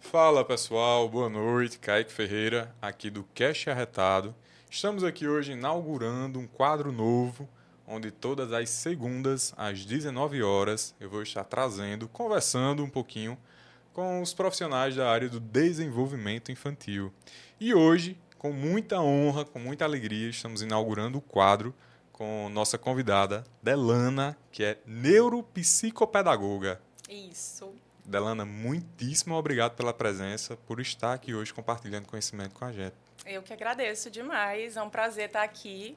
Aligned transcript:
Fala 0.00 0.44
pessoal, 0.44 1.08
boa 1.08 1.30
noite. 1.30 1.78
Kaique 1.78 2.12
Ferreira, 2.12 2.74
aqui 2.82 3.08
do 3.08 3.24
Cash 3.34 3.68
Arretado. 3.68 4.34
Estamos 4.68 5.02
aqui 5.02 5.26
hoje 5.26 5.52
inaugurando 5.52 6.38
um 6.38 6.46
quadro 6.46 6.92
novo, 6.92 7.48
onde 7.86 8.10
todas 8.10 8.52
as 8.52 8.68
segundas, 8.68 9.54
às 9.56 9.86
19 9.86 10.42
horas, 10.42 10.94
eu 11.00 11.08
vou 11.08 11.22
estar 11.22 11.44
trazendo, 11.44 12.06
conversando 12.08 12.84
um 12.84 12.90
pouquinho 12.90 13.38
com 13.92 14.22
os 14.22 14.32
profissionais 14.32 14.96
da 14.96 15.10
área 15.10 15.28
do 15.28 15.40
desenvolvimento 15.40 16.50
infantil. 16.52 17.12
E 17.58 17.74
hoje, 17.74 18.16
com 18.38 18.52
muita 18.52 19.00
honra, 19.00 19.44
com 19.44 19.58
muita 19.58 19.84
alegria, 19.84 20.30
estamos 20.30 20.62
inaugurando 20.62 21.18
o 21.18 21.20
quadro 21.20 21.74
com 22.12 22.48
nossa 22.50 22.76
convidada, 22.76 23.44
Delana, 23.62 24.36
que 24.52 24.62
é 24.62 24.78
neuropsicopedagoga. 24.86 26.80
Isso. 27.08 27.74
Delana, 28.04 28.44
muitíssimo 28.44 29.34
obrigado 29.34 29.74
pela 29.74 29.94
presença, 29.94 30.56
por 30.66 30.80
estar 30.80 31.14
aqui 31.14 31.34
hoje 31.34 31.54
compartilhando 31.54 32.06
conhecimento 32.06 32.54
com 32.54 32.64
a 32.64 32.72
gente. 32.72 32.94
Eu 33.24 33.42
que 33.42 33.52
agradeço 33.52 34.10
demais, 34.10 34.76
é 34.76 34.82
um 34.82 34.90
prazer 34.90 35.26
estar 35.26 35.42
aqui. 35.42 35.96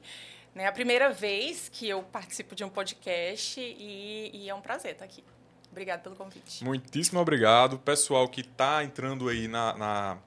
É 0.54 0.66
a 0.66 0.72
primeira 0.72 1.10
vez 1.10 1.68
que 1.68 1.88
eu 1.88 2.02
participo 2.02 2.54
de 2.54 2.62
um 2.62 2.68
podcast 2.68 3.60
e, 3.60 4.30
e 4.32 4.48
é 4.48 4.54
um 4.54 4.60
prazer 4.60 4.92
estar 4.92 5.04
aqui. 5.04 5.24
Obrigado 5.74 6.02
pelo 6.04 6.14
convite. 6.14 6.62
Muitíssimo 6.62 7.18
obrigado. 7.18 7.80
Pessoal 7.80 8.28
que 8.28 8.42
está 8.42 8.84
entrando 8.84 9.28
aí 9.28 9.48
na, 9.48 9.76
na, 9.76 10.18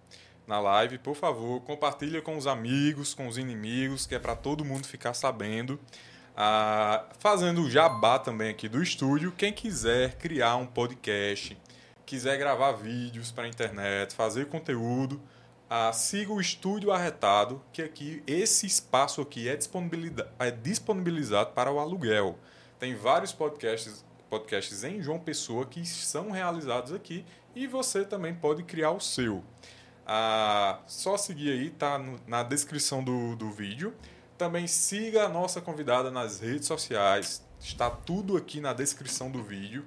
na 0.46 0.60
live, 0.60 0.98
por 0.98 1.16
favor, 1.16 1.62
compartilha 1.62 2.22
com 2.22 2.36
os 2.36 2.46
amigos, 2.46 3.14
com 3.14 3.30
os 3.30 3.38
inimigos, 3.38 4.06
que 4.06 4.14
é 4.14 4.20
para 4.20 4.36
todo 4.36 4.66
mundo 4.66 4.86
ficar 4.86 5.14
sabendo. 5.14 5.80
Ah, 6.36 7.06
fazendo 7.18 7.62
o 7.62 7.72
jabá 7.72 8.20
também 8.20 8.50
aqui 8.50 8.68
do 8.68 8.84
estúdio, 8.84 9.32
quem 9.32 9.54
quiser 9.54 10.18
criar 10.18 10.58
um 10.58 10.66
podcast, 10.66 11.58
quiser 12.06 12.38
gravar 12.38 12.74
vídeos 12.74 13.32
para 13.32 13.46
a 13.46 13.48
internet, 13.48 14.14
fazer 14.14 14.48
conteúdo, 14.48 15.22
ah, 15.70 15.94
siga 15.94 16.34
o 16.34 16.42
Estúdio 16.42 16.92
Arretado, 16.92 17.64
que 17.72 17.82
aqui 17.82 18.22
esse 18.28 18.66
espaço 18.66 19.22
aqui 19.22 19.48
é 19.48 19.56
disponibilizado, 19.56 20.30
é 20.40 20.52
disponibilizado 20.52 21.52
para 21.52 21.72
o 21.72 21.80
aluguel. 21.80 22.38
Tem 22.78 22.94
vários 22.94 23.32
podcasts, 23.32 24.06
podcasts 24.30 24.84
em 24.84 25.02
João 25.02 25.20
Pessoa 25.20 25.66
que 25.66 25.86
são 25.86 26.32
realizados 26.32 26.94
aqui 26.94 27.26
e 27.56 27.68
você 27.68 28.06
também 28.06 28.34
pode 28.34 28.64
criar 28.64 28.92
o 28.92 29.00
seu. 29.00 29.44
Ah, 30.06 30.80
só 30.88 31.18
seguir 31.18 31.52
aí, 31.52 31.70
tá 31.70 31.98
no, 31.98 32.20
na 32.28 32.44
descrição 32.44 33.04
do, 33.04 33.36
do 33.36 33.52
vídeo. 33.52 33.94
Também 34.38 34.68
siga 34.68 35.26
a 35.26 35.30
nossa 35.30 35.60
convidada 35.60 36.12
nas 36.12 36.40
redes 36.40 36.68
sociais, 36.68 37.44
está 37.60 37.90
tudo 37.90 38.38
aqui 38.38 38.62
na 38.62 38.74
descrição 38.74 39.32
do 39.32 39.44
vídeo. 39.44 39.86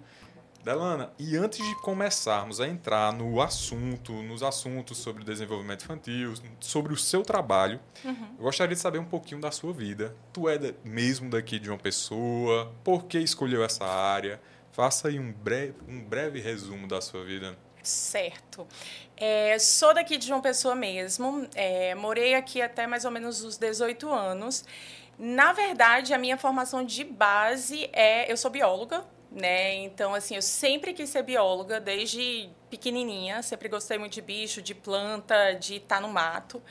Delana, 0.63 1.11
e 1.19 1.37
antes 1.37 1.67
de 1.67 1.75
começarmos 1.77 2.61
a 2.61 2.69
entrar 2.69 3.13
no 3.13 3.41
assunto, 3.41 4.13
nos 4.13 4.43
assuntos 4.43 4.99
sobre 4.99 5.25
desenvolvimento 5.25 5.85
infantil, 5.85 6.35
sobre 6.61 6.93
o 6.93 6.97
seu 6.97 7.23
trabalho, 7.23 7.81
uhum. 8.05 8.35
eu 8.39 8.45
gostaria 8.45 8.75
de 8.75 8.81
saber 8.81 8.99
um 8.99 9.05
pouquinho 9.05 9.41
da 9.41 9.51
sua 9.51 9.73
vida. 9.73 10.15
Tu 10.33 10.49
é 10.49 10.59
mesmo 10.85 11.31
daqui 11.31 11.59
de 11.59 11.71
uma 11.71 11.79
pessoa? 11.79 12.71
Por 12.85 13.05
que 13.05 13.19
escolheu 13.19 13.65
essa 13.65 13.87
área? 13.87 14.39
Faça 14.71 15.09
aí 15.09 15.19
um 15.19 15.33
breve, 15.33 15.75
um 15.89 16.01
breve 16.01 16.41
resumo 16.41 16.87
da 16.87 17.01
sua 17.01 17.25
vida. 17.25 17.57
Certo. 17.83 18.67
É, 19.17 19.59
sou 19.59 19.95
daqui 19.95 20.19
de 20.19 20.27
João 20.27 20.41
Pessoa 20.41 20.75
mesmo. 20.75 21.49
É, 21.55 21.95
morei 21.95 22.35
aqui 22.35 22.61
até 22.61 22.87
mais 22.87 23.05
ou 23.07 23.11
menos 23.11 23.43
os 23.43 23.57
18 23.57 24.11
anos. 24.13 24.65
Na 25.19 25.53
verdade, 25.53 26.15
a 26.15 26.19
minha 26.19 26.37
formação 26.37 26.85
de 26.85 27.05
base 27.05 27.89
é. 27.93 28.31
Eu 28.31 28.37
sou 28.37 28.51
bióloga, 28.51 29.05
né? 29.31 29.75
Então, 29.75 30.15
assim, 30.15 30.35
eu 30.35 30.43
sempre 30.43 30.93
quis 30.93 31.09
ser 31.11 31.23
bióloga, 31.23 31.81
desde 31.81 32.51
pequenininha. 32.69 33.43
Sempre 33.43 33.69
gostei 33.69 33.99
muito 33.99 34.15
de 34.15 34.23
bicho, 34.23 34.61
de 34.61 34.75
planta, 34.75 35.53
de 35.53 35.77
estar 35.77 36.01
no 36.01 36.09
mato. 36.09 36.63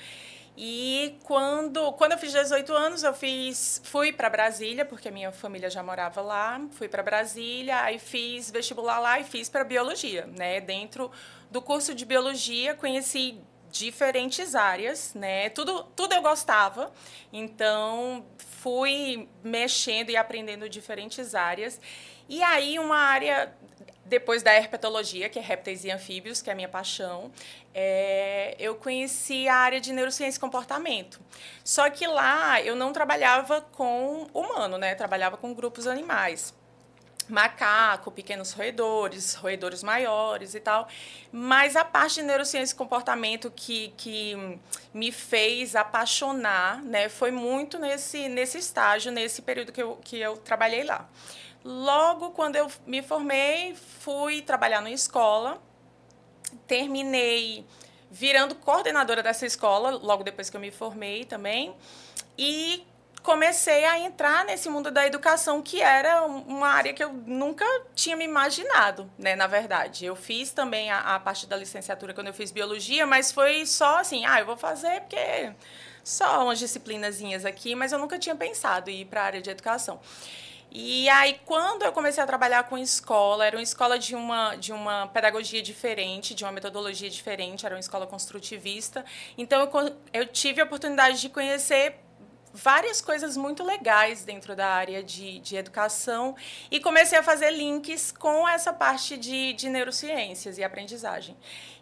E 0.62 1.18
quando, 1.24 1.94
quando 1.94 2.12
eu 2.12 2.18
fiz 2.18 2.34
18 2.34 2.74
anos, 2.74 3.04
eu 3.04 3.14
fiz, 3.14 3.82
fui 3.86 4.12
para 4.12 4.30
Brasília, 4.30 4.84
porque 4.84 5.10
minha 5.10 5.32
família 5.32 5.70
já 5.70 5.82
morava 5.82 6.22
lá. 6.22 6.60
Fui 6.72 6.90
para 6.90 7.02
Brasília, 7.02 7.82
aí 7.82 7.98
fiz 7.98 8.52
vestibular 8.52 9.00
lá 9.00 9.20
e 9.22 9.24
fiz 9.24 9.48
para 9.48 9.64
biologia, 9.64 10.28
né? 10.38 10.60
Dentro 10.60 11.10
do 11.50 11.62
curso 11.62 11.96
de 11.96 12.04
biologia, 12.04 12.76
conheci 12.76 13.40
diferentes 13.72 14.54
áreas, 14.54 15.14
né? 15.14 15.50
Tudo, 15.50 15.84
tudo 15.96 16.14
eu 16.14 16.22
gostava. 16.22 16.92
Então, 17.32 18.26
fui 18.38 19.30
mexendo 19.42 20.10
e 20.10 20.18
aprendendo 20.18 20.68
diferentes 20.68 21.36
áreas. 21.36 21.80
E 22.30 22.44
aí, 22.44 22.78
uma 22.78 22.96
área 22.96 23.52
depois 24.10 24.42
da 24.42 24.54
herpetologia, 24.54 25.30
que 25.30 25.38
é 25.38 25.42
répteis 25.42 25.86
e 25.86 25.92
anfíbios, 25.92 26.42
que 26.42 26.50
é 26.50 26.54
a 26.54 26.56
minha 26.56 26.68
paixão, 26.68 27.32
é, 27.74 28.56
eu 28.60 28.76
conheci 28.76 29.48
a 29.48 29.56
área 29.56 29.80
de 29.80 29.94
neurociência 29.94 30.38
e 30.38 30.42
comportamento. 30.42 31.20
Só 31.64 31.90
que 31.90 32.06
lá 32.08 32.62
eu 32.62 32.76
não 32.76 32.92
trabalhava 32.92 33.62
com 33.62 34.28
humano, 34.34 34.78
né? 34.78 34.96
Trabalhava 34.96 35.38
com 35.38 35.54
grupos 35.54 35.86
animais. 35.86 36.54
Macaco, 37.30 38.10
pequenos 38.12 38.52
roedores, 38.54 39.36
roedores 39.36 39.84
maiores 39.84 40.56
e 40.56 40.60
tal. 40.60 40.88
Mas 41.32 41.76
a 41.76 41.86
parte 41.86 42.16
de 42.16 42.24
neurociência 42.24 42.74
e 42.74 42.78
comportamento 42.78 43.52
que, 43.56 43.94
que 43.96 44.60
me 44.92 45.12
fez 45.12 45.76
apaixonar 45.76 46.82
né, 46.82 47.08
foi 47.08 47.30
muito 47.30 47.78
nesse, 47.78 48.28
nesse 48.28 48.58
estágio, 48.58 49.12
nesse 49.12 49.44
período 49.44 49.72
que 49.72 49.84
eu, 49.84 49.96
que 49.98 50.20
eu 50.20 50.38
trabalhei 50.38 50.84
lá. 50.84 51.08
Logo 51.64 52.32
quando 52.32 52.56
eu 52.56 52.72
me 52.86 53.02
formei, 53.02 53.76
fui 53.76 54.42
trabalhar 54.42 54.82
numa 54.82 54.92
escola, 54.92 55.62
terminei 56.66 57.66
virando 58.10 58.56
coordenadora 58.56 59.22
dessa 59.22 59.46
escola, 59.46 59.92
logo 59.92 60.24
depois 60.24 60.50
que 60.50 60.58
eu 60.58 60.62
me 60.62 60.72
formei 60.72 61.26
também, 61.26 61.76
e 62.38 62.88
comecei 63.22 63.86
a 63.86 64.00
entrar 64.00 64.46
nesse 64.46 64.70
mundo 64.70 64.90
da 64.90 65.06
educação, 65.06 65.62
que 65.62 65.82
era 65.82 66.26
uma 66.26 66.70
área 66.70 66.94
que 66.94 67.04
eu 67.04 67.12
nunca 67.12 67.66
tinha 67.94 68.16
me 68.16 68.24
imaginado, 68.24 69.10
né, 69.18 69.36
na 69.36 69.46
verdade. 69.46 70.06
Eu 70.06 70.16
fiz 70.16 70.52
também 70.52 70.90
a, 70.90 71.16
a 71.16 71.20
parte 71.20 71.46
da 71.46 71.56
licenciatura 71.56 72.14
quando 72.14 72.28
eu 72.28 72.34
fiz 72.34 72.52
biologia, 72.52 73.06
mas 73.06 73.32
foi 73.32 73.66
só 73.66 74.00
assim, 74.00 74.26
ah, 74.26 74.40
eu 74.40 74.46
vou 74.46 74.58
fazer 74.58 75.02
porque 75.02 75.54
só 76.04 76.44
umas 76.44 76.58
disciplinazinhas 76.58 77.46
aqui, 77.46 77.76
mas 77.76 77.92
eu 77.92 78.00
nunca 78.00 78.18
tinha 78.18 78.36
pensado 78.36 78.90
em 78.90 79.02
ir 79.02 79.06
para 79.06 79.22
a 79.22 79.26
área 79.26 79.42
de 79.42 79.50
educação. 79.50 80.00
E 80.72 81.10
aí, 81.10 81.40
quando 81.46 81.84
eu 81.84 81.92
comecei 81.92 82.24
a 82.24 82.28
trabalhar 82.28 82.64
com 82.64 82.78
escola, 82.78 83.46
era 83.46 83.58
uma 83.58 83.64
escola 83.64 83.98
de 83.98 84.16
uma, 84.16 84.56
de 84.56 84.72
uma 84.72 85.08
pedagogia 85.08 85.64
diferente, 85.64 86.36
de 86.36 86.44
uma 86.44 86.52
metodologia 86.52 87.10
diferente, 87.10 87.66
era 87.66 87.74
uma 87.74 87.80
escola 87.80 88.06
construtivista. 88.06 89.04
Então, 89.36 89.62
eu, 89.62 89.98
eu 90.14 90.28
tive 90.28 90.62
a 90.62 90.66
oportunidade 90.66 91.20
de 91.22 91.30
conhecer 91.30 91.96
várias 92.54 93.02
coisas 93.02 93.36
muito 93.36 93.64
legais 93.64 94.24
dentro 94.24 94.56
da 94.56 94.68
área 94.68 95.04
de, 95.04 95.40
de 95.40 95.56
educação 95.56 96.36
e 96.70 96.80
comecei 96.80 97.18
a 97.18 97.24
fazer 97.24 97.52
links 97.52 98.12
com 98.12 98.48
essa 98.48 98.74
parte 98.74 99.18
de, 99.18 99.54
de 99.54 99.70
neurociências 99.70 100.58
e 100.58 100.64
aprendizagem. 100.64 101.36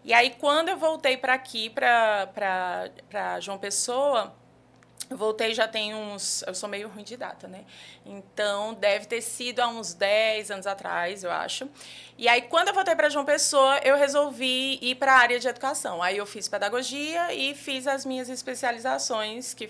E 0.04 0.14
aí, 0.14 0.34
quando 0.40 0.70
eu 0.70 0.78
voltei 0.78 1.18
para 1.18 1.34
aqui, 1.34 1.70
para 1.70 3.40
João 3.42 3.58
Pessoa, 3.58 4.34
voltei 5.16 5.54
já 5.54 5.68
tem 5.68 5.96
uns. 5.96 6.44
Eu 6.46 6.54
sou 6.54 6.68
meio 6.68 6.90
ruim 6.90 7.04
de 7.04 7.16
data, 7.16 7.48
né? 7.48 7.64
Então, 8.06 8.74
deve 8.74 9.06
ter 9.06 9.22
sido 9.22 9.60
há 9.60 9.68
uns 9.68 9.94
10 9.94 10.52
anos 10.52 10.68
atrás, 10.68 11.24
eu 11.24 11.32
acho. 11.32 11.70
E 12.18 12.28
aí, 12.28 12.42
quando 12.44 12.70
eu 12.70 12.74
voltei 12.74 12.96
para 12.96 13.10
João 13.10 13.24
Pessoa, 13.24 13.80
eu 13.84 13.96
resolvi 13.96 14.80
ir 14.82 14.96
para 14.96 15.14
a 15.14 15.18
área 15.18 15.40
de 15.40 15.48
educação. 15.48 16.02
Aí, 16.02 16.18
eu 16.18 16.26
fiz 16.26 16.48
pedagogia 16.48 17.34
e 17.34 17.56
fiz 17.56 17.88
as 17.88 18.06
minhas 18.06 18.30
especializações, 18.30 19.54
que 19.54 19.70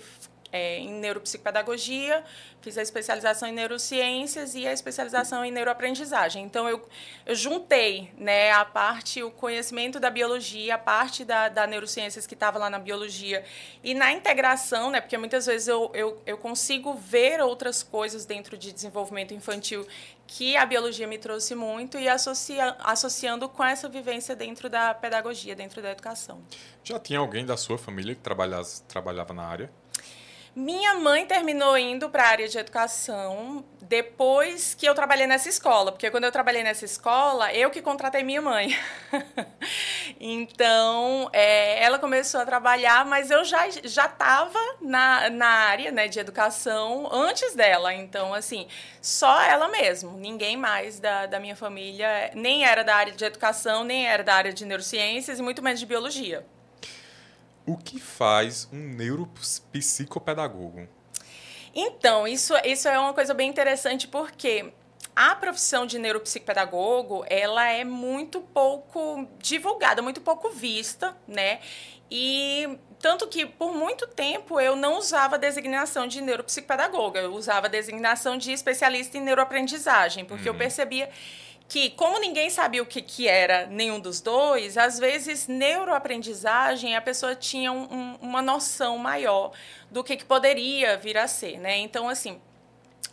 é, 0.52 0.78
em 0.78 0.92
neuropsicopedagogia, 0.92 2.24
fiz 2.60 2.76
a 2.78 2.82
especialização 2.82 3.48
em 3.48 3.52
neurociências 3.52 4.54
e 4.54 4.66
a 4.66 4.72
especialização 4.72 5.44
em 5.44 5.50
neuroaprendizagem. 5.50 6.44
Então, 6.44 6.68
eu, 6.68 6.86
eu 7.26 7.34
juntei 7.34 8.10
né, 8.16 8.50
a 8.52 8.64
parte, 8.64 9.22
o 9.22 9.30
conhecimento 9.30 10.00
da 10.00 10.10
biologia, 10.10 10.74
a 10.74 10.78
parte 10.78 11.24
da, 11.24 11.48
da 11.48 11.66
neurociências 11.66 12.26
que 12.26 12.34
estava 12.34 12.58
lá 12.58 12.68
na 12.70 12.78
biologia, 12.78 13.44
e 13.82 13.94
na 13.94 14.12
integração, 14.12 14.90
né, 14.90 15.00
porque 15.00 15.16
muitas 15.18 15.46
vezes 15.46 15.68
eu, 15.68 15.90
eu, 15.94 16.22
eu 16.26 16.38
consigo 16.38 16.94
ver 16.94 17.40
outras 17.40 17.82
coisas 17.82 18.24
dentro 18.24 18.56
de 18.56 18.72
desenvolvimento 18.72 19.34
infantil 19.34 19.86
que 20.26 20.56
a 20.56 20.66
biologia 20.66 21.06
me 21.06 21.16
trouxe 21.16 21.54
muito 21.54 21.98
e 21.98 22.06
associa, 22.06 22.76
associando 22.80 23.48
com 23.48 23.64
essa 23.64 23.88
vivência 23.88 24.36
dentro 24.36 24.68
da 24.68 24.92
pedagogia, 24.92 25.56
dentro 25.56 25.80
da 25.80 25.90
educação. 25.90 26.42
Já 26.84 26.98
tinha 26.98 27.18
alguém 27.18 27.46
da 27.46 27.56
sua 27.56 27.78
família 27.78 28.14
que 28.14 28.20
trabalhava 28.20 29.32
na 29.32 29.42
área? 29.42 29.70
Minha 30.58 30.94
mãe 30.94 31.24
terminou 31.24 31.78
indo 31.78 32.10
para 32.10 32.24
a 32.24 32.26
área 32.30 32.48
de 32.48 32.58
educação 32.58 33.64
depois 33.80 34.74
que 34.74 34.86
eu 34.86 34.92
trabalhei 34.92 35.24
nessa 35.24 35.48
escola, 35.48 35.92
porque 35.92 36.10
quando 36.10 36.24
eu 36.24 36.32
trabalhei 36.32 36.64
nessa 36.64 36.84
escola, 36.84 37.54
eu 37.54 37.70
que 37.70 37.80
contratei 37.80 38.24
minha 38.24 38.42
mãe. 38.42 38.76
então, 40.18 41.30
é, 41.32 41.80
ela 41.80 41.96
começou 42.00 42.40
a 42.40 42.44
trabalhar, 42.44 43.06
mas 43.06 43.30
eu 43.30 43.44
já 43.44 43.68
estava 43.68 44.58
na, 44.80 45.30
na 45.30 45.46
área 45.46 45.92
né, 45.92 46.08
de 46.08 46.18
educação 46.18 47.08
antes 47.12 47.54
dela. 47.54 47.94
Então, 47.94 48.34
assim, 48.34 48.66
só 49.00 49.40
ela 49.40 49.68
mesmo, 49.68 50.18
ninguém 50.18 50.56
mais 50.56 50.98
da, 50.98 51.26
da 51.26 51.38
minha 51.38 51.54
família 51.54 52.32
nem 52.34 52.64
era 52.64 52.82
da 52.82 52.96
área 52.96 53.12
de 53.12 53.24
educação, 53.24 53.84
nem 53.84 54.08
era 54.08 54.24
da 54.24 54.34
área 54.34 54.52
de 54.52 54.64
neurociências 54.64 55.38
e 55.38 55.42
muito 55.42 55.62
menos 55.62 55.78
de 55.78 55.86
biologia. 55.86 56.44
O 57.68 57.76
que 57.76 58.00
faz 58.00 58.66
um 58.72 58.78
neuropsicopedagogo? 58.78 60.88
Então, 61.74 62.26
isso, 62.26 62.54
isso 62.64 62.88
é 62.88 62.98
uma 62.98 63.12
coisa 63.12 63.34
bem 63.34 63.50
interessante 63.50 64.08
porque 64.08 64.72
a 65.14 65.34
profissão 65.34 65.84
de 65.84 65.98
neuropsicopedagogo, 65.98 67.26
ela 67.28 67.68
é 67.68 67.84
muito 67.84 68.40
pouco 68.40 69.28
divulgada, 69.38 70.00
muito 70.00 70.22
pouco 70.22 70.48
vista, 70.48 71.14
né? 71.26 71.60
E 72.10 72.78
tanto 72.98 73.28
que 73.28 73.44
por 73.44 73.74
muito 73.74 74.06
tempo 74.06 74.58
eu 74.58 74.74
não 74.74 74.96
usava 74.96 75.34
a 75.34 75.38
designação 75.38 76.06
de 76.06 76.22
neuropsicopedagoga, 76.22 77.20
eu 77.20 77.34
usava 77.34 77.66
a 77.66 77.70
designação 77.70 78.38
de 78.38 78.50
especialista 78.50 79.18
em 79.18 79.20
neuroaprendizagem, 79.20 80.24
porque 80.24 80.48
uhum. 80.48 80.54
eu 80.54 80.58
percebia 80.58 81.10
que, 81.68 81.90
como 81.90 82.18
ninguém 82.18 82.48
sabia 82.48 82.82
o 82.82 82.86
que, 82.86 83.02
que 83.02 83.28
era 83.28 83.66
nenhum 83.66 84.00
dos 84.00 84.22
dois, 84.22 84.78
às 84.78 84.98
vezes, 84.98 85.46
neuroaprendizagem, 85.46 86.96
a 86.96 87.00
pessoa 87.02 87.36
tinha 87.36 87.70
um, 87.70 87.82
um, 87.92 88.16
uma 88.22 88.40
noção 88.40 88.96
maior 88.96 89.52
do 89.90 90.02
que, 90.02 90.16
que 90.16 90.24
poderia 90.24 90.96
vir 90.96 91.18
a 91.18 91.28
ser, 91.28 91.58
né? 91.58 91.76
Então, 91.76 92.08
assim, 92.08 92.40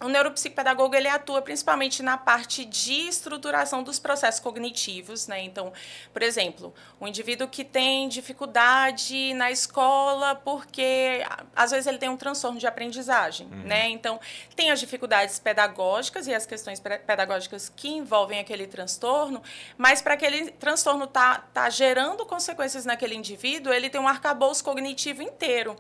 o 0.02 0.10
neuropsicopedagogo 0.10 0.96
ele 0.96 1.08
atua 1.08 1.42
principalmente 1.42 2.04
na 2.04 2.18
parte 2.18 2.66
de 2.66 3.08
estruturação 3.08 3.82
dos 3.82 3.98
processos 3.98 4.40
cognitivos, 4.40 5.28
né? 5.28 5.42
Então, 5.42 5.72
por 6.12 6.22
exemplo, 6.22 6.74
o 7.00 7.08
indivíduo 7.08 7.48
que 7.48 7.64
tem 7.64 8.08
dificuldade 8.10 9.34
na 9.34 9.52
escola 9.52 10.36
porque 10.36 11.24
às 11.56 11.72
vezes 11.72 11.88
ele 11.88 11.98
tem 11.98 12.10
um 12.10 12.18
transtorno 12.18 12.60
de 12.60 12.68
aprendizagem, 12.68 13.48
uhum. 13.48 13.64
né? 13.64 13.90
Então, 13.90 14.20
tem 14.56 14.72
as 14.72 14.80
dificuldades 14.80 15.40
pedagógicas 15.40 16.28
e 16.28 16.34
as 16.34 16.46
questões 16.46 16.80
pedagógicas 16.80 17.72
que 17.74 17.88
envolvem 17.88 18.40
aquele 18.40 18.68
transtorno, 18.68 19.42
mas 19.78 20.02
para 20.02 20.16
aquele 20.16 20.52
transtorno 20.52 21.08
tá 21.08 21.46
tá 21.54 21.70
gerando 21.70 22.26
consequências 22.26 22.86
naquele 22.86 23.16
indivíduo, 23.16 23.72
ele 23.72 23.90
tem 23.90 24.00
um 24.02 24.08
arcabouço 24.08 24.64
cognitivo 24.64 25.22
inteiro, 25.22 25.76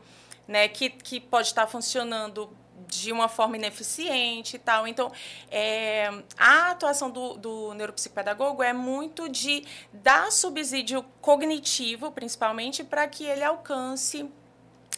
né, 0.47 0.67
que, 0.67 0.89
que 0.89 1.19
pode 1.19 1.47
estar 1.47 1.67
funcionando 1.67 2.49
de 2.87 3.11
uma 3.11 3.27
forma 3.27 3.57
ineficiente 3.57 4.55
e 4.55 4.59
tal. 4.59 4.87
Então, 4.87 5.11
é, 5.51 6.09
a 6.37 6.71
atuação 6.71 7.09
do, 7.09 7.35
do 7.35 7.73
neuropsicopedagogo 7.73 8.63
é 8.63 8.73
muito 8.73 9.29
de 9.29 9.63
dar 9.91 10.31
subsídio 10.31 11.03
cognitivo, 11.21 12.11
principalmente, 12.11 12.83
para 12.83 13.07
que 13.07 13.25
ele 13.25 13.43
alcance 13.43 14.29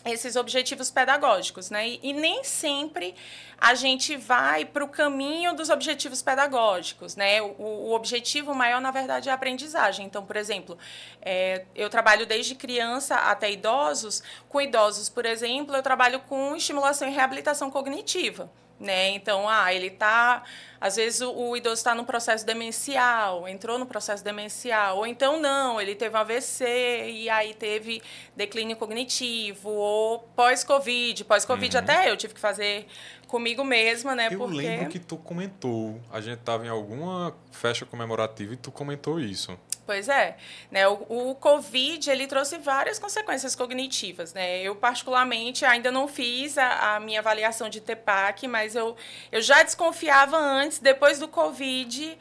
esses 0.05 0.35
objetivos 0.35 0.89
pedagógicos, 0.91 1.69
né? 1.69 1.87
E, 1.87 1.99
e, 2.03 2.13
nem 2.13 2.43
sempre 2.43 3.15
a 3.57 3.73
gente 3.73 4.15
vai 4.15 4.65
para 4.65 4.83
o 4.83 4.87
caminho 4.87 5.55
dos 5.55 5.69
objetivos 5.69 6.21
pedagógicos, 6.21 7.15
né? 7.15 7.41
O, 7.41 7.55
o, 7.57 7.93
objetivo 7.93 8.53
maior, 8.53 8.79
na 8.79 8.91
verdade, 8.91 9.29
é 9.29 9.31
a 9.31 9.35
aprendizagem. 9.35 10.05
Então, 10.05 10.25
por 10.25 10.35
exemplo, 10.35 10.77
é, 11.21 11.65
eu 11.75 11.89
trabalho 11.89 12.25
desde 12.25 12.55
criança 12.55 13.15
até 13.15 13.51
idosos. 13.51 14.21
Com 14.47 14.61
idosos, 14.61 15.09
por 15.09 15.25
exemplo, 15.25 15.75
eu 15.75 15.83
trabalho 15.83 16.19
com 16.21 16.55
estimulação 16.55 17.07
e 17.07 17.11
reabilitação 17.11 17.71
cognitiva 17.71 18.49
né? 18.79 19.09
Então, 19.09 19.49
ah, 19.49 19.73
ele 19.73 19.87
está, 19.87 20.43
às 20.79 20.95
vezes 20.95 21.21
o, 21.21 21.31
o 21.31 21.57
idoso 21.57 21.75
está 21.75 21.95
no 21.95 22.05
processo 22.05 22.45
demencial, 22.45 23.47
entrou 23.47 23.79
no 23.79 23.85
processo 23.85 24.23
demencial, 24.23 24.97
ou 24.97 25.07
então 25.07 25.39
não, 25.39 25.81
ele 25.81 25.95
teve 25.95 26.15
um 26.15 26.19
AVC 26.19 27.09
e 27.09 27.29
aí 27.29 27.53
teve 27.53 28.01
declínio 28.35 28.75
cognitivo, 28.75 29.69
ou 29.69 30.19
pós-Covid, 30.35 31.23
pós-Covid 31.25 31.75
uhum. 31.75 31.83
até 31.83 32.11
eu 32.11 32.17
tive 32.17 32.33
que 32.33 32.39
fazer 32.39 32.85
comigo 33.27 33.63
mesma, 33.63 34.15
né? 34.15 34.29
Eu 34.31 34.37
porque... 34.37 34.55
lembro 34.55 34.89
que 34.89 34.99
tu 34.99 35.17
comentou, 35.17 35.99
a 36.11 36.21
gente 36.21 36.39
estava 36.39 36.65
em 36.65 36.69
alguma 36.69 37.35
festa 37.51 37.85
comemorativa 37.85 38.53
e 38.53 38.57
tu 38.57 38.71
comentou 38.71 39.19
isso. 39.19 39.57
Pois 39.87 40.09
é, 40.09 40.35
né? 40.69 40.85
O, 40.85 41.29
o, 41.29 41.35
Covid 41.35 42.11
ele 42.11 42.27
trouxe 42.27 42.57
várias 42.57 42.99
consequências 42.99 43.55
cognitivas, 43.55 44.33
né? 44.33 44.59
Eu 44.61 44.75
particularmente 44.75 45.63
ainda 45.63 45.89
não 45.89 46.09
fiz 46.09 46.57
a, 46.57 46.95
a, 46.95 46.99
minha 46.99 47.21
avaliação 47.21 47.69
de 47.69 47.79
TEPAC, 47.79 48.49
mas 48.49 48.75
eu, 48.75 48.97
eu 49.31 49.41
já 49.41 49.63
desconfiava 49.63 50.35
antes, 50.35 50.79
depois 50.79 51.19
do 51.19 51.27
Covid, 51.29 52.17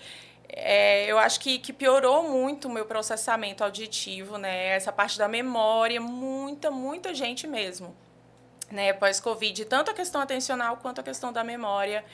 é, 0.48 1.10
eu 1.10 1.18
acho 1.18 1.40
que, 1.40 1.58
que 1.58 1.72
piorou 1.72 2.22
muito 2.22 2.68
o 2.68 2.70
meu 2.70 2.86
processamento 2.86 3.64
auditivo, 3.64 4.38
né? 4.38 4.68
Essa 4.68 4.92
parte 4.92 5.18
da 5.18 5.26
memória, 5.26 6.00
muita, 6.00 6.70
muita 6.70 7.12
gente 7.12 7.48
mesmo, 7.48 7.96
né? 8.70 8.92
Pós-Covid, 8.92 9.64
tanto 9.64 9.90
a 9.90 9.94
questão 9.94 10.20
atencional 10.20 10.76
quanto 10.76 11.00
a 11.00 11.02
questão 11.02 11.32
da 11.32 11.42
memória 11.42 12.04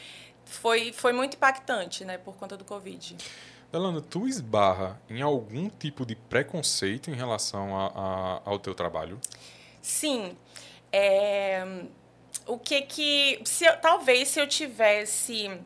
foi, 0.46 0.94
foi 0.94 1.12
muito 1.12 1.37
impactante, 1.37 2.06
né? 2.06 2.16
Por 2.16 2.37
conta 2.37 2.56
do 2.56 2.64
Covid. 2.64 3.19
Elana, 3.72 4.02
tu 4.02 4.28
esbarra 4.28 5.00
em 5.08 5.22
algum 5.22 5.70
tipo 5.70 6.04
de 6.04 6.14
preconceito 6.14 7.10
em 7.10 7.14
relação 7.14 7.74
a, 7.74 7.86
a, 7.86 8.42
ao 8.44 8.58
teu 8.58 8.74
trabalho? 8.74 9.19
Sim. 9.80 10.36
É, 10.92 11.64
o 12.46 12.58
que 12.58 12.82
que... 12.82 13.40
Se 13.46 13.64
eu, 13.64 13.76
talvez 13.78 14.28
se 14.28 14.40
eu 14.40 14.46
tivesse 14.46 15.58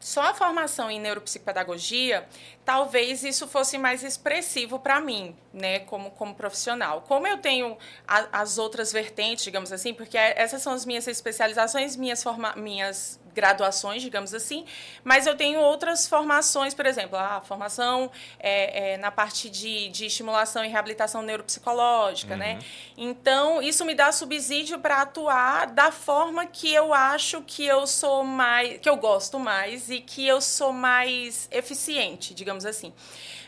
só 0.00 0.22
a 0.30 0.34
formação 0.34 0.90
em 0.90 0.98
neuropsicopedagogia, 0.98 2.26
talvez 2.64 3.24
isso 3.24 3.46
fosse 3.48 3.76
mais 3.76 4.02
expressivo 4.04 4.78
para 4.78 5.00
mim, 5.00 5.36
né, 5.52 5.80
como, 5.80 6.10
como 6.12 6.34
profissional. 6.34 7.02
Como 7.02 7.26
eu 7.26 7.38
tenho 7.38 7.76
a, 8.06 8.40
as 8.40 8.58
outras 8.58 8.92
vertentes, 8.92 9.44
digamos 9.44 9.72
assim, 9.72 9.92
porque 9.92 10.16
essas 10.16 10.62
são 10.62 10.72
as 10.72 10.86
minhas 10.86 11.06
especializações, 11.06 11.96
minhas, 11.96 12.22
forma, 12.22 12.54
minhas 12.56 13.20
graduações, 13.34 14.02
digamos 14.02 14.34
assim, 14.34 14.64
mas 15.02 15.26
eu 15.26 15.36
tenho 15.36 15.60
outras 15.60 16.06
formações, 16.06 16.74
por 16.74 16.86
exemplo, 16.86 17.16
a 17.18 17.40
formação 17.40 18.10
é, 18.38 18.92
é, 18.92 18.96
na 18.98 19.10
parte 19.10 19.48
de, 19.48 19.88
de 19.88 20.06
estimulação 20.06 20.64
e 20.64 20.68
reabilitação 20.68 21.22
neuropsicológica, 21.22 22.36
né? 22.36 22.52
uhum. 22.52 22.58
né? 22.58 22.64
Então, 22.96 23.62
isso 23.62 23.84
me 23.84 23.94
dá 23.94 24.12
subsídio 24.12 24.78
para 24.78 25.02
atuar 25.02 25.66
da 25.68 25.90
forma 25.90 26.46
que 26.46 26.72
eu 26.72 26.92
acho 26.92 27.42
que 27.42 27.64
eu 27.64 27.86
sou 27.86 28.22
mais, 28.24 28.78
que 28.78 28.88
eu 28.88 28.96
gosto 28.96 29.38
mais 29.38 29.88
e 29.90 30.00
que 30.00 30.26
eu 30.26 30.40
sou 30.40 30.72
mais 30.72 31.48
eficiente, 31.50 32.34
digamos 32.34 32.51
assim. 32.64 32.92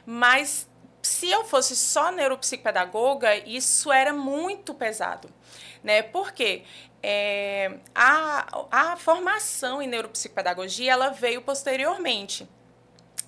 Mas 0.07 0.69
se 1.03 1.31
eu 1.31 1.45
fosse 1.45 1.77
só 1.77 2.11
neuropsicopedagoga, 2.11 3.37
isso 3.47 3.93
era 3.93 4.13
muito 4.13 4.73
pesado. 4.75 5.29
Né? 5.83 6.03
Por 6.03 6.33
quê? 6.33 6.63
É, 7.03 7.79
a, 7.95 8.67
a 8.71 8.97
formação 8.97 9.83
em 9.83 9.87
neuropsicopedagogia 9.87 10.93
ela 10.93 11.11
veio 11.11 11.43
posteriormente. 11.43 12.49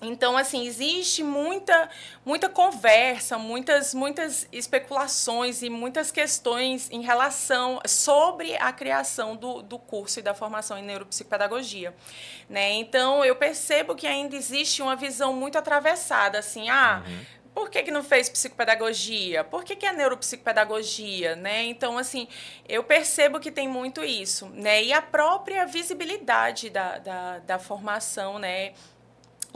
Então, 0.01 0.37
assim, 0.37 0.67
existe 0.67 1.23
muita, 1.23 1.89
muita 2.23 2.47
conversa, 2.47 3.37
muitas, 3.37 3.93
muitas 3.93 4.47
especulações 4.51 5.61
e 5.61 5.69
muitas 5.69 6.11
questões 6.11 6.89
em 6.91 7.01
relação 7.01 7.79
sobre 7.85 8.55
a 8.57 8.71
criação 8.71 9.35
do, 9.35 9.61
do 9.61 9.79
curso 9.79 10.19
e 10.19 10.21
da 10.21 10.35
formação 10.35 10.77
em 10.77 10.83
neuropsicopedagogia. 10.83 11.95
Né? 12.47 12.73
Então, 12.73 13.25
eu 13.25 13.35
percebo 13.35 13.95
que 13.95 14.05
ainda 14.05 14.35
existe 14.35 14.81
uma 14.81 14.95
visão 14.95 15.33
muito 15.33 15.57
atravessada, 15.57 16.37
assim, 16.39 16.69
ah, 16.69 17.03
uhum 17.05 17.37
por 17.57 17.71
que, 17.71 17.81
que 17.81 17.89
não 17.89 18.03
fez 18.03 18.29
psicopedagogia? 18.29 19.43
Por 19.43 19.63
que, 19.63 19.75
que 19.75 19.83
é 19.87 19.91
neuropsicopedagogia? 19.91 21.35
Né? 21.35 21.63
Então, 21.63 21.97
assim, 21.97 22.27
eu 22.69 22.83
percebo 22.83 23.39
que 23.39 23.51
tem 23.51 23.67
muito 23.67 24.03
isso. 24.03 24.47
Né? 24.49 24.83
E 24.83 24.93
a 24.93 25.01
própria 25.01 25.65
visibilidade 25.65 26.69
da, 26.69 26.99
da, 26.99 27.39
da 27.39 27.57
formação, 27.57 28.37
né? 28.37 28.73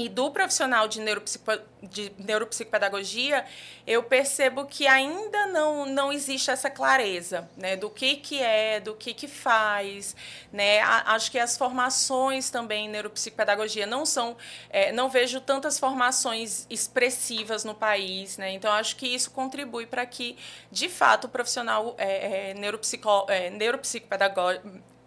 E 0.05 0.09
do 0.09 0.31
profissional 0.31 0.87
de, 0.87 0.99
neuropsico, 0.99 1.51
de 1.83 2.11
neuropsicopedagogia, 2.17 3.45
eu 3.85 4.01
percebo 4.01 4.65
que 4.65 4.87
ainda 4.87 5.45
não, 5.47 5.85
não 5.85 6.11
existe 6.11 6.49
essa 6.49 6.69
clareza 6.69 7.47
né, 7.55 7.75
do 7.75 7.89
que, 7.89 8.15
que 8.15 8.41
é, 8.41 8.79
do 8.79 8.95
que, 8.95 9.13
que 9.13 9.27
faz. 9.27 10.15
Né? 10.51 10.81
acho 10.81 11.29
que 11.29 11.37
as 11.37 11.55
formações 11.55 12.49
também 12.49 12.85
em 12.85 12.89
neuropsicopedagogia 12.89 13.85
não 13.85 14.05
são. 14.05 14.35
É, 14.69 14.91
não 14.91 15.07
vejo 15.09 15.39
tantas 15.39 15.77
formações 15.77 16.65
expressivas 16.69 17.63
no 17.63 17.75
país. 17.75 18.37
Né? 18.37 18.51
Então, 18.53 18.71
acho 18.71 18.95
que 18.95 19.07
isso 19.07 19.29
contribui 19.29 19.85
para 19.85 20.05
que, 20.05 20.35
de 20.71 20.89
fato, 20.89 21.25
o 21.25 21.29
profissional 21.29 21.95
é, 21.97 22.49
é, 22.49 22.53
neuropsico, 22.55 23.27
é. 23.29 23.51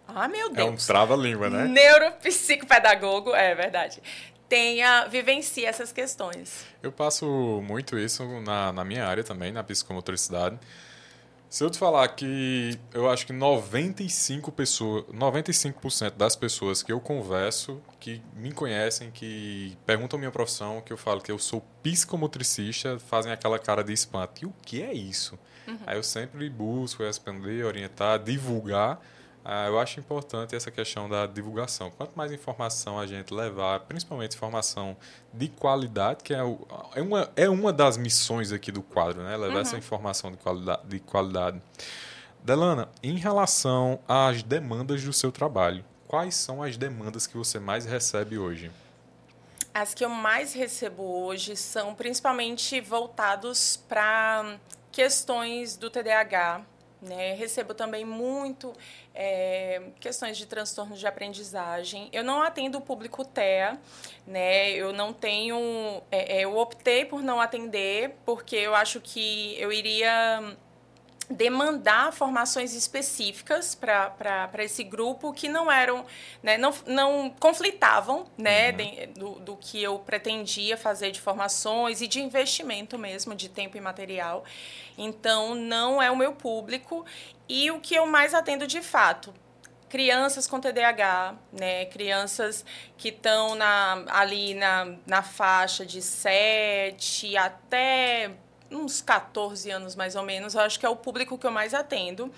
Ah, 0.07 0.27
meu 0.27 0.49
Deus. 0.49 0.67
É 0.67 0.71
um 0.71 0.75
trava-língua, 0.75 1.49
né? 1.49 1.67
Neuropsicopedagogo, 1.67 3.35
é 3.35 3.55
verdade 3.55 4.01
tenha, 4.47 5.05
vivencie 5.07 5.65
essas 5.65 5.91
questões. 5.91 6.65
Eu 6.81 6.91
passo 6.91 7.25
muito 7.65 7.97
isso 7.97 8.23
na, 8.41 8.71
na 8.71 8.83
minha 8.83 9.05
área 9.05 9.23
também, 9.23 9.51
na 9.51 9.63
psicomotricidade. 9.63 10.57
Se 11.49 11.63
eu 11.63 11.69
te 11.69 11.77
falar 11.77 12.07
que 12.09 12.77
eu 12.93 13.09
acho 13.09 13.25
que 13.25 13.31
95 13.31 14.51
pessoas, 14.51 15.05
95% 15.05 16.15
das 16.17 16.35
pessoas 16.35 16.83
que 16.83 16.91
eu 16.91 16.99
converso, 16.99 17.81
que 17.99 18.21
me 18.35 18.51
conhecem, 18.51 19.09
que 19.09 19.77
perguntam 19.85 20.19
minha 20.19 20.31
profissão, 20.31 20.81
que 20.81 20.91
eu 20.91 20.97
falo 20.97 21.21
que 21.21 21.31
eu 21.31 21.39
sou 21.39 21.61
psicomotricista, 21.81 22.99
fazem 22.99 23.31
aquela 23.31 23.57
cara 23.57 23.83
de 23.83 23.93
espanto. 23.93 24.43
E 24.43 24.45
o 24.45 24.53
que 24.63 24.81
é 24.81 24.93
isso? 24.93 25.39
Uhum. 25.67 25.79
Aí 25.87 25.97
eu 25.97 26.03
sempre 26.03 26.49
busco 26.49 27.03
responder, 27.03 27.63
orientar, 27.63 28.19
divulgar 28.19 28.99
ah, 29.47 29.67
eu 29.67 29.79
acho 29.79 29.99
importante 29.99 30.55
essa 30.55 30.71
questão 30.71 31.07
da 31.07 31.27
divulgação. 31.27 31.91
Quanto 31.91 32.15
mais 32.15 32.31
informação 32.31 32.97
a 32.97 33.05
gente 33.05 33.31
levar, 33.31 33.81
principalmente 33.81 34.35
informação 34.35 34.97
de 35.31 35.49
qualidade, 35.49 36.23
que 36.23 36.33
é, 36.33 36.43
o, 36.43 36.59
é, 36.95 37.01
uma, 37.01 37.31
é 37.35 37.47
uma 37.47 37.71
das 37.71 37.95
missões 37.95 38.51
aqui 38.51 38.71
do 38.71 38.81
quadro, 38.81 39.21
né? 39.21 39.37
levar 39.37 39.53
uhum. 39.53 39.61
essa 39.61 39.77
informação 39.77 40.31
de 40.31 40.37
qualidade, 40.37 40.81
de 40.87 40.99
qualidade. 40.99 41.61
Delana, 42.43 42.89
em 43.03 43.17
relação 43.17 43.99
às 44.07 44.41
demandas 44.41 45.03
do 45.03 45.13
seu 45.13 45.31
trabalho, 45.31 45.85
quais 46.07 46.33
são 46.33 46.63
as 46.63 46.75
demandas 46.75 47.27
que 47.27 47.37
você 47.37 47.59
mais 47.59 47.85
recebe 47.85 48.39
hoje? 48.39 48.71
As 49.71 49.93
que 49.93 50.03
eu 50.03 50.09
mais 50.09 50.53
recebo 50.53 51.03
hoje 51.03 51.55
são 51.55 51.93
principalmente 51.93 52.81
voltados 52.81 53.77
para 53.87 54.57
questões 54.91 55.77
do 55.77 55.91
TDAH, 55.91 56.61
né? 57.01 57.33
Recebo 57.33 57.73
também 57.73 58.03
muito 58.05 58.73
é, 59.13 59.89
questões 59.99 60.37
de 60.37 60.45
transtorno 60.45 60.95
de 60.95 61.05
aprendizagem. 61.07 62.09
Eu 62.11 62.23
não 62.23 62.41
atendo 62.41 62.77
o 62.77 62.81
público 62.81 63.23
TEA, 63.23 63.79
né? 64.25 64.71
Eu 64.71 64.91
não 64.93 65.13
tenho. 65.13 66.01
É, 66.11 66.37
é, 66.37 66.41
eu 66.41 66.57
optei 66.57 67.05
por 67.05 67.21
não 67.21 67.39
atender 67.39 68.15
porque 68.25 68.55
eu 68.55 68.75
acho 68.75 68.99
que 68.99 69.55
eu 69.59 69.71
iria 69.71 70.57
demandar 71.29 72.13
formações 72.13 72.73
específicas 72.73 73.75
para 73.75 74.63
esse 74.63 74.83
grupo 74.83 75.33
que 75.33 75.47
não 75.47 75.71
eram, 75.71 76.05
né, 76.41 76.57
não, 76.57 76.73
não 76.85 77.29
conflitavam 77.39 78.25
né, 78.37 78.71
uhum. 78.71 78.77
de, 78.77 79.05
do, 79.07 79.31
do 79.39 79.57
que 79.57 79.81
eu 79.81 79.99
pretendia 79.99 80.77
fazer 80.77 81.11
de 81.11 81.19
formações 81.19 82.01
e 82.01 82.07
de 82.07 82.21
investimento 82.21 82.97
mesmo, 82.97 83.33
de 83.33 83.49
tempo 83.49 83.77
e 83.77 83.81
material. 83.81 84.43
Então, 84.97 85.55
não 85.55 86.01
é 86.01 86.09
o 86.09 86.15
meu 86.15 86.33
público. 86.33 87.05
E 87.47 87.69
o 87.71 87.79
que 87.79 87.95
eu 87.95 88.07
mais 88.07 88.33
atendo 88.33 88.65
de 88.65 88.81
fato, 88.81 89.33
crianças 89.89 90.47
com 90.47 90.59
TDAH, 90.59 91.35
né? 91.51 91.85
Crianças 91.85 92.65
que 92.97 93.09
estão 93.09 93.55
na, 93.55 94.03
ali 94.07 94.53
na, 94.53 94.95
na 95.05 95.21
faixa 95.21 95.85
de 95.85 96.01
7 96.01 97.37
até 97.37 98.31
uns 98.71 99.01
14 99.01 99.69
anos 99.71 99.95
mais 99.95 100.15
ou 100.15 100.23
menos, 100.23 100.55
eu 100.55 100.61
acho 100.61 100.79
que 100.79 100.85
é 100.85 100.89
o 100.89 100.95
público 100.95 101.37
que 101.37 101.45
eu 101.45 101.51
mais 101.51 101.73
atendo. 101.73 102.31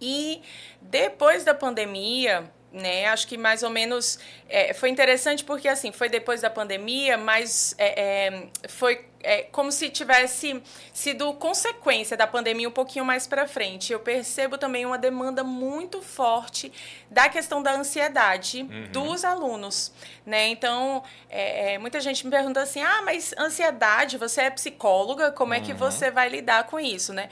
E 0.00 0.42
depois 0.80 1.44
da 1.44 1.54
pandemia, 1.54 2.50
né? 2.72 3.06
Acho 3.06 3.26
que 3.26 3.36
mais 3.36 3.62
ou 3.62 3.70
menos 3.70 4.18
é, 4.48 4.74
foi 4.74 4.90
interessante 4.90 5.44
porque 5.44 5.68
assim 5.68 5.90
foi 5.90 6.08
depois 6.08 6.40
da 6.40 6.50
pandemia, 6.50 7.16
mas 7.16 7.74
é, 7.78 8.26
é, 8.26 8.48
foi 8.68 9.06
é, 9.20 9.42
como 9.44 9.72
se 9.72 9.88
tivesse 9.88 10.62
sido 10.92 11.32
consequência 11.34 12.16
da 12.16 12.26
pandemia 12.26 12.68
um 12.68 12.72
pouquinho 12.72 13.04
mais 13.04 13.26
para 13.26 13.48
frente. 13.48 13.92
Eu 13.92 14.00
percebo 14.00 14.56
também 14.58 14.86
uma 14.86 14.98
demanda 14.98 15.42
muito 15.42 16.02
forte 16.02 16.72
da 17.10 17.28
questão 17.28 17.62
da 17.62 17.72
ansiedade 17.72 18.62
uhum. 18.62 18.92
dos 18.92 19.24
alunos, 19.24 19.92
né? 20.24 20.48
Então 20.48 21.02
é, 21.28 21.74
é, 21.74 21.78
muita 21.78 22.00
gente 22.00 22.24
me 22.24 22.30
pergunta 22.30 22.60
assim, 22.60 22.82
ah, 22.82 23.02
mas 23.02 23.34
ansiedade, 23.38 24.18
você 24.18 24.42
é 24.42 24.50
psicóloga, 24.50 25.32
como 25.32 25.54
é 25.54 25.60
que 25.60 25.72
uhum. 25.72 25.78
você 25.78 26.10
vai 26.10 26.28
lidar 26.28 26.64
com 26.64 26.78
isso, 26.78 27.12
né? 27.12 27.28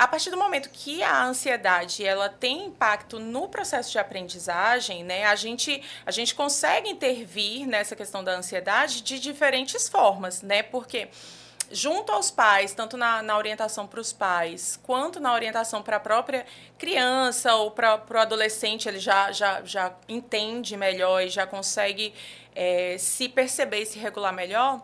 A 0.00 0.08
partir 0.08 0.30
do 0.30 0.36
momento 0.38 0.70
que 0.70 1.02
a 1.02 1.24
ansiedade 1.24 2.02
ela 2.02 2.30
tem 2.30 2.64
impacto 2.64 3.18
no 3.18 3.46
processo 3.50 3.92
de 3.92 3.98
aprendizagem, 3.98 5.04
né, 5.04 5.26
a 5.26 5.36
gente 5.36 5.82
a 6.06 6.10
gente 6.10 6.34
consegue 6.34 6.88
intervir 6.88 7.66
nessa 7.66 7.94
questão 7.94 8.24
da 8.24 8.32
ansiedade 8.32 9.02
de 9.02 9.20
diferentes 9.20 9.90
formas, 9.90 10.40
né? 10.40 10.62
Porque 10.62 11.10
junto 11.70 12.12
aos 12.12 12.30
pais, 12.30 12.72
tanto 12.72 12.96
na, 12.96 13.20
na 13.20 13.36
orientação 13.36 13.86
para 13.86 14.00
os 14.00 14.10
pais, 14.10 14.80
quanto 14.82 15.20
na 15.20 15.34
orientação 15.34 15.82
para 15.82 15.98
a 15.98 16.00
própria 16.00 16.46
criança 16.78 17.54
ou 17.56 17.70
para 17.70 18.02
o 18.10 18.16
adolescente, 18.16 18.88
ele 18.88 18.98
já, 18.98 19.30
já, 19.32 19.62
já 19.64 19.92
entende 20.08 20.78
melhor 20.78 21.20
e 21.22 21.28
já 21.28 21.46
consegue 21.46 22.14
é, 22.54 22.96
se 22.98 23.28
perceber 23.28 23.82
e 23.82 23.86
se 23.86 23.98
regular 23.98 24.32
melhor 24.32 24.80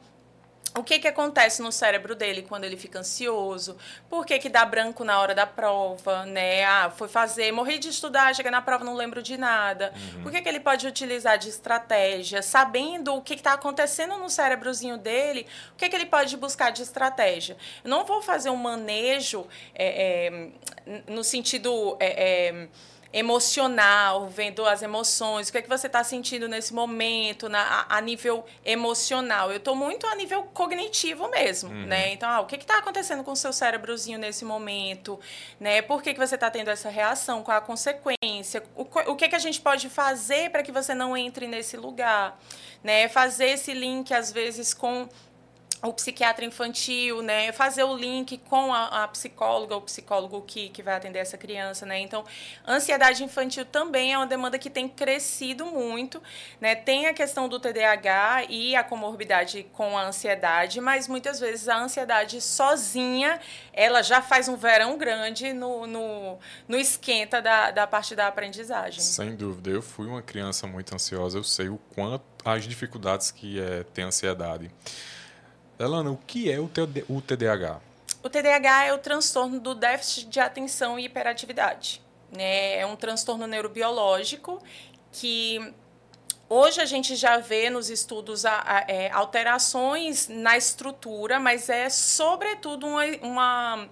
o 0.74 0.82
que, 0.82 0.98
que 0.98 1.08
acontece 1.08 1.62
no 1.62 1.72
cérebro 1.72 2.14
dele 2.14 2.42
quando 2.42 2.64
ele 2.64 2.76
fica 2.76 2.98
ansioso? 2.98 3.76
Por 4.10 4.26
que, 4.26 4.38
que 4.38 4.48
dá 4.48 4.64
branco 4.64 5.04
na 5.04 5.18
hora 5.20 5.34
da 5.34 5.46
prova, 5.46 6.26
né? 6.26 6.64
Ah, 6.64 6.90
foi 6.90 7.08
fazer, 7.08 7.50
morri 7.52 7.78
de 7.78 7.88
estudar, 7.88 8.34
chega 8.34 8.50
na 8.50 8.60
prova, 8.60 8.84
não 8.84 8.94
lembro 8.94 9.22
de 9.22 9.36
nada. 9.36 9.92
Uhum. 10.14 10.28
O 10.28 10.30
que, 10.30 10.42
que 10.42 10.48
ele 10.48 10.60
pode 10.60 10.86
utilizar 10.86 11.38
de 11.38 11.48
estratégia? 11.48 12.42
Sabendo 12.42 13.14
o 13.14 13.22
que 13.22 13.34
está 13.34 13.54
acontecendo 13.54 14.18
no 14.18 14.28
cérebrozinho 14.28 14.98
dele, 14.98 15.46
o 15.72 15.76
que, 15.76 15.88
que 15.88 15.96
ele 15.96 16.06
pode 16.06 16.36
buscar 16.36 16.70
de 16.70 16.82
estratégia? 16.82 17.56
Eu 17.82 17.88
não 17.88 18.04
vou 18.04 18.20
fazer 18.20 18.50
um 18.50 18.56
manejo 18.56 19.46
é, 19.74 20.26
é, 20.86 21.02
no 21.08 21.24
sentido... 21.24 21.96
É, 22.00 22.68
emocional, 23.12 24.28
vendo 24.28 24.64
as 24.66 24.82
emoções, 24.82 25.48
o 25.48 25.52
que 25.52 25.58
é 25.58 25.62
que 25.62 25.68
você 25.68 25.86
está 25.86 26.02
sentindo 26.04 26.48
nesse 26.48 26.74
momento, 26.74 27.48
na, 27.48 27.60
a, 27.60 27.96
a 27.96 28.00
nível 28.00 28.44
emocional. 28.64 29.50
Eu 29.50 29.58
estou 29.58 29.74
muito 29.74 30.06
a 30.06 30.14
nível 30.14 30.42
cognitivo 30.54 31.28
mesmo, 31.28 31.70
uhum. 31.70 31.86
né? 31.86 32.12
Então, 32.12 32.28
ah, 32.28 32.40
o 32.40 32.46
que 32.46 32.56
está 32.56 32.78
acontecendo 32.78 33.22
com 33.24 33.32
o 33.32 33.36
seu 33.36 33.52
cérebrozinho 33.52 34.18
nesse 34.18 34.44
momento, 34.44 35.18
né? 35.58 35.82
Por 35.82 36.02
que, 36.02 36.12
que 36.12 36.20
você 36.20 36.34
está 36.34 36.50
tendo 36.50 36.68
essa 36.68 36.88
reação? 36.88 37.42
Qual 37.42 37.56
a 37.56 37.60
consequência? 37.60 38.62
O, 38.74 38.82
o 38.82 39.16
que, 39.16 39.28
que 39.28 39.36
a 39.36 39.40
gente 39.40 39.60
pode 39.60 39.88
fazer 39.88 40.50
para 40.50 40.62
que 40.62 40.72
você 40.72 40.94
não 40.94 41.16
entre 41.16 41.46
nesse 41.46 41.76
lugar? 41.76 42.38
Né? 42.82 43.08
Fazer 43.08 43.46
esse 43.46 43.72
link, 43.72 44.12
às 44.12 44.30
vezes, 44.30 44.72
com 44.74 45.08
o 45.82 45.92
psiquiatra 45.92 46.44
infantil, 46.44 47.22
né, 47.22 47.52
fazer 47.52 47.84
o 47.84 47.94
link 47.94 48.38
com 48.38 48.72
a, 48.72 49.04
a 49.04 49.08
psicóloga, 49.08 49.76
o 49.76 49.82
psicólogo 49.82 50.40
que, 50.42 50.68
que 50.70 50.82
vai 50.82 50.94
atender 50.94 51.18
essa 51.18 51.36
criança, 51.36 51.84
né, 51.84 51.98
então, 51.98 52.24
ansiedade 52.66 53.22
infantil 53.22 53.64
também 53.64 54.12
é 54.12 54.18
uma 54.18 54.26
demanda 54.26 54.58
que 54.58 54.70
tem 54.70 54.88
crescido 54.88 55.66
muito, 55.66 56.22
né, 56.60 56.74
tem 56.74 57.06
a 57.06 57.14
questão 57.14 57.48
do 57.48 57.60
TDAH 57.60 58.46
e 58.48 58.74
a 58.74 58.82
comorbidade 58.82 59.66
com 59.72 59.96
a 59.98 60.06
ansiedade, 60.06 60.80
mas 60.80 61.08
muitas 61.08 61.38
vezes 61.38 61.68
a 61.68 61.78
ansiedade 61.78 62.40
sozinha, 62.40 63.38
ela 63.72 64.02
já 64.02 64.22
faz 64.22 64.48
um 64.48 64.56
verão 64.56 64.96
grande 64.96 65.52
no, 65.52 65.86
no, 65.86 66.38
no 66.66 66.76
esquenta 66.78 67.42
da, 67.42 67.70
da 67.70 67.86
parte 67.86 68.14
da 68.14 68.26
aprendizagem. 68.28 69.00
Sem 69.00 69.36
dúvida, 69.36 69.70
eu 69.70 69.82
fui 69.82 70.06
uma 70.06 70.22
criança 70.22 70.66
muito 70.66 70.94
ansiosa, 70.94 71.38
eu 71.38 71.44
sei 71.44 71.68
o 71.68 71.78
quanto 71.94 72.24
as 72.44 72.64
dificuldades 72.64 73.30
que 73.30 73.60
é 73.60 73.82
ter 73.82 74.02
ansiedade. 74.02 74.70
Elana, 75.78 76.10
o 76.10 76.16
que 76.16 76.50
é 76.50 76.58
o 76.58 76.68
TDAH? 76.68 77.80
O 78.22 78.30
TDAH 78.30 78.84
é 78.86 78.92
o 78.92 78.98
transtorno 78.98 79.60
do 79.60 79.74
déficit 79.74 80.26
de 80.26 80.40
atenção 80.40 80.98
e 80.98 81.04
hiperatividade. 81.04 82.02
Né? 82.34 82.78
É 82.78 82.86
um 82.86 82.96
transtorno 82.96 83.46
neurobiológico 83.46 84.62
que 85.12 85.74
hoje 86.48 86.80
a 86.80 86.86
gente 86.86 87.14
já 87.14 87.38
vê 87.38 87.68
nos 87.70 87.90
estudos 87.90 88.44
é, 88.44 89.10
alterações 89.10 90.28
na 90.28 90.56
estrutura, 90.56 91.38
mas 91.38 91.68
é 91.68 91.88
sobretudo 91.88 92.86
uma, 92.86 93.04
uma 93.22 93.88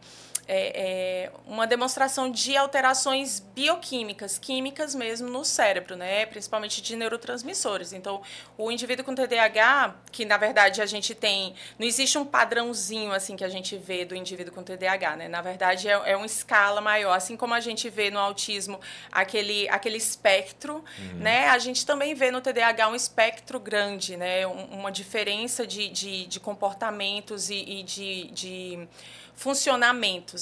é, 0.47 1.27
é, 1.27 1.33
uma 1.47 1.67
demonstração 1.67 2.31
de 2.31 2.57
alterações 2.57 3.41
bioquímicas, 3.41 4.39
químicas 4.39 4.95
mesmo 4.95 5.29
no 5.29 5.45
cérebro, 5.45 5.97
né? 5.97 6.27
principalmente 6.27 6.83
de 6.83 6.97
neurotransmissores. 6.97 7.93
Então, 7.93 8.23
o 8.57 8.71
indivíduo 8.71 9.05
com 9.05 9.15
TDAH, 9.15 9.97
que 10.11 10.25
na 10.25 10.37
verdade 10.37 10.81
a 10.81 10.87
gente 10.87 11.15
tem, 11.15 11.55
não 11.79 11.87
existe 11.87 12.17
um 12.19 12.25
padrãozinho 12.25 13.13
assim 13.13 13.37
que 13.37 13.45
a 13.45 13.49
gente 13.49 13.77
vê 13.77 14.05
do 14.05 14.15
indivíduo 14.15 14.55
com 14.55 14.63
TDAH, 14.63 15.17
né? 15.17 15.29
Na 15.29 15.43
verdade 15.43 15.89
é, 15.89 15.93
é 15.93 16.17
uma 16.17 16.27
escala 16.27 16.81
maior, 16.81 17.15
assim 17.15 17.37
como 17.37 17.55
a 17.55 17.61
gente 17.61 17.89
vê 17.89 18.11
no 18.11 18.19
autismo 18.19 18.81
aquele 19.11 19.69
aquele 19.69 19.97
espectro, 19.97 20.85
uhum. 20.99 21.19
né? 21.19 21.49
A 21.49 21.59
gente 21.59 21.85
também 21.85 22.15
vê 22.15 22.31
no 22.31 22.41
TDAH 22.41 22.89
um 22.89 22.95
espectro 22.95 23.59
grande, 23.59 24.17
né? 24.17 24.47
uma 24.47 24.91
diferença 24.91 25.67
de, 25.67 25.89
de, 25.89 26.27
de 26.27 26.41
comportamentos 26.41 27.51
e, 27.51 27.55
e 27.55 27.83
de, 27.83 28.31
de 28.31 28.89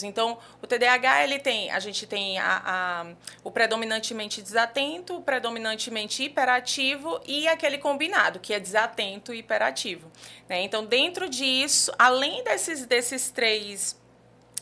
Então, 0.02 0.38
o 0.62 0.66
TDAH 0.66 1.24
ele 1.24 1.38
tem, 1.40 1.70
a 1.72 1.80
gente 1.80 2.06
tem 2.06 2.38
a, 2.38 2.62
a, 2.64 3.06
o 3.42 3.50
predominantemente 3.50 4.40
desatento, 4.40 5.16
o 5.16 5.22
predominantemente 5.22 6.22
hiperativo 6.22 7.20
e 7.26 7.48
aquele 7.48 7.78
combinado 7.78 8.38
que 8.38 8.54
é 8.54 8.60
desatento 8.60 9.34
e 9.34 9.38
hiperativo. 9.38 10.08
Né? 10.48 10.62
Então, 10.62 10.84
dentro 10.84 11.28
disso, 11.28 11.92
além 11.98 12.44
desses 12.44 12.86
desses 12.86 13.30
três 13.30 14.00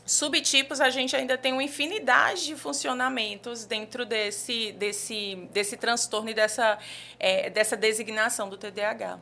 subtipos, 0.07 0.81
a 0.81 0.91
gente 0.91 1.15
ainda 1.15 1.39
tem 1.39 1.53
uma 1.53 1.63
infinidade 1.63 2.47
de 2.47 2.57
funcionamentos 2.57 3.65
dentro 3.65 4.05
desse, 4.05 4.73
desse, 4.73 5.37
desse 5.53 5.77
transtorno 5.77 6.31
e 6.31 6.35
dessa, 6.35 6.79
é, 7.19 7.49
dessa 7.51 7.77
designação 7.77 8.49
do 8.49 8.57
TDAH. 8.57 9.21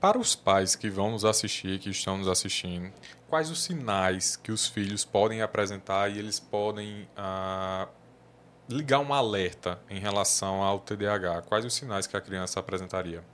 Para 0.00 0.18
os 0.18 0.34
pais 0.34 0.76
que 0.76 0.90
vão 0.90 1.10
nos 1.10 1.24
assistir, 1.24 1.78
que 1.78 1.88
estão 1.88 2.18
nos 2.18 2.28
assistindo, 2.28 2.92
quais 3.28 3.50
os 3.50 3.62
sinais 3.62 4.36
que 4.36 4.52
os 4.52 4.66
filhos 4.66 5.04
podem 5.04 5.40
apresentar 5.40 6.10
e 6.10 6.18
eles 6.18 6.38
podem 6.38 7.08
ah, 7.16 7.88
ligar 8.68 9.00
um 9.00 9.14
alerta 9.14 9.80
em 9.88 9.98
relação 9.98 10.62
ao 10.62 10.80
TDAH? 10.80 11.42
Quais 11.42 11.64
os 11.64 11.74
sinais 11.74 12.06
que 12.06 12.16
a 12.16 12.20
criança 12.20 12.60
apresentaria? 12.60 13.24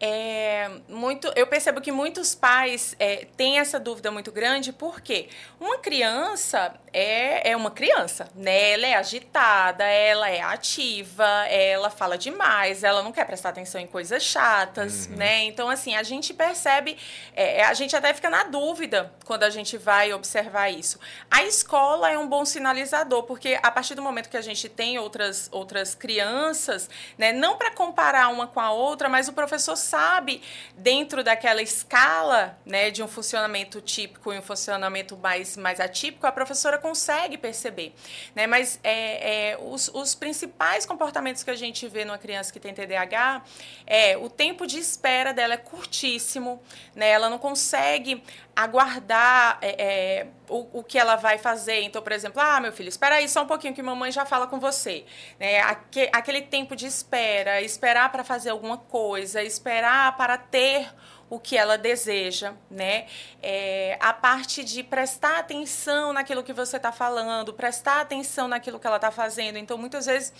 É, 0.00 0.70
muito, 0.88 1.32
eu 1.34 1.46
percebo 1.46 1.80
que 1.80 1.90
muitos 1.90 2.34
pais 2.34 2.94
é, 3.00 3.26
têm 3.36 3.58
essa 3.58 3.80
dúvida 3.80 4.10
muito 4.10 4.30
grande, 4.30 4.72
porque 4.72 5.28
uma 5.58 5.78
criança 5.78 6.74
é, 6.92 7.50
é 7.50 7.56
uma 7.56 7.70
criança, 7.70 8.28
né? 8.34 8.72
Ela 8.72 8.86
é 8.86 8.94
agitada, 8.94 9.84
ela 9.84 10.30
é 10.30 10.40
ativa, 10.40 11.26
ela 11.48 11.90
fala 11.90 12.16
demais, 12.16 12.84
ela 12.84 13.02
não 13.02 13.12
quer 13.12 13.24
prestar 13.24 13.48
atenção 13.48 13.80
em 13.80 13.86
coisas 13.86 14.22
chatas, 14.22 15.06
uhum. 15.06 15.16
né? 15.16 15.42
Então, 15.44 15.68
assim, 15.68 15.96
a 15.96 16.02
gente 16.02 16.32
percebe, 16.32 16.96
é, 17.34 17.64
a 17.64 17.74
gente 17.74 17.96
até 17.96 18.14
fica 18.14 18.30
na 18.30 18.44
dúvida 18.44 19.12
quando 19.24 19.42
a 19.42 19.50
gente 19.50 19.76
vai 19.76 20.12
observar 20.12 20.68
isso. 20.70 20.98
A 21.30 21.42
escola 21.42 22.10
é 22.10 22.18
um 22.18 22.28
bom 22.28 22.44
sinalizador, 22.44 23.24
porque 23.24 23.58
a 23.62 23.70
partir 23.70 23.94
do 23.94 24.02
momento 24.02 24.28
que 24.28 24.36
a 24.36 24.42
gente 24.42 24.68
tem 24.68 24.98
outras, 24.98 25.48
outras 25.50 25.94
crianças, 25.94 26.88
né? 27.16 27.32
Não 27.32 27.56
para 27.56 27.72
comparar 27.72 28.28
uma 28.28 28.46
com 28.46 28.60
a 28.60 28.70
outra, 28.70 29.08
mas 29.08 29.28
o 29.28 29.32
professor 29.32 29.76
sabe, 29.88 30.42
dentro 30.76 31.24
daquela 31.24 31.62
escala 31.62 32.58
né, 32.64 32.90
de 32.90 33.02
um 33.02 33.08
funcionamento 33.08 33.80
típico 33.80 34.32
e 34.32 34.38
um 34.38 34.42
funcionamento 34.42 35.16
mais, 35.16 35.56
mais 35.56 35.80
atípico, 35.80 36.26
a 36.26 36.32
professora 36.32 36.76
consegue 36.76 37.38
perceber. 37.38 37.94
Né? 38.34 38.46
Mas 38.46 38.78
é, 38.84 39.52
é, 39.52 39.58
os, 39.58 39.88
os 39.88 40.14
principais 40.14 40.84
comportamentos 40.84 41.42
que 41.42 41.50
a 41.50 41.56
gente 41.56 41.88
vê 41.88 42.04
numa 42.04 42.18
criança 42.18 42.52
que 42.52 42.60
tem 42.60 42.74
TDAH 42.74 43.42
é 43.86 44.16
o 44.16 44.28
tempo 44.28 44.66
de 44.66 44.78
espera 44.78 45.32
dela 45.32 45.54
é 45.54 45.56
curtíssimo, 45.56 46.62
né? 46.94 47.08
ela 47.08 47.30
não 47.30 47.38
consegue 47.38 48.22
aguardar 48.58 49.56
é, 49.62 49.68
é, 49.78 50.26
o, 50.48 50.80
o 50.80 50.82
que 50.82 50.98
ela 50.98 51.14
vai 51.14 51.38
fazer. 51.38 51.82
Então, 51.82 52.02
por 52.02 52.10
exemplo, 52.10 52.42
ah, 52.42 52.58
meu 52.58 52.72
filho, 52.72 52.88
espera 52.88 53.14
aí 53.14 53.28
só 53.28 53.44
um 53.44 53.46
pouquinho 53.46 53.72
que 53.72 53.80
mamãe 53.80 54.10
já 54.10 54.26
fala 54.26 54.48
com 54.48 54.58
você. 54.58 55.04
Né? 55.38 55.60
Aque, 55.60 56.10
aquele 56.12 56.42
tempo 56.42 56.74
de 56.74 56.84
espera, 56.84 57.62
esperar 57.62 58.10
para 58.10 58.24
fazer 58.24 58.50
alguma 58.50 58.76
coisa, 58.76 59.44
esperar 59.44 60.16
para 60.16 60.36
ter 60.36 60.92
o 61.30 61.38
que 61.38 61.56
ela 61.56 61.76
deseja, 61.76 62.54
né? 62.70 63.06
É, 63.42 63.98
a 64.00 64.14
parte 64.14 64.64
de 64.64 64.82
prestar 64.82 65.38
atenção 65.38 66.12
naquilo 66.12 66.42
que 66.42 66.54
você 66.54 66.78
está 66.78 66.90
falando, 66.90 67.52
prestar 67.52 68.00
atenção 68.00 68.48
naquilo 68.48 68.80
que 68.80 68.86
ela 68.86 68.96
está 68.96 69.10
fazendo. 69.10 69.58
Então, 69.58 69.76
muitas 69.76 70.06
vezes 70.06 70.32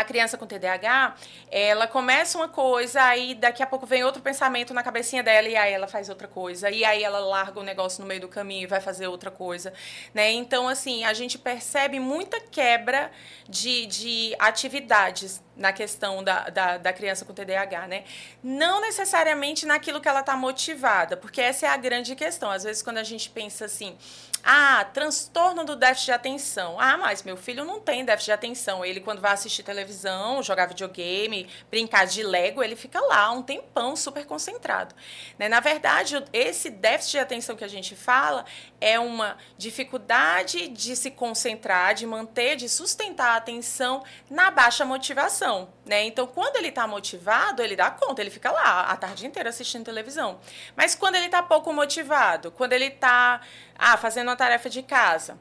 a 0.00 0.04
criança 0.04 0.36
com 0.36 0.46
TDAH, 0.46 1.14
ela 1.50 1.86
começa 1.86 2.36
uma 2.38 2.48
coisa, 2.48 3.02
aí 3.02 3.34
daqui 3.34 3.62
a 3.62 3.66
pouco 3.66 3.86
vem 3.86 4.04
outro 4.04 4.22
pensamento 4.22 4.72
na 4.74 4.82
cabecinha 4.82 5.22
dela 5.22 5.48
e 5.48 5.56
aí 5.56 5.72
ela 5.72 5.86
faz 5.86 6.08
outra 6.08 6.28
coisa. 6.28 6.70
E 6.70 6.84
aí 6.84 7.02
ela 7.02 7.18
larga 7.18 7.60
o 7.60 7.62
negócio 7.62 8.00
no 8.00 8.06
meio 8.06 8.20
do 8.20 8.28
caminho 8.28 8.64
e 8.64 8.66
vai 8.66 8.80
fazer 8.80 9.06
outra 9.06 9.30
coisa. 9.30 9.72
Né? 10.12 10.32
Então, 10.32 10.68
assim, 10.68 11.04
a 11.04 11.12
gente 11.12 11.38
percebe 11.38 11.98
muita 12.00 12.40
quebra 12.40 13.10
de, 13.48 13.86
de 13.86 14.36
atividades 14.38 15.42
na 15.56 15.72
questão 15.72 16.22
da, 16.22 16.48
da, 16.48 16.78
da, 16.78 16.92
criança 16.92 17.24
com 17.24 17.32
TDAH, 17.32 17.86
né? 17.86 18.04
Não 18.42 18.80
necessariamente 18.80 19.64
naquilo 19.66 20.00
que 20.00 20.08
ela 20.08 20.20
está 20.20 20.36
motivada, 20.36 21.16
porque 21.16 21.40
essa 21.40 21.66
é 21.66 21.68
a 21.68 21.76
grande 21.76 22.16
questão. 22.16 22.50
Às 22.50 22.64
vezes, 22.64 22.82
quando 22.82 22.98
a 22.98 23.04
gente 23.04 23.30
pensa 23.30 23.66
assim, 23.66 23.96
ah, 24.44 24.84
transtorno 24.92 25.64
do 25.64 25.74
déficit 25.74 26.06
de 26.06 26.12
atenção. 26.12 26.78
Ah, 26.78 26.96
mas 26.98 27.22
meu 27.22 27.36
filho 27.36 27.64
não 27.64 27.80
tem 27.80 28.04
déficit 28.04 28.26
de 28.26 28.32
atenção. 28.32 28.84
Ele, 28.84 29.00
quando 29.00 29.20
vai 29.20 29.32
assistir 29.32 29.62
televisão, 29.62 30.42
jogar 30.42 30.66
videogame, 30.66 31.48
brincar 31.70 32.06
de 32.06 32.22
Lego, 32.22 32.62
ele 32.62 32.76
fica 32.76 33.00
lá 33.00 33.30
um 33.32 33.42
tempão 33.42 33.96
super 33.96 34.26
concentrado. 34.26 34.94
Né? 35.38 35.48
Na 35.48 35.60
verdade, 35.60 36.22
esse 36.32 36.70
déficit 36.70 37.12
de 37.12 37.18
atenção 37.18 37.56
que 37.56 37.64
a 37.64 37.68
gente 37.68 37.96
fala 37.96 38.44
é 38.80 38.98
uma 39.00 39.36
dificuldade 39.56 40.68
de 40.68 40.94
se 40.94 41.10
concentrar, 41.10 41.94
de 41.94 42.06
manter, 42.06 42.56
de 42.56 42.68
sustentar 42.68 43.30
a 43.30 43.36
atenção 43.36 44.04
na 44.30 44.50
baixa 44.50 44.84
motivação. 44.84 45.72
Né? 45.84 46.04
Então, 46.04 46.26
quando 46.26 46.56
ele 46.56 46.68
está 46.68 46.86
motivado, 46.86 47.62
ele 47.62 47.76
dá 47.76 47.90
conta, 47.90 48.22
ele 48.22 48.30
fica 48.30 48.50
lá 48.50 48.82
a 48.82 48.96
tarde 48.96 49.26
inteira 49.26 49.50
assistindo 49.50 49.84
televisão. 49.84 50.40
Mas 50.74 50.94
quando 50.94 51.16
ele 51.16 51.26
está 51.26 51.42
pouco 51.42 51.72
motivado, 51.72 52.50
quando 52.50 52.72
ele 52.72 52.86
está 52.86 53.42
ah, 53.78 53.96
fazendo 53.98 54.28
uma 54.28 54.36
tarefa 54.36 54.70
de 54.70 54.82
casa, 54.82 55.38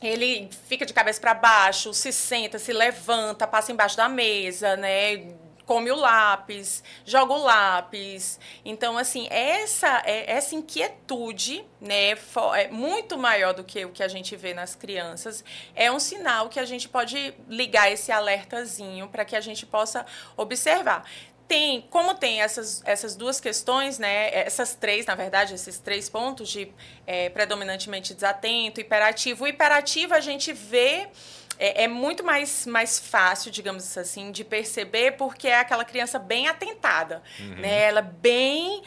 ele 0.00 0.48
fica 0.68 0.86
de 0.86 0.92
cabeça 0.92 1.20
para 1.20 1.34
baixo, 1.34 1.92
se 1.92 2.12
senta, 2.12 2.58
se 2.58 2.72
levanta, 2.72 3.46
passa 3.46 3.72
embaixo 3.72 3.96
da 3.96 4.08
mesa, 4.08 4.76
né? 4.76 5.34
Come 5.64 5.90
o 5.90 5.96
lápis, 5.96 6.82
joga 7.04 7.32
o 7.32 7.38
lápis. 7.38 8.38
Então, 8.64 8.98
assim, 8.98 9.26
essa, 9.30 10.02
é, 10.04 10.30
essa 10.30 10.54
inquietude, 10.54 11.64
né, 11.80 12.12
é 12.56 12.68
muito 12.70 13.18
maior 13.18 13.54
do 13.54 13.64
que 13.64 13.84
o 13.84 13.90
que 13.90 14.02
a 14.02 14.08
gente 14.08 14.36
vê 14.36 14.54
nas 14.54 14.74
crianças, 14.74 15.44
é 15.74 15.90
um 15.90 15.98
sinal 15.98 16.48
que 16.48 16.60
a 16.60 16.64
gente 16.64 16.88
pode 16.88 17.34
ligar 17.48 17.90
esse 17.90 18.12
alertazinho 18.12 19.08
para 19.08 19.24
que 19.24 19.36
a 19.36 19.40
gente 19.40 19.66
possa 19.66 20.04
observar 20.36 21.04
tem, 21.46 21.82
como 21.90 22.14
tem 22.14 22.40
essas, 22.40 22.82
essas 22.86 23.14
duas 23.14 23.38
questões, 23.38 23.98
né, 23.98 24.34
essas 24.34 24.74
três, 24.74 25.06
na 25.06 25.14
verdade, 25.14 25.54
esses 25.54 25.78
três 25.78 26.08
pontos 26.08 26.48
de 26.48 26.72
é, 27.06 27.28
predominantemente 27.28 28.14
desatento, 28.14 28.80
hiperativo. 28.80 29.44
O 29.44 29.46
hiperativo 29.46 30.14
a 30.14 30.20
gente 30.20 30.52
vê 30.52 31.08
é, 31.58 31.84
é, 31.84 31.88
muito 31.88 32.24
mais, 32.24 32.66
mais 32.66 32.98
fácil, 32.98 33.50
digamos 33.50 33.96
assim, 33.96 34.30
de 34.30 34.44
perceber, 34.44 35.12
porque 35.12 35.48
é 35.48 35.58
aquela 35.58 35.84
criança 35.84 36.18
bem 36.18 36.48
atentada, 36.48 37.22
uhum. 37.38 37.56
né? 37.56 37.84
Ela 37.84 38.02
bem 38.02 38.82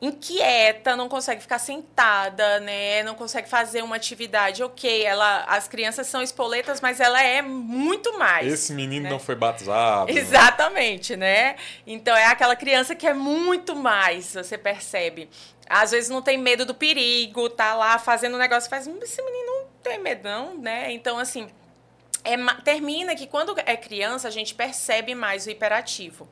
inquieta, 0.00 0.96
não 0.96 1.08
consegue 1.08 1.42
ficar 1.42 1.58
sentada, 1.58 2.58
né? 2.60 3.02
Não 3.02 3.14
consegue 3.14 3.48
fazer 3.48 3.82
uma 3.82 3.96
atividade. 3.96 4.62
Ok, 4.62 5.04
ela, 5.04 5.44
as 5.44 5.68
crianças 5.68 6.06
são 6.06 6.22
espoletas, 6.22 6.80
mas 6.80 7.00
ela 7.00 7.22
é 7.22 7.42
muito 7.42 8.18
mais. 8.18 8.50
Esse 8.50 8.72
menino 8.72 9.04
né? 9.04 9.10
não 9.10 9.18
foi 9.18 9.34
batizado. 9.34 10.10
Exatamente, 10.10 11.16
né? 11.16 11.56
Então 11.86 12.16
é 12.16 12.26
aquela 12.26 12.56
criança 12.56 12.94
que 12.94 13.06
é 13.06 13.12
muito 13.12 13.76
mais, 13.76 14.34
você 14.34 14.56
percebe. 14.56 15.28
Às 15.68 15.92
vezes 15.92 16.10
não 16.10 16.22
tem 16.22 16.36
medo 16.36 16.64
do 16.64 16.74
perigo, 16.74 17.48
tá 17.48 17.74
lá 17.74 17.98
fazendo 17.98 18.34
um 18.34 18.38
negócio, 18.38 18.68
faz, 18.68 18.86
esse 18.86 19.22
menino 19.22 19.46
não 19.46 19.66
tem 19.82 20.00
medo 20.00 20.24
não, 20.24 20.58
né? 20.58 20.90
Então 20.92 21.18
assim, 21.18 21.48
é, 22.24 22.36
termina 22.62 23.14
que 23.14 23.26
quando 23.26 23.54
é 23.64 23.76
criança 23.76 24.28
a 24.28 24.30
gente 24.30 24.54
percebe 24.54 25.14
mais 25.14 25.46
o 25.46 25.50
hiperativo. 25.50 26.28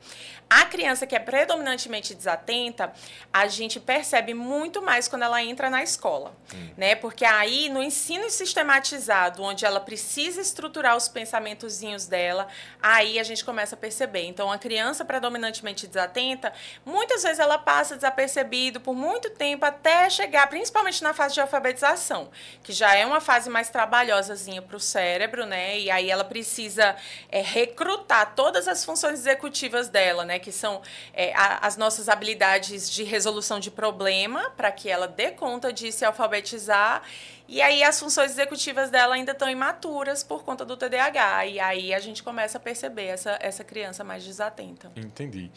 A 0.49 0.65
criança 0.65 1.05
que 1.05 1.15
é 1.15 1.19
predominantemente 1.19 2.15
desatenta, 2.15 2.91
a 3.31 3.47
gente 3.47 3.79
percebe 3.79 4.33
muito 4.33 4.81
mais 4.81 5.07
quando 5.07 5.21
ela 5.21 5.43
entra 5.43 5.69
na 5.69 5.83
escola, 5.83 6.35
hum. 6.51 6.69
né? 6.75 6.95
Porque 6.95 7.23
aí 7.23 7.69
no 7.69 7.83
ensino 7.83 8.27
sistematizado, 8.31 9.43
onde 9.43 9.63
ela 9.63 9.79
precisa 9.79 10.41
estruturar 10.41 10.97
os 10.97 11.07
pensamentozinhos 11.07 12.07
dela, 12.07 12.47
aí 12.81 13.19
a 13.19 13.23
gente 13.23 13.45
começa 13.45 13.75
a 13.75 13.77
perceber. 13.77 14.23
Então, 14.25 14.51
a 14.51 14.57
criança 14.57 15.05
predominantemente 15.05 15.85
desatenta, 15.85 16.51
muitas 16.83 17.21
vezes 17.21 17.37
ela 17.37 17.59
passa 17.59 17.95
desapercebido 17.95 18.81
por 18.81 18.95
muito 18.95 19.29
tempo 19.29 19.65
até 19.65 20.09
chegar, 20.09 20.47
principalmente 20.47 21.03
na 21.03 21.13
fase 21.13 21.35
de 21.35 21.41
alfabetização, 21.41 22.31
que 22.63 22.73
já 22.73 22.95
é 22.95 23.05
uma 23.05 23.21
fase 23.21 23.51
mais 23.51 23.69
trabalhosazinha 23.69 24.63
para 24.63 24.77
o 24.77 24.79
cérebro, 24.79 25.45
né? 25.45 25.77
E 25.77 25.91
aí 25.91 26.09
ela 26.09 26.23
precisa 26.23 26.95
é, 27.29 27.39
recrutar 27.39 28.33
todas 28.33 28.67
as 28.67 28.83
funções 28.83 29.19
executivas 29.19 29.89
dela, 29.89 30.25
né? 30.25 30.38
Que 30.39 30.51
são 30.51 30.81
é, 31.13 31.33
a, 31.33 31.65
as 31.67 31.77
nossas 31.77 32.09
habilidades 32.09 32.89
de 32.89 33.03
resolução 33.03 33.59
de 33.59 33.69
problema, 33.69 34.49
para 34.51 34.71
que 34.71 34.89
ela 34.89 35.07
dê 35.07 35.31
conta 35.31 35.71
de 35.71 35.91
se 35.91 36.05
alfabetizar. 36.05 37.03
E 37.47 37.61
aí 37.61 37.83
as 37.83 37.99
funções 37.99 38.31
executivas 38.31 38.89
dela 38.89 39.15
ainda 39.15 39.31
estão 39.31 39.49
imaturas 39.49 40.23
por 40.23 40.43
conta 40.43 40.63
do 40.63 40.77
TDAH. 40.77 41.45
E 41.47 41.59
aí 41.59 41.93
a 41.93 41.99
gente 41.99 42.21
começa 42.21 42.57
a 42.57 42.61
perceber 42.61 43.05
essa, 43.05 43.37
essa 43.41 43.63
criança 43.63 44.03
mais 44.03 44.23
desatenta. 44.23 44.91
Entendi. 44.95 45.51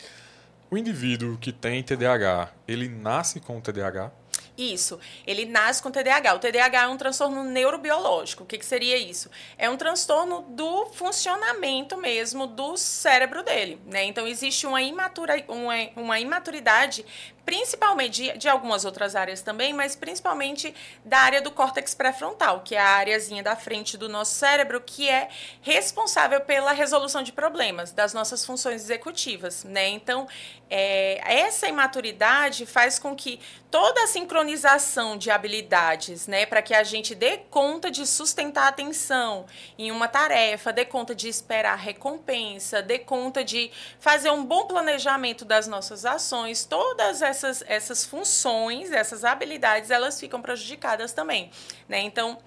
O 0.70 0.78
indivíduo 0.78 1.36
que 1.36 1.52
tem 1.52 1.82
TDAH, 1.82 2.50
ele 2.66 2.88
nasce 2.88 3.40
com 3.40 3.60
TDAH? 3.60 4.10
Isso. 4.56 5.00
Ele 5.26 5.46
nasce 5.46 5.82
com 5.82 5.90
TDAH. 5.90 6.34
O 6.34 6.38
TDAH 6.38 6.82
é 6.82 6.88
um 6.88 6.96
transtorno 6.96 7.42
neurobiológico. 7.42 8.44
O 8.44 8.46
que, 8.46 8.58
que 8.58 8.66
seria 8.66 8.98
isso? 8.98 9.30
É 9.56 9.68
um 9.70 9.76
transtorno 9.76 10.42
do 10.42 10.86
funcionamento 10.86 11.96
mesmo 11.96 12.46
do 12.46 12.76
cérebro 12.76 13.42
dele. 13.42 13.80
Né? 13.86 14.04
Então, 14.04 14.26
existe 14.26 14.66
uma, 14.66 14.82
imatura, 14.82 15.42
uma, 15.48 15.74
uma 15.96 16.20
imaturidade 16.20 17.04
principalmente 17.44 18.22
de, 18.22 18.38
de, 18.38 18.48
algumas 18.48 18.84
outras 18.84 19.16
áreas 19.16 19.42
também, 19.42 19.72
mas 19.72 19.96
principalmente 19.96 20.74
da 21.04 21.18
área 21.18 21.42
do 21.42 21.50
córtex 21.50 21.94
pré-frontal, 21.94 22.60
que 22.60 22.74
é 22.74 22.80
a 22.80 22.88
áreazinha 22.88 23.42
da 23.42 23.56
frente 23.56 23.96
do 23.96 24.08
nosso 24.08 24.34
cérebro 24.34 24.80
que 24.80 25.08
é 25.08 25.28
responsável 25.60 26.40
pela 26.40 26.72
resolução 26.72 27.22
de 27.22 27.32
problemas, 27.32 27.92
das 27.92 28.14
nossas 28.14 28.44
funções 28.44 28.82
executivas, 28.82 29.64
né? 29.64 29.88
Então, 29.88 30.28
é, 30.74 31.20
essa 31.40 31.68
imaturidade 31.68 32.64
faz 32.64 32.98
com 32.98 33.14
que 33.14 33.38
toda 33.70 34.04
a 34.04 34.06
sincronização 34.06 35.18
de 35.18 35.30
habilidades, 35.30 36.26
né, 36.26 36.46
para 36.46 36.62
que 36.62 36.74
a 36.74 36.82
gente 36.82 37.14
dê 37.14 37.38
conta 37.38 37.90
de 37.90 38.06
sustentar 38.06 38.64
a 38.64 38.68
atenção 38.68 39.46
em 39.78 39.90
uma 39.90 40.08
tarefa, 40.08 40.72
dê 40.72 40.84
conta 40.84 41.14
de 41.14 41.28
esperar 41.28 41.76
recompensa, 41.76 42.80
dê 42.80 42.98
conta 42.98 43.44
de 43.44 43.70
fazer 43.98 44.30
um 44.30 44.44
bom 44.44 44.66
planejamento 44.66 45.44
das 45.44 45.66
nossas 45.66 46.06
ações, 46.06 46.64
todas 46.64 47.20
essas, 47.20 47.31
essas 47.66 48.04
funções, 48.04 48.92
essas 48.92 49.24
habilidades, 49.24 49.90
elas 49.90 50.20
ficam 50.20 50.40
prejudicadas 50.40 51.12
também, 51.12 51.50
né? 51.88 52.00
Então, 52.00 52.38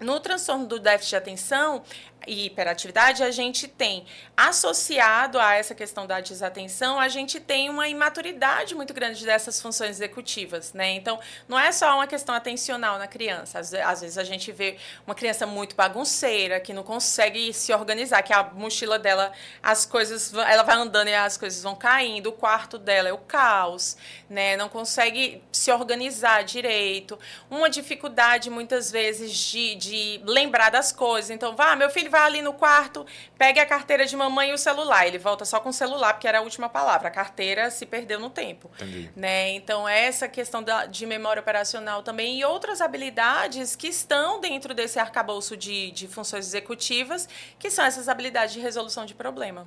no 0.00 0.20
transtorno 0.20 0.66
do 0.66 0.78
déficit 0.78 1.10
de 1.10 1.16
atenção, 1.16 1.82
e 2.26 2.46
hiperatividade, 2.46 3.22
a 3.22 3.30
gente 3.30 3.68
tem, 3.68 4.04
associado 4.36 5.38
a 5.38 5.54
essa 5.54 5.74
questão 5.74 6.06
da 6.06 6.20
desatenção, 6.20 6.98
a 6.98 7.08
gente 7.08 7.38
tem 7.40 7.70
uma 7.70 7.88
imaturidade 7.88 8.74
muito 8.74 8.92
grande 8.92 9.24
dessas 9.24 9.60
funções 9.60 9.90
executivas, 9.90 10.72
né? 10.72 10.90
Então, 10.90 11.18
não 11.48 11.58
é 11.58 11.70
só 11.72 11.94
uma 11.94 12.06
questão 12.06 12.34
atencional 12.34 12.98
na 12.98 13.06
criança. 13.06 13.58
Às, 13.58 13.72
às 13.72 14.00
vezes 14.00 14.18
a 14.18 14.24
gente 14.24 14.50
vê 14.52 14.76
uma 15.06 15.14
criança 15.14 15.46
muito 15.46 15.76
bagunceira, 15.76 16.60
que 16.60 16.72
não 16.72 16.82
consegue 16.82 17.52
se 17.52 17.72
organizar, 17.72 18.22
que 18.22 18.32
a 18.32 18.42
mochila 18.42 18.98
dela, 18.98 19.32
as 19.62 19.86
coisas, 19.86 20.32
ela 20.34 20.62
vai 20.62 20.76
andando 20.76 21.08
e 21.08 21.14
as 21.14 21.36
coisas 21.36 21.62
vão 21.62 21.74
caindo, 21.74 22.28
o 22.28 22.32
quarto 22.32 22.78
dela 22.78 23.08
é 23.08 23.12
o 23.12 23.18
caos, 23.18 23.96
né? 24.28 24.56
Não 24.56 24.68
consegue 24.68 25.42
se 25.52 25.70
organizar 25.70 26.42
direito. 26.42 27.18
Uma 27.50 27.70
dificuldade, 27.70 28.50
muitas 28.50 28.90
vezes, 28.90 29.32
de, 29.32 29.74
de 29.76 30.20
lembrar 30.24 30.70
das 30.70 30.92
coisas. 30.92 31.30
Então, 31.30 31.54
vá, 31.54 31.76
meu 31.76 31.90
filho 31.90 32.10
vai 32.16 32.26
ali 32.26 32.42
no 32.42 32.54
quarto, 32.54 33.04
pegue 33.36 33.60
a 33.60 33.66
carteira 33.66 34.06
de 34.06 34.16
mamãe 34.16 34.50
e 34.50 34.54
o 34.54 34.58
celular. 34.58 35.06
Ele 35.06 35.18
volta 35.18 35.44
só 35.44 35.60
com 35.60 35.68
o 35.68 35.72
celular, 35.72 36.14
porque 36.14 36.26
era 36.26 36.38
a 36.38 36.40
última 36.40 36.68
palavra. 36.68 37.08
A 37.08 37.10
carteira 37.10 37.70
se 37.70 37.84
perdeu 37.84 38.18
no 38.18 38.30
tempo. 38.30 38.70
Entendi. 38.76 39.10
Né? 39.14 39.50
Então, 39.50 39.86
essa 39.86 40.26
questão 40.26 40.62
da, 40.62 40.86
de 40.86 41.04
memória 41.04 41.40
operacional 41.40 42.02
também 42.02 42.40
e 42.40 42.44
outras 42.44 42.80
habilidades 42.80 43.76
que 43.76 43.88
estão 43.88 44.40
dentro 44.40 44.72
desse 44.72 44.98
arcabouço 44.98 45.56
de, 45.56 45.90
de 45.90 46.08
funções 46.08 46.46
executivas, 46.46 47.28
que 47.58 47.70
são 47.70 47.84
essas 47.84 48.08
habilidades 48.08 48.54
de 48.54 48.60
resolução 48.60 49.04
de 49.04 49.14
problema. 49.14 49.66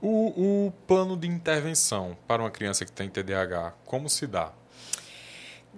O, 0.00 0.66
o 0.66 0.72
plano 0.86 1.16
de 1.16 1.26
intervenção 1.26 2.16
para 2.26 2.40
uma 2.40 2.50
criança 2.50 2.84
que 2.84 2.92
tem 2.92 3.08
TDAH, 3.08 3.74
como 3.84 4.08
se 4.08 4.26
dá? 4.26 4.52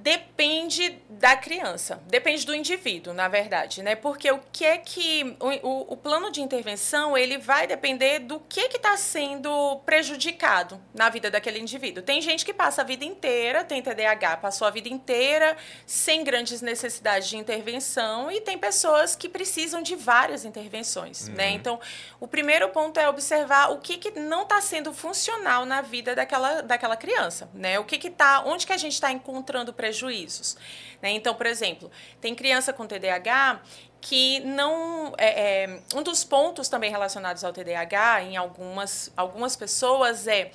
Depende 0.03 0.99
da 1.11 1.37
criança, 1.37 2.03
depende 2.07 2.47
do 2.47 2.55
indivíduo, 2.55 3.13
na 3.13 3.29
verdade, 3.29 3.83
né? 3.83 3.95
Porque 3.95 4.31
o 4.31 4.41
que 4.51 4.65
é 4.65 4.79
que 4.79 5.37
o, 5.63 5.93
o 5.93 5.97
plano 5.97 6.31
de 6.31 6.41
intervenção 6.41 7.19
ele 7.19 7.37
vai 7.37 7.67
depender 7.67 8.21
do 8.21 8.41
que 8.41 8.71
que 8.71 8.79
está 8.79 8.97
sendo 8.97 9.77
prejudicado 9.85 10.81
na 10.95 11.11
vida 11.11 11.31
daquele 11.31 11.59
indivíduo. 11.59 12.03
Tem 12.03 12.23
gente 12.23 12.47
que 12.47 12.55
passa 12.55 12.81
a 12.81 12.85
vida 12.85 13.05
inteira, 13.05 13.63
tem 13.63 13.83
TDAH, 13.83 14.39
passou 14.39 14.67
a 14.67 14.71
vida 14.71 14.89
inteira 14.89 15.55
sem 15.85 16.25
grandes 16.25 16.63
necessidades 16.63 17.29
de 17.29 17.37
intervenção 17.37 18.33
e 18.33 18.41
tem 18.41 18.57
pessoas 18.57 19.15
que 19.15 19.29
precisam 19.29 19.83
de 19.83 19.95
várias 19.95 20.47
intervenções, 20.47 21.29
né? 21.29 21.31
uhum. 21.31 21.37
né? 21.37 21.51
Então, 21.51 21.81
o 22.19 22.27
primeiro 22.27 22.71
ponto 22.71 22.99
é 22.99 23.07
observar 23.07 23.71
o 23.71 23.79
que 23.81 23.99
que 23.99 24.19
não 24.19 24.45
está 24.45 24.63
sendo 24.63 24.95
funcional 24.95 25.67
na 25.67 25.83
vida 25.83 26.15
daquela, 26.15 26.63
daquela 26.63 26.97
criança, 26.97 27.51
né? 27.53 27.79
O 27.79 27.85
que 27.85 27.99
que 27.99 28.09
tá, 28.09 28.43
onde 28.47 28.67
que 28.67 28.73
a 28.73 28.79
gente 28.79 28.95
está 28.95 29.13
encontrando 29.13 29.75
prejuízo 29.75 29.90
prejuízos. 29.91 30.57
Né? 31.03 31.11
Então, 31.11 31.35
por 31.35 31.47
exemplo, 31.47 31.91
tem 32.21 32.35
criança 32.35 32.73
com 32.73 32.87
TDAH 32.87 33.61
que 34.01 34.41
não. 34.41 35.13
É, 35.19 35.65
é, 35.65 35.81
um 35.95 36.03
dos 36.03 36.25
pontos 36.25 36.69
também 36.69 36.91
relacionados 36.91 37.45
ao 37.45 37.53
TDAH 37.53 38.23
em 38.23 38.37
algumas, 38.37 39.13
algumas 39.17 39.57
pessoas 39.57 40.27
é 40.27 40.53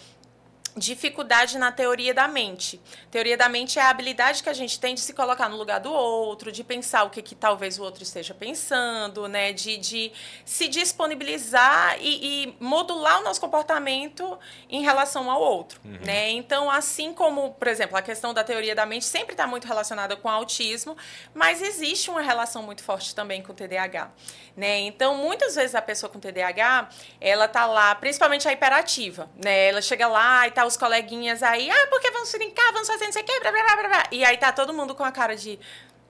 dificuldade 0.76 1.58
na 1.58 1.72
teoria 1.72 2.14
da 2.14 2.28
mente. 2.28 2.82
Teoria 3.10 3.38
da 3.38 3.48
mente 3.48 3.80
é 3.80 3.82
a 3.82 3.90
habilidade 3.90 4.44
que 4.44 4.50
a 4.50 4.54
gente 4.54 4.78
tem 4.80 4.94
de 4.94 5.00
se 5.00 5.14
colocar 5.14 5.48
no 5.48 5.56
lugar 5.56 5.80
do 5.80 5.92
outro, 5.92 6.52
de 6.52 6.64
pensar 6.64 7.04
o 7.04 7.10
que, 7.10 7.22
que 7.22 7.34
talvez 7.34 7.80
o 7.80 7.84
outro 7.84 8.04
esteja 8.04 8.34
pensando, 8.34 9.28
né? 9.28 9.54
De, 9.54 9.78
de 9.78 10.12
se 10.44 10.68
disponibilizar 10.68 11.98
e, 12.02 12.44
e 12.44 12.58
modular 12.60 13.22
o 13.22 13.24
nosso 13.24 13.40
comportamento 13.40 14.38
em 14.70 14.84
relação 14.84 15.32
ao 15.32 15.42
outro, 15.42 15.80
uhum. 15.86 16.00
né? 16.06 16.32
Então, 16.32 16.70
assim 16.70 17.14
como, 17.14 17.54
por 17.54 17.70
exemplo, 17.70 17.96
a 17.96 18.02
questão 18.02 18.34
da 18.34 18.44
teoria 18.44 18.76
da 18.76 18.86
mente 18.86 19.06
sempre 19.06 19.34
está 19.34 19.48
muito 19.48 19.66
relacionada 19.66 20.18
com 20.18 20.28
o 20.28 20.32
autismo, 20.32 20.98
mas 21.34 21.62
existe 21.62 22.10
uma 22.10 22.22
relação 22.22 22.62
muito 22.62 22.84
forte 22.84 23.16
também 23.16 23.42
com 23.42 23.54
o 23.54 23.56
TDAH, 23.56 24.12
né? 24.58 24.80
Então, 24.80 25.16
muitas 25.16 25.56
vezes 25.56 25.74
a 25.74 25.82
pessoa 25.82 26.10
com 26.10 26.20
TDAH, 26.20 26.90
ela 27.22 27.48
tá 27.48 27.66
lá, 27.66 27.96
principalmente 27.96 28.46
a 28.46 28.52
hiperativa, 28.52 29.30
né? 29.42 29.70
Ela 29.70 29.82
chega 29.82 30.08
lá 30.08 30.48
e 30.48 30.52
tá 30.52 30.65
os 30.66 30.78
coleguinhas 30.78 31.44
aí, 31.44 31.70
ah, 31.70 31.88
porque 31.90 32.12
vamos 32.12 32.32
brincar, 32.32 32.72
vamos 32.72 32.88
fazer 32.88 33.06
não 33.06 33.12
sei 33.12 33.22
o 33.22 33.26
quê, 33.26 33.40
blá, 33.40 33.52
blá, 33.52 33.76
blá, 33.76 33.88
blá. 33.88 34.04
E 34.12 34.24
aí 34.24 34.38
tá 34.38 34.52
todo 34.52 34.74
mundo 34.74 34.96
com 34.96 35.04
a 35.04 35.12
cara 35.12 35.36
de. 35.36 35.60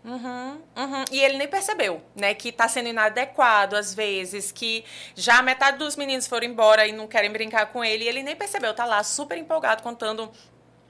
Uhum, 0.04 0.62
uhum. 0.76 1.06
E 1.12 1.20
ele 1.20 1.38
nem 1.38 1.48
percebeu, 1.48 2.02
né? 2.15 2.36
Que 2.36 2.52
tá 2.52 2.68
sendo 2.68 2.89
inadequado 2.89 3.76
às 3.76 3.94
vezes, 3.94 4.52
que 4.52 4.86
já 5.15 5.41
metade 5.41 5.80
dos 5.80 5.96
meninos 5.96 6.28
foram 6.28 6.46
embora 6.46 6.86
e 6.88 6.91
não 6.91 7.08
querem 7.08 7.32
brincar 7.32 7.68
com 7.68 7.84
ele, 7.84 8.04
e 8.04 8.08
ele 8.08 8.22
nem 8.22 8.36
percebeu, 8.36 8.74
tá 8.74 8.86
lá 8.86 9.04
super 9.04 9.38
empolgado 9.38 9.82
contando 9.82 10.32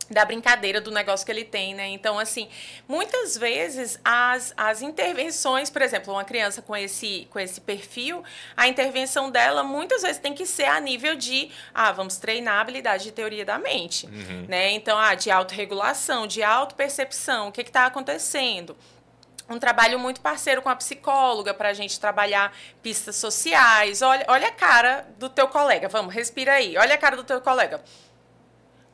da 0.10 0.24
brincadeira 0.24 0.80
do 0.80 0.92
negócio 0.92 1.26
que 1.26 1.32
ele 1.32 1.44
tem, 1.44 1.74
né? 1.74 1.88
Então, 1.88 2.20
assim, 2.20 2.48
muitas 2.88 3.38
vezes 3.38 4.00
as, 4.04 4.54
as 4.56 4.82
intervenções, 4.82 5.70
por 5.70 5.82
exemplo, 5.82 6.14
uma 6.14 6.24
criança 6.24 6.62
com 6.62 6.76
esse, 6.76 7.28
com 7.32 7.40
esse 7.40 7.60
perfil, 7.60 8.24
a 8.56 8.68
intervenção 8.68 9.32
dela 9.32 9.64
muitas 9.64 10.04
vezes 10.04 10.20
tem 10.20 10.34
que 10.34 10.46
ser 10.46 10.66
a 10.66 10.80
nível 10.80 11.16
de, 11.16 11.50
ah, 11.74 11.92
vamos 11.92 12.18
treinar 12.18 12.56
a 12.56 12.62
habilidade 12.62 13.06
de 13.06 13.12
teoria 13.12 13.46
da 13.46 13.58
mente, 13.58 14.06
uhum. 14.06 14.46
né? 14.48 14.72
Então, 14.72 14.98
ah, 14.98 15.16
de 15.16 15.32
autorregulação, 15.32 16.28
de 16.28 16.44
autopercepção, 16.44 17.48
o 17.48 17.52
que 17.52 17.62
está 17.62 17.86
acontecendo? 17.86 18.76
um 19.48 19.60
trabalho 19.60 20.00
muito 20.00 20.22
parceiro 20.22 20.62
com 20.62 20.70
a 20.70 20.76
psicóloga 20.76 21.54
para 21.54 21.70
a 21.70 21.74
gente 21.74 22.00
trabalhar 22.00 22.52
pistas 22.82 23.16
sociais. 23.16 24.02
Olha, 24.02 24.26
olha 24.28 24.48
a 24.48 24.52
cara 24.52 25.08
do 25.20 25.30
teu 25.30 25.48
colega. 25.48 25.88
Vamos, 25.88 26.14
respira 26.14 26.54
aí. 26.54 26.76
Olha 26.78 26.96
a 26.96 26.98
cara 26.98 27.16
do 27.16 27.24
teu 27.24 27.40
colega. 27.40 27.80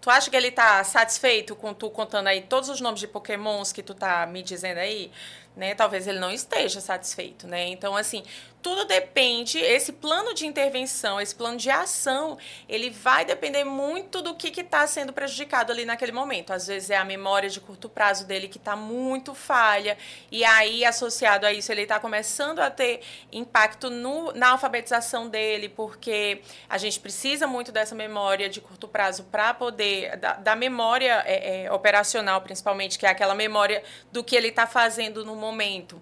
Tu 0.01 0.09
acha 0.09 0.31
que 0.31 0.35
ele 0.35 0.49
tá 0.51 0.83
satisfeito 0.83 1.55
com 1.55 1.75
tu 1.75 1.89
contando 1.91 2.27
aí 2.27 2.41
todos 2.41 2.69
os 2.69 2.81
nomes 2.81 2.99
de 2.99 3.07
pokémons 3.07 3.71
que 3.71 3.83
tu 3.83 3.93
tá 3.93 4.25
me 4.25 4.41
dizendo 4.41 4.79
aí? 4.79 5.11
Né? 5.55 5.75
Talvez 5.75 6.07
ele 6.07 6.19
não 6.19 6.31
esteja 6.31 6.79
satisfeito, 6.79 7.45
né? 7.45 7.67
Então, 7.67 7.95
assim, 7.95 8.23
tudo 8.61 8.85
depende, 8.85 9.57
esse 9.57 9.91
plano 9.91 10.33
de 10.33 10.45
intervenção, 10.45 11.19
esse 11.19 11.33
plano 11.33 11.57
de 11.57 11.69
ação, 11.69 12.37
ele 12.69 12.91
vai 12.91 13.25
depender 13.25 13.63
muito 13.63 14.21
do 14.21 14.35
que 14.35 14.61
está 14.61 14.85
sendo 14.85 15.11
prejudicado 15.11 15.71
ali 15.71 15.83
naquele 15.83 16.11
momento. 16.11 16.53
Às 16.53 16.67
vezes 16.67 16.91
é 16.91 16.97
a 16.97 17.03
memória 17.03 17.49
de 17.49 17.59
curto 17.59 17.89
prazo 17.89 18.25
dele 18.25 18.47
que 18.47 18.59
está 18.59 18.75
muito 18.75 19.33
falha, 19.33 19.97
e 20.31 20.43
aí, 20.43 20.85
associado 20.85 21.45
a 21.45 21.51
isso, 21.51 21.71
ele 21.71 21.81
está 21.81 21.99
começando 21.99 22.59
a 22.59 22.69
ter 22.69 23.01
impacto 23.31 23.89
no, 23.89 24.31
na 24.33 24.51
alfabetização 24.51 25.27
dele, 25.27 25.67
porque 25.67 26.41
a 26.69 26.77
gente 26.77 26.99
precisa 26.99 27.47
muito 27.47 27.71
dessa 27.71 27.95
memória 27.95 28.47
de 28.47 28.61
curto 28.61 28.87
prazo 28.87 29.23
para 29.23 29.53
poder, 29.53 30.17
da, 30.17 30.33
da 30.33 30.55
memória 30.55 31.23
é, 31.25 31.63
é, 31.63 31.71
operacional, 31.71 32.41
principalmente, 32.41 32.99
que 32.99 33.07
é 33.07 33.09
aquela 33.09 33.33
memória 33.33 33.83
do 34.11 34.23
que 34.23 34.35
ele 34.35 34.49
está 34.49 34.67
fazendo 34.67 35.25
no 35.25 35.35
momento 35.41 36.01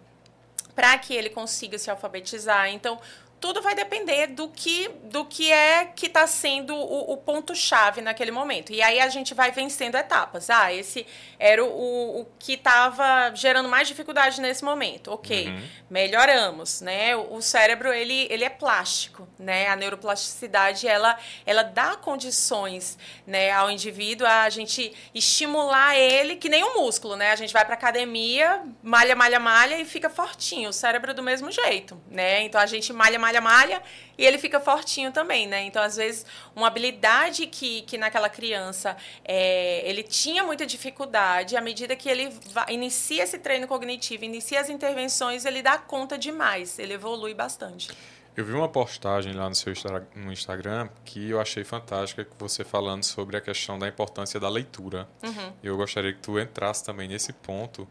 para 0.76 0.98
que 0.98 1.14
ele 1.14 1.30
consiga 1.30 1.78
se 1.78 1.90
alfabetizar. 1.90 2.70
Então, 2.70 3.00
tudo 3.40 3.62
vai 3.62 3.74
depender 3.74 4.28
do 4.28 4.50
que, 4.50 4.90
do 5.04 5.26
que 5.26 5.52
é 5.52 5.86
que 5.86 6.08
está 6.08 6.28
sendo 6.28 6.76
o, 6.76 7.14
o 7.14 7.18
ponto-chave 7.18 8.02
naquele 8.02 8.32
momento. 8.32 8.72
E 8.72 8.82
aí 8.82 9.00
a 9.00 9.08
gente 9.08 9.34
vai 9.34 9.52
vencendo 9.52 9.96
etapas. 9.96 10.50
Ah, 10.50 10.74
esse 10.74 11.06
era 11.38 11.64
o, 11.64 12.22
o 12.22 12.28
que 12.38 12.54
estava 12.54 13.32
gerando 13.34 13.70
mais 13.70 13.88
dificuldade 13.88 14.42
nesse 14.42 14.64
momento. 14.64 15.12
Ok, 15.12 15.48
uhum. 15.48 15.64
melhoramos, 15.90 16.82
né? 16.82 17.16
O, 17.16 17.36
o, 17.36 17.42
cérebro, 17.42 17.94
ele, 17.94 18.28
ele 18.30 18.44
é 18.44 18.50
plástico, 18.50 19.28
né? 19.38 19.68
A 19.68 19.76
neuroplasticidade, 19.76 20.88
ela, 20.88 21.18
ela 21.46 21.64
dá 21.64 21.96
condições 21.96 22.98
né, 23.26 23.52
ao 23.52 23.72
indivíduo 23.72 24.28
a 24.28 24.50
gente 24.50 24.92
estimular 25.14 25.98
ele, 25.98 26.36
que 26.36 26.50
nem 26.50 26.64
um 26.64 26.82
músculo, 26.82 27.16
né? 27.16 27.32
A 27.32 27.36
gente 27.36 27.54
vai 27.54 27.64
para 27.64 27.76
academia, 27.76 28.62
malha, 28.84 29.16
malha, 29.16 29.40
malha 29.40 29.80
e 29.80 29.86
fica 29.86 30.10
fortinho. 30.10 30.70
O 30.70 30.74
cérebro 30.74 31.14
do 31.14 31.24
mesmo 31.24 31.52
jeito, 31.52 32.00
né? 32.10 32.44
Então 32.44 32.60
a 32.60 32.66
gente 32.66 32.92
malha, 32.92 33.18
malha, 33.18 33.29
malha, 33.30 33.42
malha, 33.42 33.84
e 34.18 34.26
ele 34.26 34.38
fica 34.38 34.60
fortinho 34.60 35.12
também, 35.12 35.48
né? 35.48 35.64
Então, 35.64 35.82
às 35.82 35.96
vezes, 35.96 36.26
uma 36.56 36.68
habilidade 36.68 37.46
que, 37.48 37.84
que 37.84 37.98
naquela 37.98 38.30
criança 38.30 38.98
é, 39.24 39.88
ele 39.88 40.04
tinha 40.04 40.44
muita 40.44 40.66
dificuldade, 40.66 41.56
à 41.56 41.62
medida 41.62 41.96
que 41.96 42.10
ele 42.10 42.30
vai, 42.52 42.66
inicia 42.74 43.24
esse 43.24 43.38
treino 43.38 43.68
cognitivo, 43.68 44.26
inicia 44.26 44.60
as 44.60 44.70
intervenções, 44.70 45.46
ele 45.46 45.62
dá 45.62 45.78
conta 45.78 46.18
demais, 46.18 46.80
ele 46.80 46.94
evolui 46.94 47.34
bastante. 47.34 47.90
Eu 48.36 48.46
vi 48.46 48.54
uma 48.54 48.70
postagem 48.70 49.34
lá 49.34 49.50
no 49.50 49.56
seu 49.56 49.74
no 50.16 50.32
Instagram 50.32 50.88
que 51.04 51.30
eu 51.30 51.42
achei 51.42 51.64
fantástica, 51.64 52.24
que 52.24 52.32
você 52.40 52.64
falando 52.64 53.04
sobre 53.04 53.36
a 53.36 53.42
questão 53.42 53.78
da 53.78 53.88
importância 53.88 54.40
da 54.40 54.48
leitura. 54.48 55.10
Uhum. 55.22 55.54
Eu 55.62 55.76
gostaria 55.76 56.14
que 56.14 56.20
tu 56.20 56.40
entrasse 56.40 56.84
também 56.86 57.08
nesse 57.08 57.34
ponto, 57.34 57.88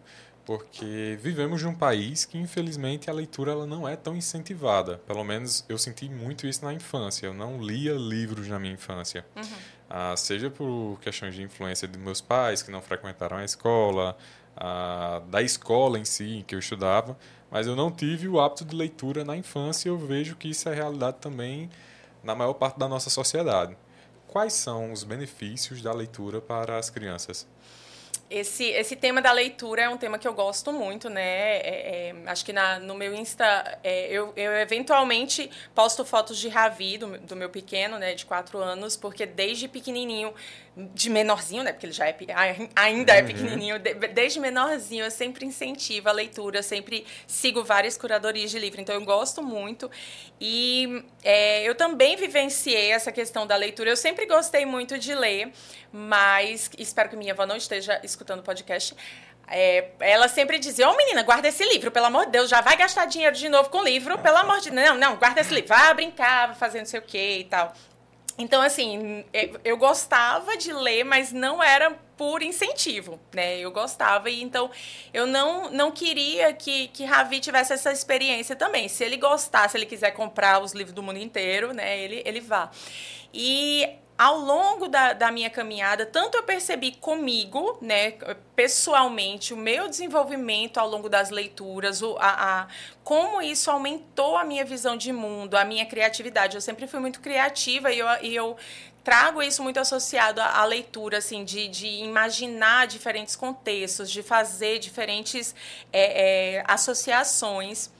porque 0.48 1.18
vivemos 1.20 1.62
num 1.62 1.74
país 1.74 2.24
que 2.24 2.38
infelizmente 2.38 3.10
a 3.10 3.12
leitura 3.12 3.52
ela 3.52 3.66
não 3.66 3.86
é 3.86 3.94
tão 3.96 4.16
incentivada. 4.16 4.96
Pelo 5.06 5.22
menos 5.22 5.62
eu 5.68 5.76
senti 5.76 6.08
muito 6.08 6.46
isso 6.46 6.64
na 6.64 6.72
infância. 6.72 7.26
Eu 7.26 7.34
não 7.34 7.62
lia 7.62 7.92
livros 7.92 8.48
na 8.48 8.58
minha 8.58 8.72
infância. 8.72 9.26
Uhum. 9.36 9.42
Ah, 9.90 10.16
seja 10.16 10.48
por 10.48 10.98
questões 11.02 11.34
de 11.34 11.42
influência 11.42 11.86
de 11.86 11.98
meus 11.98 12.22
pais 12.22 12.62
que 12.62 12.70
não 12.70 12.80
frequentaram 12.80 13.36
a 13.36 13.44
escola, 13.44 14.16
ah, 14.56 15.20
da 15.28 15.42
escola 15.42 15.98
em 15.98 16.06
si 16.06 16.42
que 16.48 16.54
eu 16.54 16.58
estudava, 16.60 17.14
mas 17.50 17.66
eu 17.66 17.76
não 17.76 17.90
tive 17.90 18.26
o 18.26 18.40
hábito 18.40 18.64
de 18.64 18.74
leitura 18.74 19.26
na 19.26 19.36
infância. 19.36 19.90
e 19.90 19.92
Eu 19.92 19.98
vejo 19.98 20.34
que 20.34 20.48
isso 20.48 20.66
é 20.70 20.74
realidade 20.74 21.18
também 21.20 21.68
na 22.24 22.34
maior 22.34 22.54
parte 22.54 22.78
da 22.78 22.88
nossa 22.88 23.10
sociedade. 23.10 23.76
Quais 24.26 24.54
são 24.54 24.94
os 24.94 25.04
benefícios 25.04 25.82
da 25.82 25.92
leitura 25.92 26.40
para 26.40 26.78
as 26.78 26.88
crianças? 26.88 27.46
Esse, 28.30 28.64
esse 28.64 28.94
tema 28.94 29.22
da 29.22 29.32
leitura 29.32 29.82
é 29.82 29.88
um 29.88 29.96
tema 29.96 30.18
que 30.18 30.28
eu 30.28 30.34
gosto 30.34 30.70
muito, 30.70 31.08
né? 31.08 31.56
É, 31.58 32.10
é, 32.10 32.14
acho 32.26 32.44
que 32.44 32.52
na, 32.52 32.78
no 32.78 32.94
meu 32.94 33.14
Insta, 33.14 33.78
é, 33.82 34.06
eu, 34.12 34.34
eu 34.36 34.52
eventualmente 34.52 35.50
posto 35.74 36.04
fotos 36.04 36.36
de 36.36 36.48
Ravi, 36.48 36.98
do, 36.98 37.18
do 37.18 37.34
meu 37.34 37.48
pequeno, 37.48 37.98
né, 37.98 38.14
de 38.14 38.26
quatro 38.26 38.58
anos, 38.58 38.96
porque 38.96 39.24
desde 39.24 39.66
pequenininho 39.66 40.34
de 40.94 41.10
menorzinho, 41.10 41.64
né? 41.64 41.72
Porque 41.72 41.86
ele 41.86 41.92
já 41.92 42.06
é 42.06 42.16
ainda 42.76 43.12
é 43.12 43.20
uhum. 43.20 43.26
pequenininho. 43.26 43.78
Desde 44.14 44.38
menorzinho 44.38 45.04
eu 45.04 45.10
sempre 45.10 45.44
incentivo 45.44 46.08
a 46.08 46.12
leitura, 46.12 46.62
sempre 46.62 47.04
sigo 47.26 47.64
várias 47.64 47.96
curadorias 47.96 48.50
de 48.50 48.58
livro, 48.58 48.80
então 48.80 48.94
eu 48.94 49.04
gosto 49.04 49.42
muito. 49.42 49.90
E 50.40 51.04
é, 51.24 51.62
eu 51.64 51.74
também 51.74 52.16
vivenciei 52.16 52.92
essa 52.92 53.10
questão 53.10 53.46
da 53.46 53.56
leitura. 53.56 53.90
Eu 53.90 53.96
sempre 53.96 54.26
gostei 54.26 54.64
muito 54.64 54.98
de 54.98 55.14
ler, 55.14 55.52
mas 55.92 56.70
espero 56.78 57.08
que 57.08 57.16
minha 57.16 57.32
avó 57.32 57.44
não 57.44 57.56
esteja 57.56 58.00
escutando 58.04 58.40
o 58.40 58.44
podcast. 58.44 58.94
É, 59.48 59.90
ela 59.98 60.28
sempre 60.28 60.58
dizia: 60.58 60.88
Ô 60.88 60.92
oh, 60.92 60.96
menina, 60.96 61.22
guarda 61.24 61.48
esse 61.48 61.64
livro, 61.64 61.90
pelo 61.90 62.06
amor 62.06 62.26
de 62.26 62.32
Deus, 62.32 62.48
já 62.48 62.60
vai 62.60 62.76
gastar 62.76 63.06
dinheiro 63.06 63.34
de 63.34 63.48
novo 63.48 63.68
com 63.70 63.82
livro, 63.82 64.16
pelo 64.18 64.36
amor 64.36 64.60
de 64.60 64.70
Deus. 64.70 64.88
Não, 64.90 64.96
não, 64.96 65.16
guarda 65.16 65.40
esse 65.40 65.52
livro, 65.52 65.68
vai 65.68 65.92
brincar, 65.94 66.48
vai 66.48 66.56
fazer 66.56 66.78
não 66.78 66.86
sei 66.86 67.00
o 67.00 67.02
quê 67.02 67.38
e 67.40 67.44
tal. 67.44 67.74
Então, 68.38 68.62
assim, 68.62 69.24
eu 69.64 69.76
gostava 69.76 70.56
de 70.56 70.72
ler, 70.72 71.04
mas 71.04 71.32
não 71.32 71.60
era 71.60 71.90
por 72.16 72.40
incentivo, 72.40 73.18
né? 73.34 73.58
Eu 73.58 73.70
gostava 73.72 74.30
e 74.30 74.42
então 74.42 74.70
eu 75.12 75.26
não, 75.26 75.70
não 75.70 75.90
queria 75.90 76.52
que, 76.52 76.88
que 76.88 77.04
Ravi 77.04 77.40
tivesse 77.40 77.72
essa 77.72 77.92
experiência 77.92 78.54
também. 78.54 78.88
Se 78.88 79.04
ele 79.04 79.16
gostar, 79.16 79.68
se 79.68 79.76
ele 79.76 79.86
quiser 79.86 80.12
comprar 80.12 80.62
os 80.62 80.72
livros 80.72 80.94
do 80.94 81.02
mundo 81.02 81.18
inteiro, 81.18 81.72
né? 81.72 81.98
Ele, 81.98 82.22
ele 82.24 82.40
vá. 82.40 82.70
E 83.34 83.88
ao 84.18 84.36
longo 84.36 84.88
da, 84.88 85.12
da 85.12 85.30
minha 85.30 85.48
caminhada, 85.48 86.04
tanto 86.04 86.36
eu 86.36 86.42
percebi 86.42 86.90
comigo, 86.90 87.78
né, 87.80 88.14
pessoalmente, 88.56 89.54
o 89.54 89.56
meu 89.56 89.88
desenvolvimento 89.88 90.78
ao 90.78 90.88
longo 90.88 91.08
das 91.08 91.30
leituras, 91.30 92.02
o, 92.02 92.16
a, 92.18 92.62
a, 92.62 92.66
como 93.04 93.40
isso 93.40 93.70
aumentou 93.70 94.36
a 94.36 94.44
minha 94.44 94.64
visão 94.64 94.96
de 94.96 95.12
mundo, 95.12 95.56
a 95.56 95.64
minha 95.64 95.86
criatividade. 95.86 96.56
Eu 96.56 96.60
sempre 96.60 96.88
fui 96.88 96.98
muito 96.98 97.20
criativa 97.20 97.92
e 97.92 98.00
eu, 98.00 98.06
e 98.20 98.34
eu 98.34 98.56
trago 99.04 99.40
isso 99.40 99.62
muito 99.62 99.78
associado 99.78 100.40
à, 100.40 100.64
leitura, 100.64 101.18
assim, 101.18 101.44
de, 101.44 101.68
de, 101.68 101.86
imaginar 101.86 102.88
diferentes 102.88 103.36
contextos, 103.36 104.10
de 104.10 104.22
fazer 104.22 104.80
diferentes 104.80 105.54
é, 105.92 106.56
é, 106.56 106.64
associações 106.66 107.90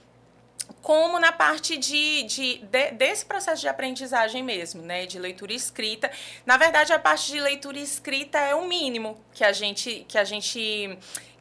como 0.83 1.19
na 1.19 1.33
parte 1.33 1.77
de, 1.77 2.23
de, 2.25 2.59
de, 2.59 2.91
desse 2.93 3.25
processo 3.25 3.61
de 3.61 3.69
aprendizagem 3.69 4.43
mesmo, 4.43 4.83
né, 4.83 5.07
de 5.07 5.19
leitura 5.19 5.53
escrita. 5.53 6.11
Na 6.47 6.57
verdade, 6.57 6.93
a 6.93 6.99
parte 6.99 7.33
de 7.33 7.41
leitura 7.41 7.79
escrita 7.79 8.39
é 8.39 8.55
o 8.55 8.67
mínimo 8.67 9.21
que 9.33 9.45
a 9.45 9.53
gente 9.53 10.05
que 10.09 10.17
a 10.17 10.25
gente 10.25 10.99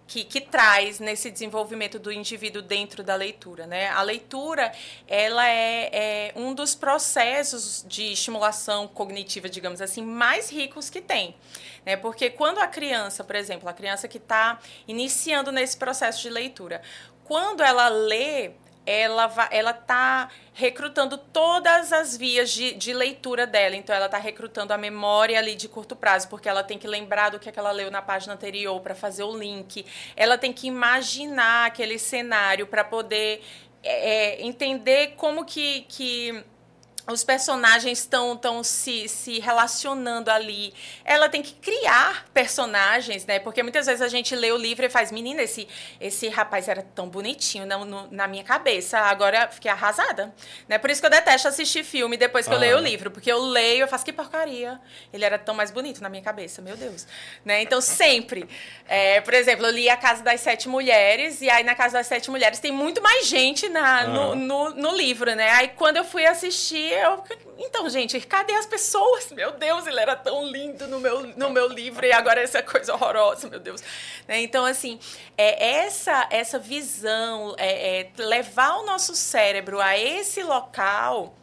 que, 0.07 0.23
que, 0.23 0.39
traz 0.39 0.99
nesse 0.99 1.29
desenvolvimento 1.29 1.99
do 1.99 2.11
indivíduo 2.11 2.61
dentro 2.61 3.03
da 3.03 3.13
leitura, 3.13 3.67
né? 3.67 3.89
A 3.89 4.01
leitura 4.01 4.71
ela 5.05 5.47
é, 5.49 5.89
é 5.91 6.33
um 6.35 6.53
dos 6.53 6.73
processos 6.73 7.85
de 7.85 8.13
estimulação 8.13 8.87
cognitiva, 8.87 9.49
digamos 9.49 9.81
assim, 9.81 10.01
mais 10.01 10.49
ricos 10.49 10.89
que 10.89 11.01
tem, 11.01 11.35
né? 11.85 11.97
Porque 11.97 12.29
quando 12.29 12.59
a 12.59 12.67
criança, 12.67 13.23
por 13.23 13.35
exemplo, 13.35 13.67
a 13.67 13.73
criança 13.73 14.07
que 14.07 14.17
está 14.17 14.59
iniciando 14.87 15.51
nesse 15.51 15.75
processo 15.75 16.21
de 16.21 16.29
leitura, 16.29 16.81
quando 17.25 17.61
ela 17.61 17.89
lê 17.89 18.51
ela 18.87 19.29
ela 19.51 19.71
está 19.71 20.29
recrutando 20.53 21.17
todas 21.17 21.91
as 21.91 22.15
vias 22.15 22.49
de, 22.49 22.73
de 22.73 22.93
leitura 22.93 23.45
dela. 23.45 23.75
Então, 23.75 23.93
ela 23.95 24.05
está 24.05 24.17
recrutando 24.17 24.73
a 24.73 24.77
memória 24.77 25.37
ali 25.37 25.55
de 25.55 25.67
curto 25.67 25.95
prazo, 25.95 26.29
porque 26.29 26.47
ela 26.47 26.63
tem 26.63 26.79
que 26.79 26.87
lembrar 26.87 27.29
do 27.29 27.37
que, 27.37 27.49
é 27.49 27.51
que 27.51 27.59
ela 27.59 27.71
leu 27.71 27.91
na 27.91 28.01
página 28.01 28.33
anterior 28.33 28.79
para 28.79 28.95
fazer 28.95 29.23
o 29.23 29.37
link. 29.37 29.85
Ela 30.15 30.37
tem 30.37 30.53
que 30.53 30.65
imaginar 30.65 31.67
aquele 31.67 31.99
cenário 31.99 32.65
para 32.65 32.83
poder 32.83 33.43
é, 33.83 34.39
é, 34.39 34.45
entender 34.45 35.13
como 35.17 35.45
que, 35.45 35.81
que 35.81 36.43
os 37.07 37.23
personagens 37.23 37.99
estão 37.99 38.35
tão 38.35 38.63
se, 38.63 39.07
se 39.07 39.39
relacionando 39.39 40.29
ali. 40.29 40.73
Ela 41.05 41.29
tem 41.29 41.41
que 41.41 41.53
criar 41.53 42.25
personagens, 42.33 43.25
né? 43.25 43.39
Porque 43.39 43.63
muitas 43.63 43.85
vezes 43.85 44.01
a 44.01 44.09
gente 44.09 44.35
lê 44.35 44.51
o 44.51 44.57
livro 44.57 44.85
e 44.85 44.89
faz, 44.89 45.11
menina, 45.11 45.41
esse, 45.41 45.67
esse 46.01 46.27
rapaz 46.27 46.67
era 46.67 46.81
tão 46.81 47.07
bonitinho 47.07 47.65
na, 47.65 47.77
no, 47.77 48.11
na 48.11 48.27
minha 48.27 48.43
cabeça. 48.43 48.99
Agora 48.99 49.47
fiquei 49.47 49.71
arrasada. 49.71 50.33
Né? 50.67 50.77
Por 50.77 50.89
isso 50.89 50.99
que 50.99 51.07
eu 51.07 51.11
detesto 51.11 51.47
assistir 51.47 51.83
filme 51.85 52.17
depois 52.17 52.45
que 52.45 52.53
ah. 52.53 52.57
eu 52.57 52.59
leio 52.59 52.77
o 52.77 52.81
livro. 52.81 53.09
Porque 53.09 53.31
eu 53.31 53.39
leio 53.39 53.85
e 53.85 53.87
faço, 53.87 54.03
que 54.03 54.11
porcaria. 54.11 54.79
Ele 55.13 55.23
era 55.23 55.39
tão 55.39 55.55
mais 55.55 55.71
bonito 55.71 56.01
na 56.01 56.09
minha 56.09 56.23
cabeça, 56.23 56.61
meu 56.61 56.75
Deus. 56.75 57.07
Né? 57.45 57.61
Então, 57.61 57.79
sempre. 57.79 58.49
É, 58.85 59.21
por 59.21 59.33
exemplo, 59.33 59.65
eu 59.65 59.71
li 59.71 59.89
A 59.89 59.95
Casa 59.95 60.23
das 60.23 60.41
Sete 60.41 60.67
Mulheres, 60.67 61.41
e 61.41 61.49
aí 61.49 61.63
na 61.63 61.73
Casa 61.75 61.99
das 61.99 62.07
Sete 62.07 62.29
Mulheres 62.29 62.59
tem 62.59 62.71
muito 62.71 63.01
mais 63.01 63.27
gente 63.27 63.69
na, 63.69 63.99
ah. 63.99 64.07
no, 64.07 64.35
no, 64.35 64.69
no 64.71 64.95
livro, 64.95 65.33
né? 65.33 65.51
Aí 65.51 65.69
quando 65.69 65.97
eu 65.97 66.03
fui 66.03 66.25
assistir, 66.25 66.96
eu. 67.03 67.23
Então, 67.57 67.89
gente, 67.89 68.19
cadê 68.21 68.53
as 68.53 68.65
pessoas? 68.65 69.31
Meu 69.31 69.51
Deus, 69.53 69.85
ele 69.87 69.99
era 69.99 70.15
tão 70.15 70.45
lindo 70.47 70.87
no 70.87 70.99
meu, 70.99 71.27
no 71.35 71.49
meu 71.49 71.67
livro 71.67 72.05
e 72.05 72.11
agora 72.11 72.41
essa 72.41 72.61
coisa 72.63 72.93
horrorosa, 72.93 73.49
meu 73.49 73.59
Deus. 73.59 73.81
Né? 74.27 74.41
Então, 74.41 74.65
assim, 74.65 74.99
é 75.37 75.79
essa, 75.79 76.27
essa 76.29 76.59
visão, 76.59 77.55
é, 77.57 78.01
é 78.01 78.11
levar 78.17 78.77
o 78.77 78.85
nosso 78.85 79.15
cérebro 79.15 79.79
a 79.79 79.97
esse 79.97 80.43
local 80.43 81.35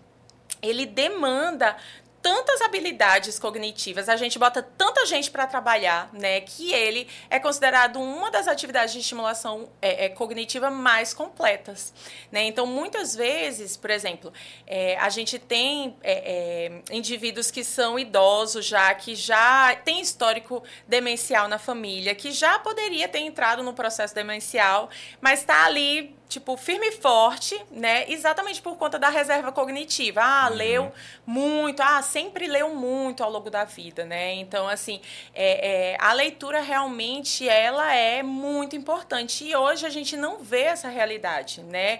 ele 0.64 0.86
demanda 0.86 1.76
tantas 2.24 2.62
habilidades 2.62 3.38
cognitivas, 3.38 4.08
a 4.08 4.16
gente 4.16 4.38
bota 4.38 4.62
tanta 4.62 5.04
gente 5.04 5.30
para 5.30 5.46
trabalhar, 5.46 6.08
né, 6.10 6.40
que 6.40 6.72
ele 6.72 7.06
é 7.28 7.38
considerado 7.38 8.00
uma 8.00 8.30
das 8.30 8.48
atividades 8.48 8.94
de 8.94 9.00
estimulação 9.00 9.68
é, 9.82 10.06
é, 10.06 10.08
cognitiva 10.08 10.70
mais 10.70 11.12
completas, 11.12 11.92
né? 12.32 12.44
Então, 12.44 12.66
muitas 12.66 13.14
vezes, 13.14 13.76
por 13.76 13.90
exemplo, 13.90 14.32
é, 14.66 14.96
a 14.96 15.10
gente 15.10 15.38
tem 15.38 15.98
é, 16.02 16.72
é, 16.72 16.96
indivíduos 16.96 17.50
que 17.50 17.62
são 17.62 17.98
idosos 17.98 18.64
já, 18.64 18.94
que 18.94 19.14
já 19.14 19.76
tem 19.84 20.00
histórico 20.00 20.62
demencial 20.88 21.46
na 21.46 21.58
família, 21.58 22.14
que 22.14 22.32
já 22.32 22.58
poderia 22.58 23.06
ter 23.06 23.18
entrado 23.18 23.62
no 23.62 23.74
processo 23.74 24.14
demencial, 24.14 24.88
mas 25.20 25.40
está 25.40 25.66
ali 25.66 26.16
tipo, 26.34 26.56
firme 26.56 26.88
e 26.88 26.92
forte, 26.92 27.60
né? 27.70 28.10
Exatamente 28.10 28.60
por 28.60 28.76
conta 28.76 28.98
da 28.98 29.08
reserva 29.08 29.52
cognitiva. 29.52 30.20
Ah, 30.22 30.48
uhum. 30.50 30.56
leu 30.56 30.92
muito, 31.26 31.80
ah, 31.80 32.02
sempre 32.14 32.46
leu 32.46 32.72
muito 32.72 33.24
ao 33.24 33.31
longo 33.31 33.50
da 33.50 33.64
vida, 33.64 34.05
né? 34.05 34.35
Então, 34.35 34.68
assim, 34.68 35.00
é, 35.35 35.94
é, 35.94 35.96
a 35.98 36.12
leitura 36.12 36.61
realmente, 36.61 37.48
ela 37.48 37.92
é 37.92 38.22
muito 38.22 38.77
importante. 38.77 39.44
E 39.44 39.57
hoje 39.57 39.85
a 39.85 39.90
gente 39.90 40.16
não 40.16 40.38
vê 40.38 40.62
essa 40.62 40.88
realidade, 40.88 41.61
né? 41.64 41.98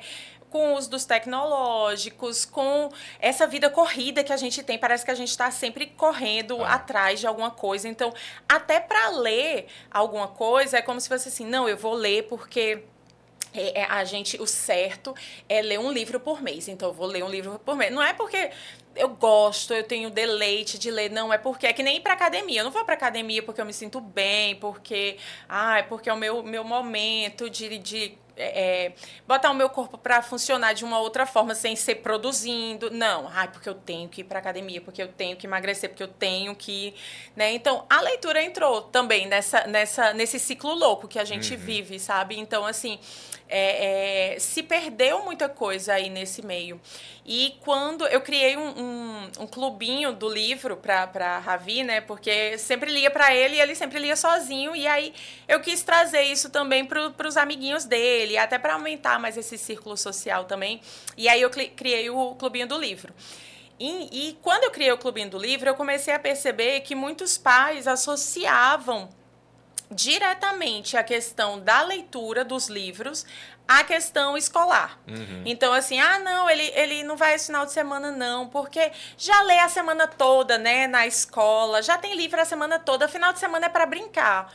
com 0.51 0.75
os 0.75 0.87
dos 0.87 1.05
tecnológicos, 1.05 2.45
com 2.45 2.89
essa 3.19 3.45
vida 3.45 3.69
corrida 3.69 4.23
que 4.23 4.33
a 4.33 4.37
gente 4.37 4.63
tem. 4.63 4.79
Parece 4.79 5.05
que 5.05 5.11
a 5.11 5.15
gente 5.17 5.31
está 5.31 5.51
sempre 5.51 5.87
correndo 5.87 6.63
ah. 6.63 6.75
atrás 6.75 7.19
de 7.19 7.27
alguma 7.27 7.51
coisa. 7.51 7.89
Então, 7.89 8.15
até 8.49 8.79
para 8.79 9.09
ler 9.09 9.67
alguma 9.91 10.29
coisa, 10.29 10.79
é 10.79 10.83
como 10.83 11.01
se 11.01 11.09
fosse 11.09 11.29
assim: 11.29 11.45
não, 11.45 11.69
eu 11.69 11.77
vou 11.77 11.93
ler 11.93 12.29
porque 12.29 12.85
a 13.89 14.05
gente, 14.05 14.41
o 14.41 14.47
certo 14.47 15.15
é 15.49 15.63
ler 15.63 15.79
um 15.79 15.93
livro 15.93 16.19
por 16.21 16.43
mês. 16.43 16.69
Então, 16.69 16.89
eu 16.89 16.95
vou 16.95 17.07
ler 17.07 17.25
um 17.25 17.29
livro 17.29 17.59
por 17.59 17.77
mês. 17.77 17.93
Não 17.93 18.03
é 18.03 18.13
porque 18.13 18.51
eu 18.97 19.09
gosto, 19.09 19.75
eu 19.75 19.83
tenho 19.83 20.11
deleite 20.11 20.79
de 20.79 20.91
ler, 20.91 21.11
não, 21.11 21.33
é 21.33 21.39
porque 21.39 21.67
é 21.67 21.73
que 21.73 21.83
nem 21.83 21.97
ir 21.97 22.01
pra 22.01 22.13
academia. 22.13 22.61
Eu 22.61 22.65
não 22.65 22.71
vou 22.71 22.85
pra 22.85 22.95
academia 22.95 23.43
porque 23.43 23.61
eu 23.61 23.67
me 23.67 23.73
sinto 23.73 24.01
bem, 24.01 24.57
porque, 24.57 25.17
ah, 25.49 25.79
é 25.79 25.83
porque 25.83 26.09
é 26.09 26.13
o 26.13 26.17
meu, 26.17 26.43
meu 26.43 26.65
momento 26.65 27.51
de, 27.51 27.79
de 27.79 28.19
é, 28.37 28.87
é 28.87 28.93
botar 29.27 29.51
o 29.51 29.55
meu 29.55 29.69
corpo 29.69 29.97
para 29.97 30.21
funcionar 30.23 30.73
de 30.73 30.85
uma 30.85 30.99
outra 30.99 31.27
forma 31.27 31.55
sem 31.55 31.77
ser 31.77 31.97
produzindo. 31.97 32.91
Não, 32.91 33.29
ai, 33.29 33.49
porque 33.49 33.69
eu 33.69 33.75
tenho 33.75 34.09
que 34.09 34.21
ir 34.21 34.25
para 34.25 34.39
academia, 34.39 34.81
porque 34.81 35.03
eu 35.03 35.09
tenho 35.09 35.37
que 35.37 35.47
emagrecer, 35.47 35.91
porque 35.91 36.03
eu 36.03 36.09
tenho 36.09 36.55
que, 36.55 36.95
né? 37.37 37.53
Então, 37.53 37.85
a 37.89 38.01
leitura 38.01 38.43
entrou 38.43 38.83
também 38.83 39.27
nessa, 39.27 39.67
nessa 39.67 40.13
nesse 40.13 40.39
ciclo 40.39 40.75
louco 40.75 41.09
que 41.09 41.19
a 41.19 41.25
gente 41.25 41.55
uhum. 41.55 41.61
vive, 41.61 41.99
sabe? 41.99 42.39
Então, 42.39 42.65
assim, 42.67 42.99
é, 43.49 44.35
é, 44.35 44.39
se 44.39 44.63
perdeu 44.63 45.25
muita 45.25 45.49
coisa 45.49 45.95
aí 45.95 46.09
nesse 46.09 46.45
meio. 46.45 46.81
E 47.27 47.57
quando 47.61 48.07
eu 48.07 48.21
criei 48.21 48.57
um, 48.57 48.69
um, 48.69 49.31
um 49.41 49.47
clubinho 49.47 50.13
do 50.13 50.29
livro 50.29 50.77
para 50.77 51.39
Ravi, 51.39 51.83
né? 51.83 52.01
Porque 52.01 52.59
sempre 52.59 52.91
lia 52.91 53.11
para 53.11 53.35
ele 53.35 53.57
e 53.57 53.61
ele 53.61 53.75
sempre 53.75 53.99
lia 53.99 54.17
sozinho. 54.17 54.75
E 54.75 54.87
aí 54.87 55.15
eu 55.49 55.61
quis 55.61 55.83
trazer 55.83 56.23
isso 56.23 56.51
também 56.51 56.85
para 56.85 57.29
os 57.29 57.37
amiguinhos 57.37 57.85
dele, 57.85 58.37
até 58.37 58.59
para 58.59 58.75
aumentar 58.75 59.19
mais 59.19 59.37
esse 59.37 59.57
círculo 59.57 59.97
social 59.97 60.45
também. 60.45 60.81
E 61.17 61.29
aí 61.29 61.41
eu 61.41 61.51
criei 61.51 62.11
o 62.11 62.35
clubinho 62.35 62.67
do 62.67 62.79
livro. 62.79 63.13
E, 63.79 64.29
e 64.29 64.33
quando 64.41 64.65
eu 64.65 64.71
criei 64.71 64.93
o 64.93 64.99
clubinho 64.99 65.31
do 65.31 65.39
livro, 65.39 65.69
eu 65.69 65.75
comecei 65.75 66.15
a 66.15 66.19
perceber 66.19 66.81
que 66.81 66.95
muitos 66.95 67.37
pais 67.37 67.89
associavam 67.89 69.09
diretamente 69.95 70.97
a 70.97 71.05
questão 71.05 71.61
da 71.61 71.83
leitura 71.83 72.45
dos 72.45 72.69
livros 72.69 73.25
à 73.67 73.83
questão 73.83 74.37
escolar. 74.37 74.99
Uhum. 75.09 75.43
Então, 75.47 75.73
assim, 75.73 75.99
ah, 75.99 76.19
não, 76.19 76.49
ele, 76.51 76.71
ele 76.75 77.03
não 77.03 77.17
vai 77.17 77.35
esse 77.35 77.47
final 77.47 77.65
de 77.65 77.73
semana, 77.73 78.11
não, 78.11 78.49
porque 78.49 78.93
já 79.17 79.41
lê 79.43 79.59
a 79.59 79.69
semana 79.69 80.07
toda, 80.07 80.59
né, 80.59 80.87
na 80.87 81.07
escola, 81.07 81.83
já 81.83 81.97
tem 81.97 82.15
livro 82.15 82.41
a 82.41 82.45
semana 82.45 82.79
toda, 82.79 83.09
final 83.09 83.33
de 83.33 83.39
semana 83.39 83.67
é 83.67 83.69
para 83.69 83.87
brincar. 83.87 84.53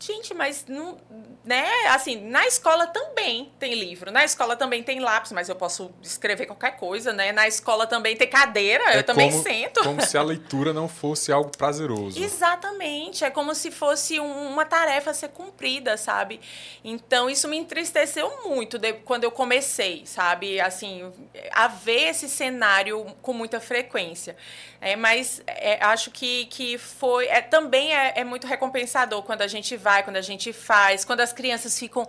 Gente, 0.00 0.32
mas 0.32 0.64
não, 0.68 0.96
né? 1.44 1.66
Assim, 1.88 2.20
na 2.28 2.46
escola 2.46 2.86
também 2.86 3.52
tem 3.58 3.74
livro, 3.74 4.12
na 4.12 4.24
escola 4.24 4.54
também 4.54 4.82
tem 4.82 5.00
lápis, 5.00 5.32
mas 5.32 5.48
eu 5.48 5.56
posso 5.56 5.90
escrever 6.00 6.46
qualquer 6.46 6.76
coisa, 6.76 7.12
né? 7.12 7.32
Na 7.32 7.48
escola 7.48 7.86
também 7.86 8.16
tem 8.16 8.28
cadeira, 8.28 8.84
é 8.94 8.98
eu 8.98 9.02
também 9.02 9.30
como, 9.30 9.42
sento. 9.42 9.82
Como 9.82 10.00
se 10.04 10.16
a 10.16 10.22
leitura 10.22 10.72
não 10.72 10.88
fosse 10.88 11.32
algo 11.32 11.50
prazeroso. 11.56 12.18
Exatamente, 12.22 13.24
é 13.24 13.30
como 13.30 13.54
se 13.54 13.70
fosse 13.70 14.20
um, 14.20 14.48
uma 14.48 14.64
tarefa 14.64 15.10
a 15.10 15.14
ser 15.14 15.28
cumprida, 15.28 15.96
sabe? 15.96 16.40
Então 16.84 17.28
isso 17.28 17.48
me 17.48 17.56
entristeceu 17.56 18.44
muito 18.44 18.78
de, 18.78 18.92
quando 18.92 19.24
eu 19.24 19.30
comecei, 19.30 20.06
sabe? 20.06 20.60
Assim, 20.60 21.12
a 21.52 21.66
ver 21.66 22.10
esse 22.10 22.28
cenário 22.28 23.04
com 23.20 23.32
muita 23.32 23.60
frequência. 23.60 24.36
É, 24.80 24.94
mas 24.94 25.42
é, 25.46 25.82
acho 25.84 26.10
que, 26.10 26.46
que 26.46 26.78
foi. 26.78 27.26
É, 27.26 27.40
também 27.40 27.94
é, 27.94 28.12
é 28.16 28.24
muito 28.24 28.46
recompensador 28.46 29.22
quando 29.22 29.42
a 29.42 29.48
gente 29.48 29.76
vai, 29.76 30.02
quando 30.02 30.16
a 30.16 30.22
gente 30.22 30.52
faz, 30.52 31.04
quando 31.04 31.20
as 31.20 31.32
crianças 31.32 31.78
ficam 31.78 32.06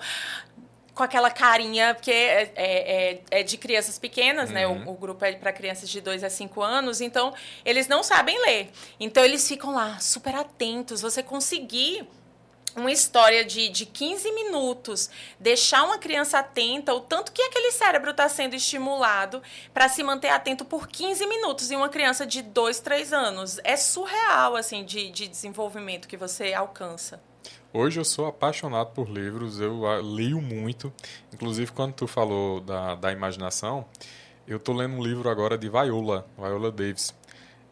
com 0.99 1.03
aquela 1.03 1.31
carinha, 1.31 1.95
porque 1.95 2.11
é, 2.11 2.51
é, 2.55 3.11
é, 3.11 3.21
é 3.31 3.43
de 3.43 3.57
crianças 3.57 3.97
pequenas, 3.97 4.49
uhum. 4.49 4.55
né? 4.55 4.67
O, 4.67 4.71
uhum. 4.71 4.89
o, 4.89 4.93
grupo 4.95 5.23
é 5.23 5.31
para 5.31 5.53
crianças 5.53 5.89
de 5.89 6.01
2 6.01 6.25
a 6.25 6.29
5 6.29 6.61
anos, 6.61 6.99
então 6.99 7.33
eles 7.63 7.87
não 7.87 8.03
sabem 8.03 8.39
ler. 8.41 8.69
Então 8.99 9.23
eles 9.23 9.47
ficam 9.47 9.73
lá 9.73 9.97
super 9.99 10.35
atentos. 10.35 11.01
Você 11.01 11.23
conseguir 11.23 12.05
uma 12.79 12.91
história 12.91 13.45
de, 13.45 13.69
de 13.69 13.85
15 13.85 14.31
minutos, 14.31 15.09
deixar 15.39 15.83
uma 15.83 15.97
criança 15.97 16.39
atenta, 16.39 16.93
o 16.93 16.99
tanto 16.99 17.31
que 17.31 17.41
aquele 17.41 17.71
cérebro 17.71 18.11
está 18.11 18.27
sendo 18.27 18.55
estimulado 18.55 19.41
para 19.73 19.87
se 19.89 20.01
manter 20.01 20.29
atento 20.29 20.65
por 20.65 20.87
15 20.87 21.27
minutos 21.27 21.69
em 21.69 21.75
uma 21.75 21.89
criança 21.89 22.25
de 22.25 22.41
2, 22.41 22.79
3 22.79 23.13
anos. 23.13 23.59
É 23.63 23.75
surreal, 23.75 24.55
assim, 24.55 24.83
de, 24.83 25.11
de 25.11 25.27
desenvolvimento 25.27 26.07
que 26.07 26.17
você 26.17 26.53
alcança. 26.53 27.21
Hoje 27.71 27.99
eu 27.99 28.05
sou 28.05 28.25
apaixonado 28.25 28.93
por 28.93 29.07
livros, 29.07 29.59
eu 29.59 29.81
leio 30.01 30.41
muito. 30.41 30.91
Inclusive, 31.31 31.71
quando 31.71 31.93
tu 31.93 32.07
falou 32.07 32.59
da, 32.59 32.95
da 32.95 33.11
imaginação, 33.11 33.85
eu 34.47 34.57
estou 34.57 34.73
lendo 34.73 34.95
um 34.95 35.03
livro 35.03 35.29
agora 35.29 35.55
de 35.55 35.69
Viola, 35.69 36.25
Viola 36.35 36.71
Davis. 36.71 37.13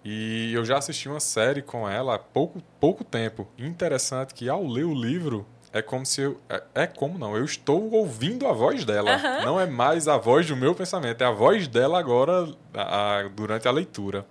E 0.09 0.53
eu 0.53 0.63
já 0.63 0.77
assisti 0.77 1.09
uma 1.09 1.19
série 1.19 1.61
com 1.61 1.87
ela 1.87 2.15
há 2.15 2.17
pouco, 2.17 2.63
pouco 2.79 3.03
tempo. 3.03 3.45
Interessante 3.57 4.33
que 4.33 4.47
ao 4.47 4.65
ler 4.65 4.85
o 4.85 4.93
livro 4.93 5.45
é 5.73 5.81
como 5.81 6.05
se 6.05 6.21
eu. 6.21 6.39
É, 6.47 6.63
é 6.75 6.87
como 6.87 7.19
não, 7.19 7.35
eu 7.35 7.43
estou 7.43 7.91
ouvindo 7.91 8.47
a 8.47 8.53
voz 8.53 8.85
dela. 8.85 9.17
Uhum. 9.17 9.45
Não 9.45 9.59
é 9.59 9.65
mais 9.65 10.07
a 10.07 10.15
voz 10.15 10.47
do 10.47 10.55
meu 10.55 10.73
pensamento, 10.73 11.21
é 11.21 11.25
a 11.25 11.31
voz 11.31 11.67
dela 11.67 11.99
agora 11.99 12.47
a, 12.73 13.17
a, 13.17 13.27
durante 13.27 13.67
a 13.67 13.71
leitura. 13.71 14.25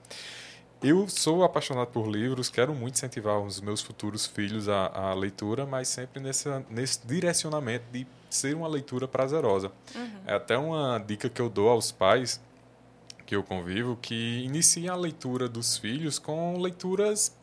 Eu 0.82 1.06
sou 1.10 1.44
apaixonado 1.44 1.88
por 1.88 2.06
livros, 2.06 2.48
quero 2.48 2.74
muito 2.74 2.94
incentivar 2.94 3.38
os 3.38 3.60
meus 3.60 3.82
futuros 3.82 4.24
filhos 4.26 4.70
à, 4.70 5.12
leitura, 5.12 5.66
mas 5.66 5.88
sempre 5.88 6.22
nesse, 6.22 6.48
nesse 6.70 7.06
direcionamento 7.06 7.84
de 7.92 8.06
ser 8.30 8.56
uma 8.56 8.66
leitura 8.66 9.06
prazerosa. 9.06 9.70
Uhum. 9.94 10.10
É 10.26 10.32
até 10.32 10.56
uma 10.56 10.98
dica 10.98 11.28
que 11.28 11.42
eu 11.42 11.50
dou 11.50 11.68
aos 11.68 11.92
pais 11.92 12.40
que 13.26 13.34
eu 13.34 13.42
convivo 13.42 13.98
que 14.00 14.42
iniciam 14.44 14.94
a 14.94 14.98
leitura 14.98 15.48
dos 15.48 15.76
filhos 15.76 16.18
com 16.18 16.58
leituras 16.58 17.36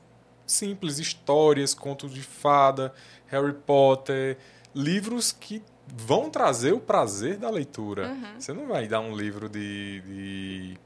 simples, 0.47 0.97
histórias, 0.97 1.73
contos 1.73 2.13
de 2.13 2.21
fada, 2.21 2.93
Harry 3.27 3.53
Potter, 3.53 4.37
livros 4.73 5.31
que 5.31 5.61
vão 5.87 6.29
trazer 6.29 6.73
o 6.73 6.79
prazer 6.79 7.37
da 7.37 7.49
leitura. 7.49 8.07
Uhum. 8.07 8.39
Você 8.39 8.53
não 8.53 8.67
vai 8.67 8.87
dar 8.87 9.01
um 9.01 9.15
livro 9.15 9.49
de, 9.49 10.01
de 10.01 10.77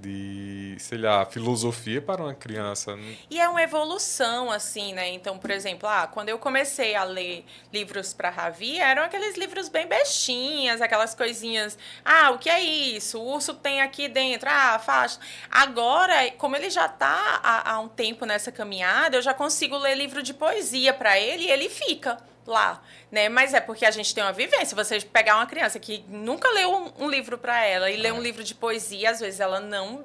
de, 0.00 0.76
sei 0.78 0.98
lá, 0.98 1.24
filosofia 1.24 2.00
para 2.00 2.22
uma 2.22 2.34
criança. 2.34 2.98
E 3.30 3.40
é 3.40 3.48
uma 3.48 3.62
evolução, 3.62 4.50
assim, 4.50 4.92
né? 4.92 5.08
Então, 5.10 5.38
por 5.38 5.50
exemplo, 5.50 5.88
ah, 5.88 6.06
quando 6.06 6.28
eu 6.28 6.38
comecei 6.38 6.94
a 6.94 7.04
ler 7.04 7.44
livros 7.72 8.12
para 8.12 8.30
Ravi, 8.30 8.78
eram 8.78 9.02
aqueles 9.02 9.36
livros 9.36 9.68
bem 9.68 9.86
bestinhas, 9.86 10.80
aquelas 10.80 11.14
coisinhas. 11.14 11.78
Ah, 12.04 12.30
o 12.30 12.38
que 12.38 12.50
é 12.50 12.60
isso? 12.60 13.18
O 13.20 13.34
urso 13.34 13.54
tem 13.54 13.80
aqui 13.80 14.08
dentro. 14.08 14.48
Ah, 14.50 14.78
faixa. 14.78 15.18
Agora, 15.50 16.30
como 16.32 16.56
ele 16.56 16.70
já 16.70 16.86
está 16.86 17.40
há, 17.42 17.72
há 17.72 17.80
um 17.80 17.88
tempo 17.88 18.24
nessa 18.24 18.52
caminhada, 18.52 19.16
eu 19.16 19.22
já 19.22 19.34
consigo 19.34 19.76
ler 19.76 19.96
livro 19.96 20.22
de 20.22 20.34
poesia 20.34 20.92
para 20.92 21.18
ele 21.18 21.44
e 21.44 21.50
ele 21.50 21.68
fica 21.68 22.18
lá, 22.46 22.82
né? 23.10 23.28
Mas 23.28 23.54
é 23.54 23.60
porque 23.60 23.84
a 23.84 23.90
gente 23.90 24.14
tem 24.14 24.22
uma 24.22 24.32
vivência. 24.32 24.74
Você 24.76 25.00
pegar 25.00 25.36
uma 25.36 25.46
criança 25.46 25.78
que 25.78 26.04
nunca 26.08 26.48
leu 26.50 26.72
um, 26.72 27.04
um 27.04 27.10
livro 27.10 27.38
para 27.38 27.64
ela 27.64 27.90
e 27.90 27.96
ler 27.96 28.12
um 28.12 28.18
é. 28.18 28.22
livro 28.22 28.44
de 28.44 28.54
poesia, 28.54 29.10
às 29.10 29.20
vezes 29.20 29.40
ela 29.40 29.60
não 29.60 30.04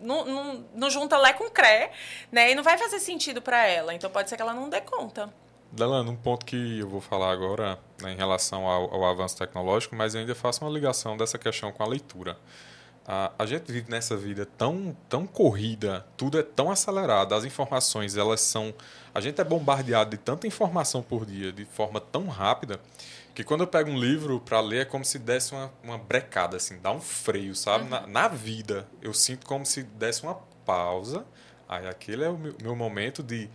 não, 0.00 0.24
não, 0.24 0.64
não 0.74 0.90
junta 0.90 1.16
lé 1.16 1.32
com 1.32 1.48
cré, 1.48 1.90
né? 2.30 2.50
E 2.50 2.54
não 2.54 2.62
vai 2.62 2.76
fazer 2.76 3.00
sentido 3.00 3.40
para 3.40 3.66
ela. 3.66 3.94
Então 3.94 4.10
pode 4.10 4.28
ser 4.28 4.36
que 4.36 4.42
ela 4.42 4.52
não 4.52 4.68
dê 4.68 4.80
conta. 4.80 5.32
Delano, 5.72 6.12
um 6.12 6.16
ponto 6.16 6.46
que 6.46 6.78
eu 6.78 6.88
vou 6.88 7.00
falar 7.00 7.32
agora 7.32 7.78
né, 8.00 8.12
em 8.12 8.16
relação 8.16 8.64
ao, 8.68 8.94
ao, 8.94 9.04
avanço 9.06 9.36
tecnológico, 9.36 9.96
mas 9.96 10.14
eu 10.14 10.20
ainda 10.20 10.34
faço 10.34 10.64
uma 10.64 10.70
ligação 10.70 11.16
dessa 11.16 11.36
questão 11.36 11.72
com 11.72 11.82
a 11.82 11.86
leitura. 11.86 12.38
A, 13.06 13.32
a 13.38 13.46
gente 13.46 13.70
vive 13.70 13.90
nessa 13.90 14.16
vida 14.16 14.46
tão, 14.46 14.96
tão 15.08 15.26
corrida, 15.26 16.06
tudo 16.16 16.38
é 16.38 16.42
tão 16.42 16.70
acelerado, 16.70 17.34
as 17.34 17.44
informações 17.44 18.16
elas 18.16 18.40
são 18.40 18.74
a 19.14 19.20
gente 19.20 19.40
é 19.40 19.44
bombardeado 19.44 20.10
de 20.10 20.16
tanta 20.16 20.46
informação 20.46 21.00
por 21.00 21.24
dia, 21.24 21.52
de 21.52 21.64
forma 21.64 22.00
tão 22.00 22.26
rápida, 22.26 22.80
que 23.32 23.44
quando 23.44 23.60
eu 23.60 23.66
pego 23.66 23.88
um 23.88 23.96
livro 23.96 24.40
para 24.40 24.60
ler 24.60 24.82
é 24.82 24.84
como 24.84 25.04
se 25.04 25.20
desse 25.20 25.52
uma, 25.52 25.70
uma 25.84 25.96
brecada, 25.96 26.56
assim, 26.56 26.80
dá 26.80 26.90
um 26.90 27.00
freio, 27.00 27.54
sabe? 27.54 27.84
Uhum. 27.84 27.90
Na, 27.90 28.06
na, 28.06 28.28
vida, 28.28 28.88
eu 29.00 29.14
sinto 29.14 29.46
como 29.46 29.64
se 29.64 29.84
desse 29.84 30.24
uma 30.24 30.34
pausa. 30.66 31.24
Aí 31.68 31.86
aquele 31.86 32.24
é 32.24 32.28
o 32.28 32.36
meu, 32.36 32.54
meu 32.60 32.76
momento 32.76 33.22
de, 33.22 33.48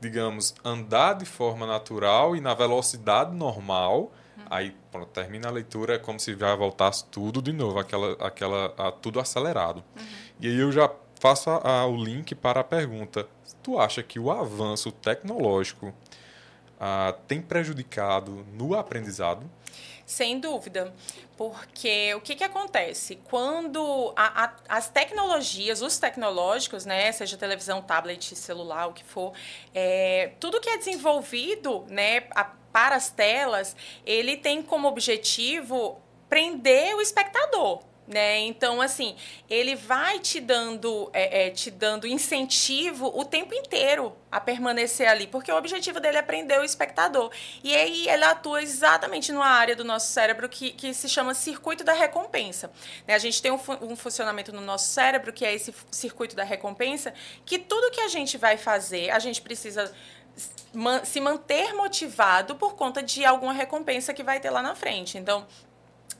digamos, 0.00 0.54
andar 0.64 1.14
de 1.14 1.26
forma 1.26 1.66
natural 1.66 2.34
e 2.34 2.40
na 2.40 2.54
velocidade 2.54 3.34
normal. 3.34 4.12
Aí, 4.52 4.76
pronto, 4.90 5.08
termina 5.08 5.48
a 5.48 5.50
leitura, 5.50 5.94
é 5.94 5.98
como 5.98 6.20
se 6.20 6.36
já 6.38 6.54
voltasse 6.54 7.06
tudo 7.06 7.40
de 7.40 7.54
novo, 7.54 7.78
aquela, 7.78 8.12
aquela, 8.20 8.66
a, 8.76 8.92
tudo 8.92 9.18
acelerado. 9.18 9.82
Uhum. 9.96 10.04
E 10.40 10.46
aí 10.46 10.58
eu 10.58 10.70
já 10.70 10.90
faço 11.18 11.48
a, 11.48 11.80
a, 11.80 11.86
o 11.86 11.96
link 11.96 12.34
para 12.34 12.60
a 12.60 12.64
pergunta: 12.64 13.26
tu 13.62 13.78
acha 13.78 14.02
que 14.02 14.20
o 14.20 14.30
avanço 14.30 14.92
tecnológico 14.92 15.94
ah, 16.78 17.14
tem 17.26 17.40
prejudicado 17.40 18.44
no 18.52 18.74
aprendizado? 18.78 19.50
Sem 20.04 20.38
dúvida, 20.38 20.92
porque 21.34 22.12
o 22.14 22.20
que, 22.20 22.34
que 22.34 22.44
acontece? 22.44 23.16
Quando 23.24 24.12
a, 24.14 24.44
a, 24.44 24.52
as 24.68 24.90
tecnologias, 24.90 25.80
os 25.80 25.98
tecnológicos, 25.98 26.84
né, 26.84 27.10
seja 27.12 27.38
televisão, 27.38 27.80
tablet, 27.80 28.36
celular, 28.36 28.88
o 28.88 28.92
que 28.92 29.02
for, 29.02 29.32
é, 29.74 30.32
tudo 30.38 30.60
que 30.60 30.68
é 30.68 30.76
desenvolvido 30.76 31.86
né, 31.88 32.24
a, 32.32 32.52
para 32.72 32.96
as 32.96 33.10
telas, 33.10 33.76
ele 34.04 34.36
tem 34.36 34.62
como 34.62 34.88
objetivo 34.88 36.00
prender 36.28 36.96
o 36.96 37.00
espectador. 37.00 37.82
Né? 38.06 38.40
Então, 38.40 38.80
assim, 38.80 39.16
ele 39.48 39.76
vai 39.76 40.18
te 40.18 40.40
dando, 40.40 41.08
é, 41.12 41.46
é, 41.46 41.50
te 41.50 41.70
dando 41.70 42.06
incentivo 42.06 43.06
o 43.14 43.24
tempo 43.24 43.54
inteiro 43.54 44.14
a 44.30 44.40
permanecer 44.40 45.08
ali, 45.08 45.28
porque 45.28 45.52
o 45.52 45.56
objetivo 45.56 46.00
dele 46.00 46.18
é 46.18 46.22
prender 46.22 46.60
o 46.60 46.64
espectador. 46.64 47.30
E 47.62 47.74
aí 47.74 48.08
ele 48.08 48.24
atua 48.24 48.60
exatamente 48.60 49.30
numa 49.30 49.46
área 49.46 49.76
do 49.76 49.84
nosso 49.84 50.12
cérebro 50.12 50.48
que, 50.48 50.72
que 50.72 50.92
se 50.92 51.08
chama 51.08 51.32
circuito 51.32 51.84
da 51.84 51.92
recompensa. 51.92 52.72
Né? 53.06 53.14
A 53.14 53.18
gente 53.18 53.40
tem 53.40 53.52
um, 53.52 53.60
um 53.80 53.94
funcionamento 53.94 54.52
no 54.52 54.60
nosso 54.60 54.88
cérebro, 54.92 55.32
que 55.32 55.44
é 55.44 55.54
esse 55.54 55.72
circuito 55.90 56.34
da 56.34 56.44
recompensa, 56.44 57.14
que 57.46 57.58
tudo 57.58 57.90
que 57.92 58.00
a 58.00 58.08
gente 58.08 58.36
vai 58.36 58.56
fazer, 58.56 59.10
a 59.10 59.20
gente 59.20 59.40
precisa 59.40 59.94
se 61.04 61.20
manter 61.20 61.74
motivado 61.74 62.54
por 62.56 62.74
conta 62.74 63.02
de 63.02 63.24
alguma 63.24 63.52
recompensa 63.52 64.14
que 64.14 64.22
vai 64.22 64.40
ter 64.40 64.50
lá 64.50 64.62
na 64.62 64.74
frente. 64.74 65.18
Então, 65.18 65.46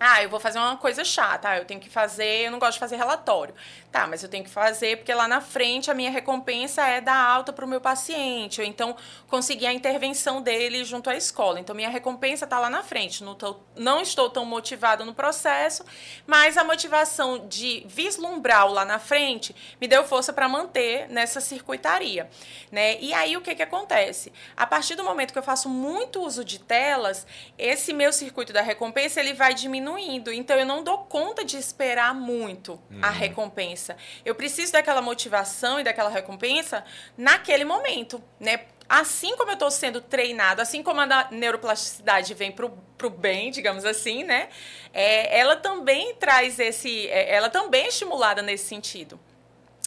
Ah, 0.04 0.20
eu 0.22 0.28
vou 0.28 0.40
fazer 0.40 0.58
uma 0.58 0.76
coisa 0.76 1.04
chata. 1.04 1.48
Ah, 1.50 1.58
eu 1.58 1.64
tenho 1.64 1.78
que 1.78 1.88
fazer, 1.88 2.46
eu 2.46 2.50
não 2.50 2.58
gosto 2.58 2.72
de 2.74 2.80
fazer 2.80 2.96
relatório. 2.96 3.54
Tá, 3.92 4.06
mas 4.06 4.22
eu 4.22 4.28
tenho 4.30 4.42
que 4.42 4.48
fazer 4.48 4.96
porque 4.96 5.12
lá 5.12 5.28
na 5.28 5.42
frente 5.42 5.90
a 5.90 5.94
minha 5.94 6.10
recompensa 6.10 6.80
é 6.80 6.98
dar 6.98 7.14
alta 7.14 7.52
para 7.52 7.62
o 7.62 7.68
meu 7.68 7.78
paciente, 7.78 8.58
ou 8.58 8.66
então 8.66 8.96
conseguir 9.28 9.66
a 9.66 9.72
intervenção 9.72 10.40
dele 10.40 10.82
junto 10.82 11.10
à 11.10 11.14
escola. 11.14 11.60
Então, 11.60 11.76
minha 11.76 11.90
recompensa 11.90 12.46
está 12.46 12.58
lá 12.58 12.70
na 12.70 12.82
frente. 12.82 13.22
Não, 13.22 13.34
tô, 13.34 13.60
não 13.76 14.00
estou 14.00 14.30
tão 14.30 14.46
motivado 14.46 15.04
no 15.04 15.12
processo, 15.12 15.84
mas 16.26 16.56
a 16.56 16.64
motivação 16.64 17.46
de 17.46 17.84
vislumbrar 17.86 18.66
lá 18.66 18.86
na 18.86 18.98
frente 18.98 19.54
me 19.78 19.86
deu 19.86 20.04
força 20.04 20.32
para 20.32 20.48
manter 20.48 21.06
nessa 21.10 21.38
circuitaria. 21.38 22.30
Né? 22.70 22.98
E 22.98 23.12
aí, 23.12 23.36
o 23.36 23.42
que, 23.42 23.54
que 23.54 23.62
acontece? 23.62 24.32
A 24.56 24.66
partir 24.66 24.94
do 24.94 25.04
momento 25.04 25.34
que 25.34 25.38
eu 25.38 25.42
faço 25.42 25.68
muito 25.68 26.22
uso 26.22 26.42
de 26.42 26.58
telas, 26.58 27.26
esse 27.58 27.92
meu 27.92 28.10
circuito 28.10 28.54
da 28.54 28.62
recompensa 28.62 29.20
ele 29.20 29.34
vai 29.34 29.52
diminuindo. 29.52 30.32
Então, 30.32 30.56
eu 30.56 30.64
não 30.64 30.82
dou 30.82 30.96
conta 31.00 31.44
de 31.44 31.58
esperar 31.58 32.14
muito 32.14 32.80
uhum. 32.90 33.00
a 33.02 33.10
recompensa 33.10 33.81
recompensa. 33.82 33.96
Eu 34.24 34.34
preciso 34.34 34.72
daquela 34.72 35.02
motivação 35.02 35.80
e 35.80 35.84
daquela 35.84 36.08
recompensa 36.08 36.84
naquele 37.16 37.64
momento, 37.64 38.22
né? 38.38 38.66
Assim 38.88 39.36
como 39.36 39.50
eu 39.50 39.54
estou 39.54 39.70
sendo 39.70 40.00
treinado, 40.00 40.60
assim 40.60 40.82
como 40.82 41.00
a 41.00 41.28
neuroplasticidade 41.30 42.34
vem 42.34 42.52
para 42.52 42.66
o 42.66 43.10
bem, 43.10 43.50
digamos 43.50 43.84
assim, 43.84 44.22
né? 44.22 44.48
É, 44.92 45.38
ela 45.38 45.56
também 45.56 46.14
traz 46.16 46.58
esse. 46.58 47.08
É, 47.08 47.34
ela 47.34 47.48
também 47.48 47.84
é 47.84 47.88
estimulada 47.88 48.42
nesse 48.42 48.66
sentido. 48.66 49.18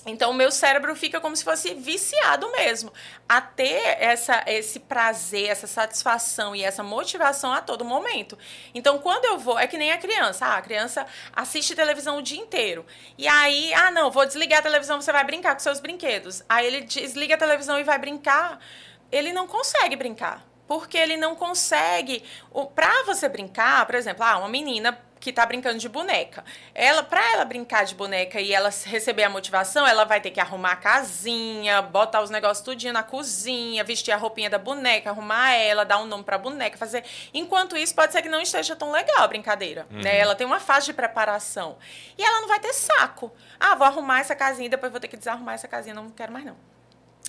Então, 0.06 0.32
o 0.32 0.34
meu 0.34 0.52
cérebro 0.52 0.96
fica 0.96 1.20
como 1.20 1.36
se 1.36 1.44
fosse 1.44 1.74
viciado 1.74 2.52
mesmo 2.52 2.94
a 3.28 3.42
ter 3.42 3.98
essa, 4.00 4.44
esse 4.46 4.80
prazer, 4.80 5.50
essa 5.50 5.66
satisfação 5.66 6.56
e 6.56 6.64
essa 6.64 6.84
motivação 6.84 7.52
a 7.52 7.62
todo 7.62 7.84
momento. 7.84 8.38
Então, 8.74 9.00
quando 9.00 9.26
eu 9.26 9.40
vou, 9.40 9.58
é 9.58 9.66
que 9.66 9.78
nem 9.78 9.92
a 9.92 9.98
criança. 9.98 10.46
Ah, 10.46 10.58
a 10.58 10.62
criança 10.62 11.08
assiste 11.34 11.76
televisão 11.76 12.18
o 12.18 12.22
dia 12.22 12.40
inteiro. 12.40 12.86
E 13.18 13.28
aí, 13.28 13.74
ah, 13.74 13.90
não, 13.90 14.12
vou 14.12 14.26
desligar 14.26 14.60
a 14.60 14.64
televisão, 14.64 15.02
você 15.02 15.12
vai 15.12 15.24
brincar 15.24 15.54
com 15.54 15.60
seus 15.60 15.80
brinquedos. 15.80 16.44
Aí 16.48 16.68
ele 16.68 16.82
desliga 16.82 17.36
a 17.36 17.38
televisão 17.38 17.80
e 17.80 17.84
vai 17.84 17.98
brincar. 17.98 18.60
Ele 19.12 19.34
não 19.34 19.48
consegue 19.48 19.96
brincar 19.96 20.46
porque 20.68 20.98
ele 20.98 21.18
não 21.18 21.36
consegue. 21.36 22.24
Para 22.74 23.04
você 23.04 23.30
brincar, 23.30 23.86
por 23.86 23.96
exemplo, 23.96 24.24
ah, 24.24 24.38
uma 24.38 24.50
menina 24.50 25.00
que 25.26 25.32
está 25.32 25.44
brincando 25.44 25.80
de 25.80 25.90
boneca. 25.90 26.46
Ela, 26.76 27.02
para 27.02 27.34
ela 27.34 27.44
brincar 27.44 27.84
de 27.84 27.96
boneca 27.96 28.40
e 28.40 28.54
ela 28.54 28.70
receber 28.86 29.24
a 29.24 29.30
motivação, 29.30 29.88
ela 29.88 30.04
vai 30.06 30.22
ter 30.22 30.30
que 30.30 30.40
arrumar 30.40 30.74
a 30.74 30.76
casinha, 30.76 31.82
botar 31.82 32.22
os 32.22 32.30
negócios 32.30 32.64
tudinho 32.64 32.94
na 32.94 33.02
cozinha, 33.02 33.84
vestir 33.84 34.12
a 34.12 34.18
roupinha 34.18 34.52
da 34.52 34.60
boneca, 34.60 35.10
arrumar 35.10 35.54
ela, 35.54 35.84
dar 35.84 35.98
um 35.98 36.06
nome 36.06 36.24
para 36.24 36.36
a 36.36 36.40
boneca, 36.40 36.78
fazer. 36.78 37.04
Enquanto 37.34 37.76
isso, 37.76 37.96
pode 37.96 38.14
ser 38.14 38.22
que 38.22 38.30
não 38.30 38.40
esteja 38.40 38.76
tão 38.76 38.92
legal 38.92 39.24
a 39.24 39.28
brincadeira, 39.28 39.88
uhum. 39.90 40.00
né? 40.00 40.16
Ela 40.16 40.36
tem 40.36 40.46
uma 40.46 40.60
fase 40.60 40.86
de 40.86 40.94
preparação. 40.94 41.76
E 42.16 42.24
ela 42.24 42.42
não 42.42 42.48
vai 42.48 42.60
ter 42.60 42.74
saco. 42.74 43.34
Ah, 43.60 43.74
vou 43.74 43.88
arrumar 43.88 44.20
essa 44.20 44.36
casinha, 44.36 44.70
depois 44.70 44.92
vou 44.92 45.02
ter 45.02 45.08
que 45.08 45.18
desarrumar 45.18 45.56
essa 45.56 45.68
casinha, 45.68 45.96
não 45.96 46.12
quero 46.12 46.32
mais 46.32 46.46
não. 46.46 46.56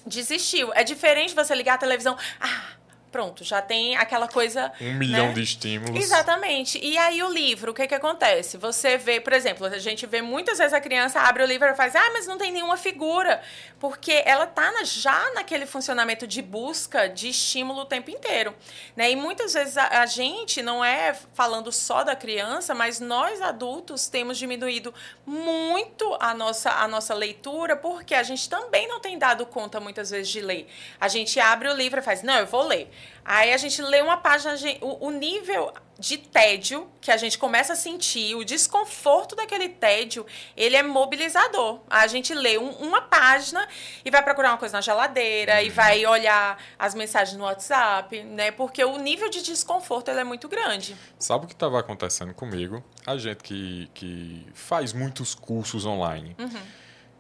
Desistiu. 0.05 0.71
É 0.75 0.85
diferente 0.85 1.35
você 1.35 1.55
ligar 1.55 1.77
a 1.77 1.79
televisão. 1.79 2.15
Ah, 2.39 2.77
pronto, 3.11 3.45
já 3.45 3.63
tem 3.63 3.97
aquela 3.97 4.29
coisa. 4.29 4.73
Um 4.81 4.95
milhão 4.95 5.29
né? 5.29 5.33
de 5.33 5.43
estímulos. 5.43 6.03
Exatamente. 6.03 6.79
E 6.79 6.99
aí 6.99 7.23
o 7.23 7.29
livro, 7.29 7.73
o 7.73 7.75
que 7.75 7.87
que 7.87 7.95
acontece? 7.95 8.57
Você 8.59 8.99
vê, 8.99 9.21
por 9.21 9.33
exemplo, 9.33 9.67
a 9.67 9.79
gente 9.79 10.07
vê 10.07 10.21
muitas 10.21 10.59
vezes 10.59 10.73
a 10.73 10.81
criança 10.81 11.21
abre 11.21 11.43
o 11.43 11.47
livro 11.47 11.67
e 11.69 11.75
faz, 11.75 11.97
ah, 11.97 12.11
mas 12.13 12.27
não 12.27 12.37
tem 12.37 12.53
nenhuma 12.53 12.77
figura. 12.77 13.41
Porque 13.79 14.23
ela 14.25 14.47
tá 14.47 14.71
na, 14.73 14.85
já 14.85 15.33
naquele 15.35 15.67
funcionamento 15.67 16.27
de 16.27 16.43
busca 16.43 17.09
de 17.09 17.29
estímulo 17.29 17.81
o 17.81 17.85
tempo 17.85 18.11
inteiro. 18.11 18.55
Né? 18.95 19.11
E 19.11 19.17
muitas 19.17 19.55
vezes 19.55 19.77
a, 19.77 20.03
a 20.03 20.07
gente 20.07 20.63
não 20.63 20.85
é 20.85 21.15
falando 21.35 21.73
só 21.73 22.05
da 22.05 22.17
criança, 22.17 22.75
mas 22.75 23.01
nós 23.01 23.41
adultos 23.41 24.09
temos 24.09 24.39
diminuído 24.39 24.93
muito 25.25 26.17
a 26.21 26.35
nossa, 26.35 26.71
a 26.71 26.89
nossa 26.89 27.15
leitura, 27.15 27.77
porque 27.77 28.15
a 28.15 28.23
gente 28.23 28.49
também 28.49 28.87
não 28.89 29.01
tem 29.01 29.19
dado 29.19 29.45
conta 29.47 29.81
muitas 29.81 30.11
vezes 30.11 30.29
de 30.29 30.41
ler. 30.41 30.69
A 31.01 31.09
gente 31.09 31.39
abre 31.41 31.69
o 31.69 31.75
livro 31.75 32.01
e 32.01 32.03
faz, 32.03 32.23
não, 32.23 32.39
eu 32.39 32.47
vou 32.47 32.63
ler. 32.63 32.91
Aí 33.29 33.53
a 33.53 33.57
gente 33.57 33.83
lê 33.83 34.01
uma 34.01 34.17
página, 34.19 34.55
o, 34.81 35.11
nível 35.11 35.73
de 35.99 36.17
tédio 36.17 36.89
que 37.01 37.11
a 37.11 37.17
gente 37.17 37.37
começa 37.37 37.73
a 37.73 37.77
sentir, 37.77 38.37
o 38.37 38.45
desconforto 38.45 39.35
daquele 39.35 39.69
tédio, 39.69 40.25
ele 40.57 40.77
é 40.77 40.83
mobilizador. 40.83 41.81
A 41.91 42.07
gente 42.07 42.33
lê 42.33 42.57
um, 42.57 42.71
uma 42.71 43.03
página 43.03 43.67
e 44.05 44.11
vai 44.13 44.23
procurar 44.23 44.53
uma 44.53 44.59
coisa 44.59 44.77
na 44.77 44.81
geladeira 44.81 45.55
uhum. 45.55 45.63
e 45.63 45.71
vai 45.71 46.07
olhar 46.07 46.57
as 46.79 46.95
mensagens 46.95 47.37
no 47.37 47.43
WhatsApp, 47.43 48.23
né? 48.23 48.53
Porque 48.53 48.85
o 48.85 48.97
nível 48.97 49.29
de 49.29 49.43
desconforto 49.43 50.09
ele 50.09 50.21
é 50.21 50.25
muito 50.25 50.49
grande. 50.49 50.97
Sabe 51.19 51.47
o 51.47 51.49
que 51.49 51.55
estava 51.55 51.81
acontecendo 51.81 52.33
comigo? 52.33 52.85
A 53.05 53.19
gente 53.19 53.43
que, 53.43 53.91
que 53.93 54.47
faz 54.55 54.93
muitos 54.93 55.35
cursos 55.35 55.85
online. 55.85 56.37
Uhum. 56.39 56.63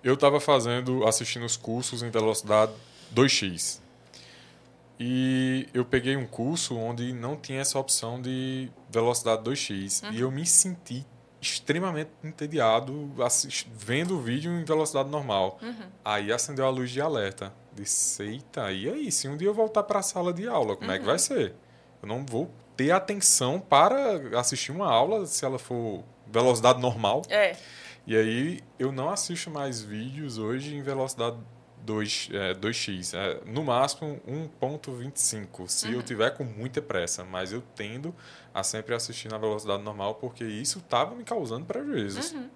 Eu 0.04 0.14
estava 0.14 0.38
fazendo, 0.38 1.04
assistindo 1.04 1.44
os 1.44 1.56
cursos 1.56 2.00
em 2.00 2.10
velocidade 2.10 2.70
2x. 3.12 3.80
E 4.98 5.68
eu 5.74 5.84
peguei 5.84 6.16
um 6.16 6.26
curso 6.26 6.76
onde 6.76 7.12
não 7.12 7.36
tinha 7.36 7.60
essa 7.60 7.78
opção 7.78 8.20
de 8.20 8.70
velocidade 8.88 9.42
2x. 9.42 10.04
Uhum. 10.04 10.12
E 10.12 10.20
eu 10.20 10.30
me 10.30 10.46
senti 10.46 11.06
extremamente 11.40 12.10
entediado 12.24 13.12
vendo 13.74 14.16
o 14.16 14.20
vídeo 14.20 14.50
em 14.52 14.64
velocidade 14.64 15.08
normal. 15.10 15.58
Uhum. 15.62 15.74
Aí 16.04 16.32
acendeu 16.32 16.66
a 16.66 16.70
luz 16.70 16.90
de 16.90 17.00
alerta. 17.00 17.52
Disse, 17.72 18.22
eita, 18.22 18.72
e 18.72 18.88
aí? 18.88 19.12
Se 19.12 19.28
um 19.28 19.36
dia 19.36 19.48
eu 19.48 19.54
voltar 19.54 19.82
para 19.82 19.98
a 19.98 20.02
sala 20.02 20.32
de 20.32 20.48
aula, 20.48 20.76
como 20.76 20.88
uhum. 20.88 20.96
é 20.96 20.98
que 20.98 21.04
vai 21.04 21.14
uhum. 21.14 21.18
ser? 21.18 21.54
Eu 22.02 22.08
não 22.08 22.24
vou 22.24 22.50
ter 22.76 22.90
atenção 22.90 23.60
para 23.60 24.38
assistir 24.38 24.72
uma 24.72 24.90
aula 24.90 25.26
se 25.26 25.44
ela 25.44 25.58
for 25.58 26.02
velocidade 26.26 26.80
normal. 26.80 27.22
É. 27.28 27.56
E 28.06 28.16
aí 28.16 28.60
eu 28.78 28.92
não 28.92 29.10
assisto 29.10 29.50
mais 29.50 29.82
vídeos 29.82 30.38
hoje 30.38 30.74
em 30.74 30.82
velocidade 30.82 31.36
2, 31.86 32.30
é, 32.32 32.54
2x, 32.54 33.14
é, 33.16 33.40
no 33.48 33.62
máximo 33.62 34.20
1.25, 34.60 35.68
se 35.68 35.86
uhum. 35.86 35.92
eu 35.92 36.02
tiver 36.02 36.30
com 36.30 36.42
muita 36.42 36.82
pressa, 36.82 37.24
mas 37.24 37.52
eu 37.52 37.62
tendo 37.74 38.14
a 38.52 38.62
sempre 38.62 38.94
assistir 38.94 39.28
na 39.28 39.38
velocidade 39.38 39.82
normal 39.82 40.16
porque 40.16 40.44
isso 40.44 40.78
estava 40.80 41.14
me 41.14 41.22
causando 41.22 41.64
prejuízos. 41.64 42.32
Uhum. 42.32 42.50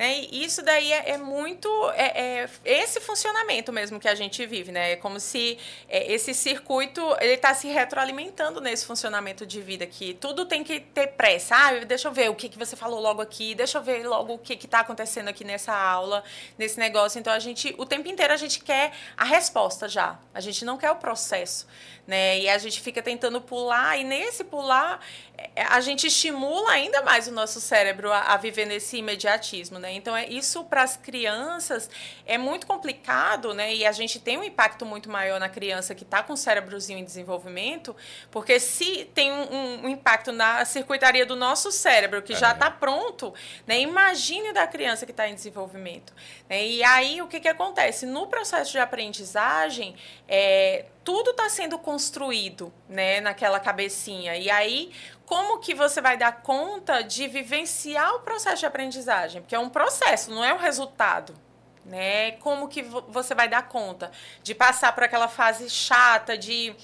Né? 0.00 0.20
E 0.32 0.42
isso 0.42 0.62
daí 0.62 0.90
é, 0.90 1.10
é 1.10 1.18
muito 1.18 1.68
é, 1.90 2.40
é, 2.40 2.48
esse 2.64 3.02
funcionamento 3.02 3.70
mesmo 3.70 4.00
que 4.00 4.08
a 4.08 4.14
gente 4.14 4.46
vive, 4.46 4.72
né? 4.72 4.92
É 4.92 4.96
como 4.96 5.20
se 5.20 5.58
é, 5.90 6.10
esse 6.10 6.32
circuito 6.32 7.02
ele 7.20 7.34
está 7.34 7.52
se 7.52 7.68
retroalimentando 7.68 8.62
nesse 8.62 8.86
funcionamento 8.86 9.44
de 9.44 9.60
vida 9.60 9.84
que 9.84 10.14
tudo 10.14 10.46
tem 10.46 10.64
que 10.64 10.80
ter 10.80 11.08
pressa. 11.08 11.54
Ah, 11.54 11.84
deixa 11.84 12.08
eu 12.08 12.12
ver 12.12 12.30
o 12.30 12.34
que, 12.34 12.48
que 12.48 12.56
você 12.56 12.76
falou 12.76 12.98
logo 12.98 13.20
aqui, 13.20 13.54
deixa 13.54 13.76
eu 13.76 13.82
ver 13.82 14.08
logo 14.08 14.32
o 14.32 14.38
que 14.38 14.54
está 14.54 14.80
acontecendo 14.80 15.28
aqui 15.28 15.44
nessa 15.44 15.74
aula, 15.74 16.24
nesse 16.56 16.78
negócio. 16.78 17.18
Então 17.18 17.30
a 17.30 17.38
gente, 17.38 17.74
o 17.76 17.84
tempo 17.84 18.08
inteiro 18.08 18.32
a 18.32 18.38
gente 18.38 18.60
quer 18.60 18.92
a 19.18 19.24
resposta 19.26 19.86
já. 19.86 20.18
A 20.32 20.40
gente 20.40 20.64
não 20.64 20.78
quer 20.78 20.92
o 20.92 20.96
processo 20.96 21.66
né? 22.10 22.40
E 22.40 22.48
a 22.48 22.58
gente 22.58 22.80
fica 22.80 23.00
tentando 23.00 23.40
pular, 23.40 23.96
e 23.96 24.02
nesse 24.02 24.42
pular 24.42 25.00
é, 25.38 25.62
a 25.62 25.80
gente 25.80 26.08
estimula 26.08 26.72
ainda 26.72 27.02
mais 27.02 27.28
o 27.28 27.32
nosso 27.32 27.60
cérebro 27.60 28.10
a, 28.12 28.34
a 28.34 28.36
viver 28.36 28.66
nesse 28.66 28.96
imediatismo, 28.98 29.78
né? 29.78 29.89
Então, 29.92 30.16
é, 30.16 30.26
isso 30.28 30.64
para 30.64 30.82
as 30.82 30.96
crianças 30.96 31.90
é 32.26 32.38
muito 32.38 32.66
complicado, 32.66 33.52
né? 33.54 33.74
E 33.74 33.86
a 33.86 33.92
gente 33.92 34.18
tem 34.18 34.38
um 34.38 34.44
impacto 34.44 34.86
muito 34.86 35.10
maior 35.10 35.38
na 35.40 35.48
criança 35.48 35.94
que 35.94 36.04
está 36.04 36.22
com 36.22 36.32
o 36.32 36.36
cérebrozinho 36.36 36.98
em 36.98 37.04
desenvolvimento, 37.04 37.94
porque 38.30 38.58
se 38.58 39.04
tem 39.14 39.32
um, 39.32 39.84
um 39.84 39.88
impacto 39.88 40.32
na 40.32 40.64
circuitaria 40.64 41.26
do 41.26 41.36
nosso 41.36 41.70
cérebro, 41.72 42.22
que 42.22 42.32
é. 42.32 42.36
já 42.36 42.52
está 42.52 42.70
pronto, 42.70 43.34
né? 43.66 43.80
Imagine 43.80 44.52
da 44.52 44.66
criança 44.66 45.04
que 45.04 45.12
está 45.12 45.28
em 45.28 45.34
desenvolvimento. 45.34 46.12
Né? 46.48 46.66
E 46.66 46.84
aí, 46.84 47.22
o 47.22 47.26
que, 47.26 47.40
que 47.40 47.48
acontece? 47.48 48.06
No 48.06 48.26
processo 48.26 48.72
de 48.72 48.78
aprendizagem, 48.78 49.94
é, 50.28 50.86
tudo 51.04 51.30
está 51.30 51.48
sendo 51.48 51.78
construído, 51.78 52.72
né, 52.88 53.20
naquela 53.20 53.58
cabecinha. 53.58 54.36
E 54.36 54.50
aí, 54.50 54.92
como 55.30 55.60
que 55.60 55.76
você 55.76 56.00
vai 56.00 56.16
dar 56.16 56.42
conta 56.42 57.02
de 57.02 57.28
vivenciar 57.28 58.16
o 58.16 58.18
processo 58.18 58.56
de 58.58 58.66
aprendizagem? 58.66 59.40
Porque 59.40 59.54
é 59.54 59.58
um 59.60 59.70
processo, 59.70 60.32
não 60.32 60.44
é 60.44 60.52
um 60.52 60.56
resultado. 60.56 61.36
Né? 61.84 62.32
Como 62.32 62.66
que 62.66 62.82
você 62.82 63.32
vai 63.32 63.48
dar 63.48 63.68
conta 63.68 64.10
de 64.42 64.56
passar 64.56 64.92
por 64.92 65.04
aquela 65.04 65.28
fase 65.28 65.70
chata 65.70 66.36
de 66.36 66.74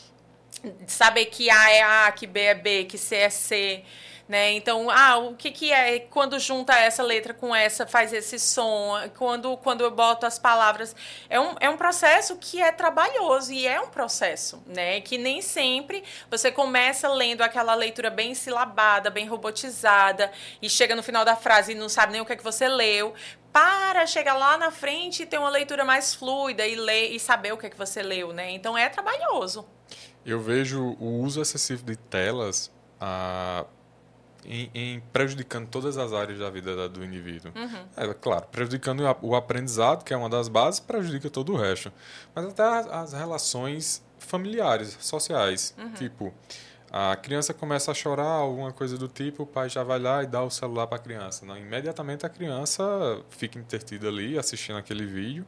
saber 0.87 1.27
que 1.27 1.51
A 1.51 1.73
é 1.73 1.83
A, 1.83 2.13
que 2.13 2.25
B 2.25 2.41
é 2.41 2.55
B, 2.55 2.85
que 2.85 2.97
C 2.97 3.17
é 3.17 3.31
C, 3.31 3.85
né? 4.29 4.53
Então, 4.53 4.91
ah, 4.91 5.19
o 5.19 5.35
que, 5.35 5.51
que 5.51 5.73
é 5.73 6.01
quando 6.01 6.39
junta 6.39 6.75
essa 6.75 7.03
letra 7.03 7.33
com 7.33 7.55
essa, 7.55 7.87
faz 7.87 8.13
esse 8.13 8.39
som, 8.39 8.95
quando, 9.17 9.57
quando 9.59 9.83
eu 9.83 9.91
boto 9.91 10.27
as 10.27 10.39
palavras. 10.39 10.95
É 11.29 11.39
um, 11.39 11.55
é 11.61 11.71
um 11.71 11.77
processo 11.77 12.37
que 12.37 12.61
é 12.61 12.73
trabalhoso 12.73 13.53
e 13.53 13.67
é 13.67 13.81
um 13.81 13.89
processo, 13.89 14.63
né? 14.67 15.01
Que 15.01 15.17
nem 15.17 15.41
sempre 15.41 16.03
você 16.31 16.51
começa 16.51 17.09
lendo 17.09 17.43
aquela 17.43 17.75
leitura 17.75 18.11
bem 18.11 18.35
silabada, 18.35 19.11
bem 19.11 19.27
robotizada, 19.27 20.33
e 20.61 20.69
chega 20.69 20.97
no 20.97 21.03
final 21.03 21.25
da 21.25 21.37
frase 21.37 21.73
e 21.73 21.75
não 21.75 21.89
sabe 21.89 22.13
nem 22.13 22.21
o 22.21 22.27
que 22.27 22.33
é 22.33 22.37
que 22.37 22.45
você 22.45 22.69
leu 22.69 23.15
para 23.53 24.07
chegar 24.07 24.35
lá 24.35 24.59
na 24.59 24.71
frente 24.71 25.23
e 25.23 25.27
ter 25.27 25.39
uma 25.39 25.49
leitura 25.49 25.83
mais 25.83 26.15
fluida 26.15 26.67
e 26.67 26.75
ler 26.75 27.13
e 27.13 27.19
saber 27.19 27.53
o 27.53 27.57
que 27.57 27.67
é 27.67 27.71
que 27.71 27.79
você 27.79 28.03
leu, 28.03 28.33
né? 28.33 28.51
Então 28.51 28.77
é 28.77 28.89
trabalhoso. 28.89 29.67
Eu 30.27 30.41
vejo 30.41 30.97
o 31.01 31.21
uso 31.23 31.41
excessivo 31.41 31.85
de 31.85 31.97
telas 31.97 32.71
ah, 33.01 33.65
em, 34.47 34.71
em, 34.75 35.01
prejudicando 35.13 35.69
todas 35.69 35.99
as 35.99 36.13
áreas 36.13 36.39
da 36.39 36.49
vida 36.49 36.89
do 36.89 37.05
indivíduo. 37.05 37.53
Uhum. 37.55 37.87
É 37.97 38.15
claro, 38.15 38.47
prejudicando 38.51 39.03
o 39.23 39.35
aprendizado, 39.35 40.05
que 40.05 40.15
é 40.15 40.17
uma 40.17 40.29
das 40.29 40.49
bases, 40.49 40.81
prejudica 40.81 41.29
todo 41.29 41.53
o 41.53 41.57
resto. 41.57 41.93
Mas 42.35 42.47
até 42.47 42.63
as, 42.63 42.87
as 42.87 43.13
relações 43.13 44.05
familiares, 44.19 44.97
sociais. 45.01 45.75
Uhum. 45.77 45.93
Tipo, 45.93 46.35
a 46.91 47.17
criança 47.17 47.53
começa 47.53 47.91
a 47.91 47.95
chorar, 47.95 48.25
alguma 48.25 48.73
coisa 48.73 48.97
do 48.97 49.09
tipo, 49.09 49.43
o 49.43 49.47
pai 49.47 49.69
já 49.69 49.83
vai 49.83 49.99
lá 49.99 50.23
e 50.23 50.27
dá 50.27 50.43
o 50.43 50.51
celular 50.51 50.87
para 50.87 50.97
a 50.97 51.01
criança. 51.01 51.45
Não? 51.45 51.57
Imediatamente 51.57 52.25
a 52.25 52.29
criança 52.29 52.85
fica 53.31 53.59
entretida 53.59 54.09
ali, 54.09 54.39
assistindo 54.39 54.79
aquele 54.79 55.05
vídeo. 55.05 55.47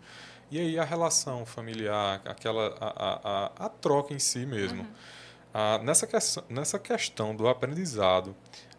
E 0.51 0.59
aí 0.59 0.79
a 0.79 0.85
relação 0.85 1.45
familiar, 1.45 2.23
aquela 2.25 2.75
a, 2.81 3.21
a, 3.63 3.67
a 3.67 3.69
troca 3.69 4.15
em 4.15 4.19
si 4.19 4.47
mesmo. 4.47 4.83
Uhum. 4.83 4.89
Ah, 5.53 5.79
nessa, 5.83 6.07
que, 6.07 6.17
nessa 6.49 6.79
questão 6.79 7.35
do 7.35 7.49
aprendizado, 7.49 8.35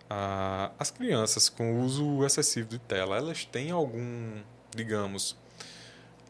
ah, 0.10 0.72
as 0.80 0.89
crianças 0.89 1.49
com 1.49 1.82
uso 1.82 2.26
excessivo 2.26 2.68
de 2.68 2.80
tela, 2.80 3.18
elas 3.18 3.45
têm 3.45 3.72
algum, 3.72 4.41
digamos, 4.76 5.38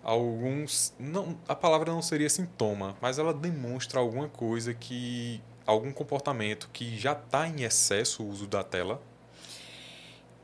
alguns. 0.04 0.94
Não, 1.00 1.38
a 1.48 1.56
palavra 1.56 1.92
não 1.92 2.02
seria 2.02 2.30
sintoma, 2.30 2.98
mas 3.02 3.18
ela 3.18 3.34
demonstra 3.34 4.00
alguma 4.00 4.28
coisa 4.28 4.74
que. 4.74 5.42
algum 5.66 5.92
comportamento 5.92 6.70
que 6.74 6.98
já 6.98 7.14
está 7.14 7.48
em 7.48 7.64
excesso 7.64 8.24
o 8.24 8.30
uso 8.30 8.48
da 8.48 8.64
tela? 8.64 9.02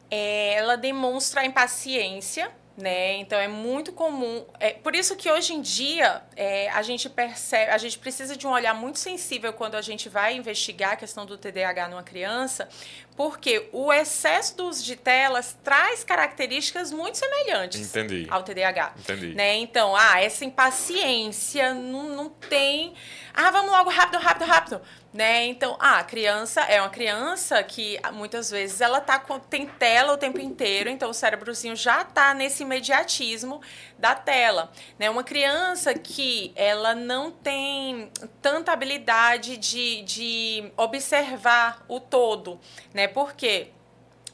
É, 0.10 0.54
ela 0.54 0.78
demonstra 0.78 1.46
impaciência 1.46 2.52
né? 2.78 3.16
Então 3.18 3.40
é 3.40 3.48
muito 3.48 3.94
comum. 3.94 4.46
É 4.60 4.72
por 4.72 4.96
isso 4.96 5.16
que 5.16 5.32
hoje 5.32 5.54
em 5.54 5.62
dia 5.62 6.22
é, 6.36 6.70
a 6.70 6.82
gente 6.82 7.10
percebe, 7.10 7.72
a 7.72 7.78
gente 7.78 7.98
precisa 7.98 8.36
de 8.36 8.46
um 8.46 8.52
olhar 8.52 8.74
muito 8.74 9.00
sensível 9.00 9.54
quando 9.54 9.76
a 9.76 9.82
gente 9.82 10.10
vai 10.10 10.36
investigar 10.36 10.94
a 10.94 10.96
questão 10.96 11.26
do 11.26 11.38
TDAH 11.38 11.88
numa 11.88 12.04
criança, 12.04 12.68
porque 13.16 13.70
o 13.72 13.94
excesso 13.94 14.58
do 14.58 14.68
uso 14.68 14.84
de 14.84 14.96
telas 14.98 15.58
traz 15.64 16.04
características 16.04 16.92
muito 16.92 17.18
semelhantes 17.18 17.80
Entendi. 17.80 18.28
ao 18.30 18.44
TDAH. 18.44 18.94
Entendi. 19.00 19.34
Né? 19.34 19.56
Então, 19.58 19.96
ah, 19.96 20.20
essa 20.22 20.44
impaciência 20.44 21.74
não, 21.74 22.10
não 22.10 22.30
tem. 22.30 22.94
Ah, 23.34 23.52
vamos 23.52 23.72
logo 23.72 23.90
rápido, 23.90 24.20
rápido, 24.20 24.46
rápido 24.46 24.82
né? 25.16 25.46
Então, 25.46 25.78
ah, 25.80 26.00
a 26.00 26.04
criança 26.04 26.60
é 26.64 26.82
uma 26.82 26.90
criança 26.90 27.64
que 27.64 27.98
ah, 28.04 28.12
muitas 28.12 28.52
vezes 28.52 28.82
ela 28.82 29.00
tá 29.00 29.18
com, 29.18 29.40
tem 29.40 29.66
tela 29.66 30.12
o 30.12 30.18
tempo 30.18 30.42
inteiro, 30.42 30.90
então 30.90 31.10
o 31.10 31.14
cérebrozinho 31.14 31.74
já 31.74 32.04
tá 32.04 32.34
nesse 32.34 32.64
imediatismo 32.64 33.62
da 33.98 34.14
tela, 34.14 34.70
né? 35.00 35.10
Uma 35.10 35.24
criança 35.24 35.94
que 35.94 36.52
ela 36.54 36.94
não 36.94 37.32
tem 37.32 38.12
tanta 38.42 38.74
habilidade 38.74 39.56
de, 39.56 40.02
de 40.02 40.74
observar 40.76 41.86
o 41.88 42.02
todo, 42.02 42.60
né? 42.94 43.08
Por 43.08 43.36
quê? 43.36 43.70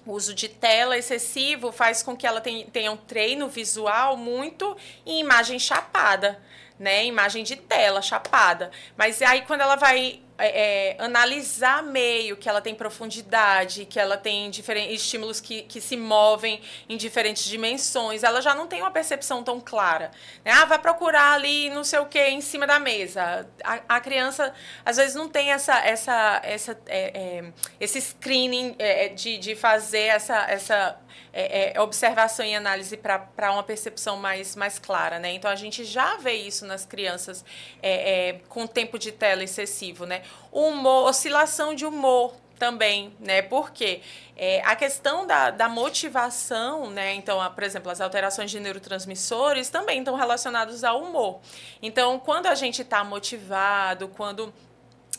O 0.04 0.14
uso 0.14 0.34
de 0.34 0.50
tela 0.50 0.98
excessivo 0.98 1.72
faz 1.72 2.02
com 2.02 2.18
que 2.18 2.26
ela 2.26 2.42
tenha 2.42 2.92
um 2.92 2.98
treino 2.98 3.48
visual 3.48 4.18
muito 4.18 4.76
em 5.06 5.20
imagem 5.20 5.60
chapada, 5.60 6.42
né? 6.80 7.06
Imagem 7.06 7.44
de 7.44 7.56
tela 7.56 8.02
chapada. 8.02 8.72
Mas 8.98 9.22
aí 9.22 9.44
quando 9.44 9.62
ela 9.62 9.76
vai 9.76 10.24
é, 10.42 10.96
é, 10.98 11.04
analisar 11.04 11.84
meio, 11.84 12.36
que 12.36 12.50
ela 12.50 12.62
tem 12.62 12.74
profundidade, 12.74 13.86
que 13.86 14.00
ela 14.00 14.18
tem 14.18 14.50
diferentes 14.50 15.04
estímulos 15.04 15.40
que, 15.40 15.62
que 15.62 15.80
se 15.80 15.96
movem 15.96 16.62
em 16.90 16.98
diferentes 16.98 17.46
dimensões, 17.46 18.24
ela 18.24 18.42
já 18.42 18.56
não 18.56 18.68
tem 18.68 18.82
uma 18.82 18.92
percepção 18.92 19.44
tão 19.44 19.60
clara. 19.60 20.12
Né? 20.44 20.52
Ah, 20.52 20.66
vai 20.66 20.80
procurar 20.80 21.34
ali 21.34 21.70
não 21.70 21.84
sei 21.84 22.00
o 22.00 22.06
que 22.06 22.20
em 22.20 22.42
cima 22.42 22.66
da 22.66 22.80
mesa. 22.80 23.48
A, 23.64 23.98
a 23.98 24.00
criança, 24.00 24.54
às 24.84 24.98
vezes, 24.98 25.16
não 25.16 25.30
tem 25.30 25.52
essa, 25.52 25.78
essa, 25.80 26.42
essa, 26.44 26.78
é, 26.88 27.40
é 27.40 27.54
esse 27.80 28.02
screening 28.02 28.76
é, 28.80 29.10
de, 29.10 29.38
de 29.38 29.56
fazer 29.56 30.06
essa, 30.08 30.50
essa 30.50 31.00
é, 31.34 31.74
é, 31.76 31.82
observação 31.82 32.46
e 32.46 32.54
análise 32.54 32.98
para 32.98 33.52
uma 33.52 33.64
percepção 33.64 34.18
mais, 34.18 34.56
mais 34.56 34.78
clara, 34.78 35.20
né? 35.20 35.32
Então 35.34 35.50
a 35.50 35.56
gente 35.56 35.84
já 35.86 36.18
vê 36.18 36.34
isso 36.34 36.66
nas 36.66 36.86
crianças 36.86 37.46
é, 37.82 38.30
é, 38.30 38.34
com 38.50 38.68
tempo 38.68 39.00
de 39.00 39.12
tela 39.12 39.44
excessivo, 39.44 40.06
né? 40.06 40.24
Humor, 40.52 41.10
oscilação 41.10 41.74
de 41.74 41.86
humor 41.86 42.34
também, 42.62 43.16
né? 43.20 43.42
Porque 43.42 44.02
é, 44.38 44.62
a 44.64 44.76
questão 44.76 45.26
da, 45.26 45.50
da 45.50 45.68
motivação, 45.68 46.92
né? 46.92 47.16
Então, 47.16 47.42
a, 47.42 47.50
por 47.50 47.64
exemplo, 47.64 47.90
as 47.90 48.00
alterações 48.00 48.52
de 48.52 48.60
neurotransmissores 48.60 49.70
também 49.70 50.00
estão 50.00 50.16
relacionados 50.16 50.84
ao 50.84 51.02
humor. 51.02 51.40
Então, 51.82 52.20
quando 52.20 52.46
a 52.46 52.54
gente 52.54 52.84
está 52.84 53.04
motivado, 53.04 54.08
quando 54.10 54.54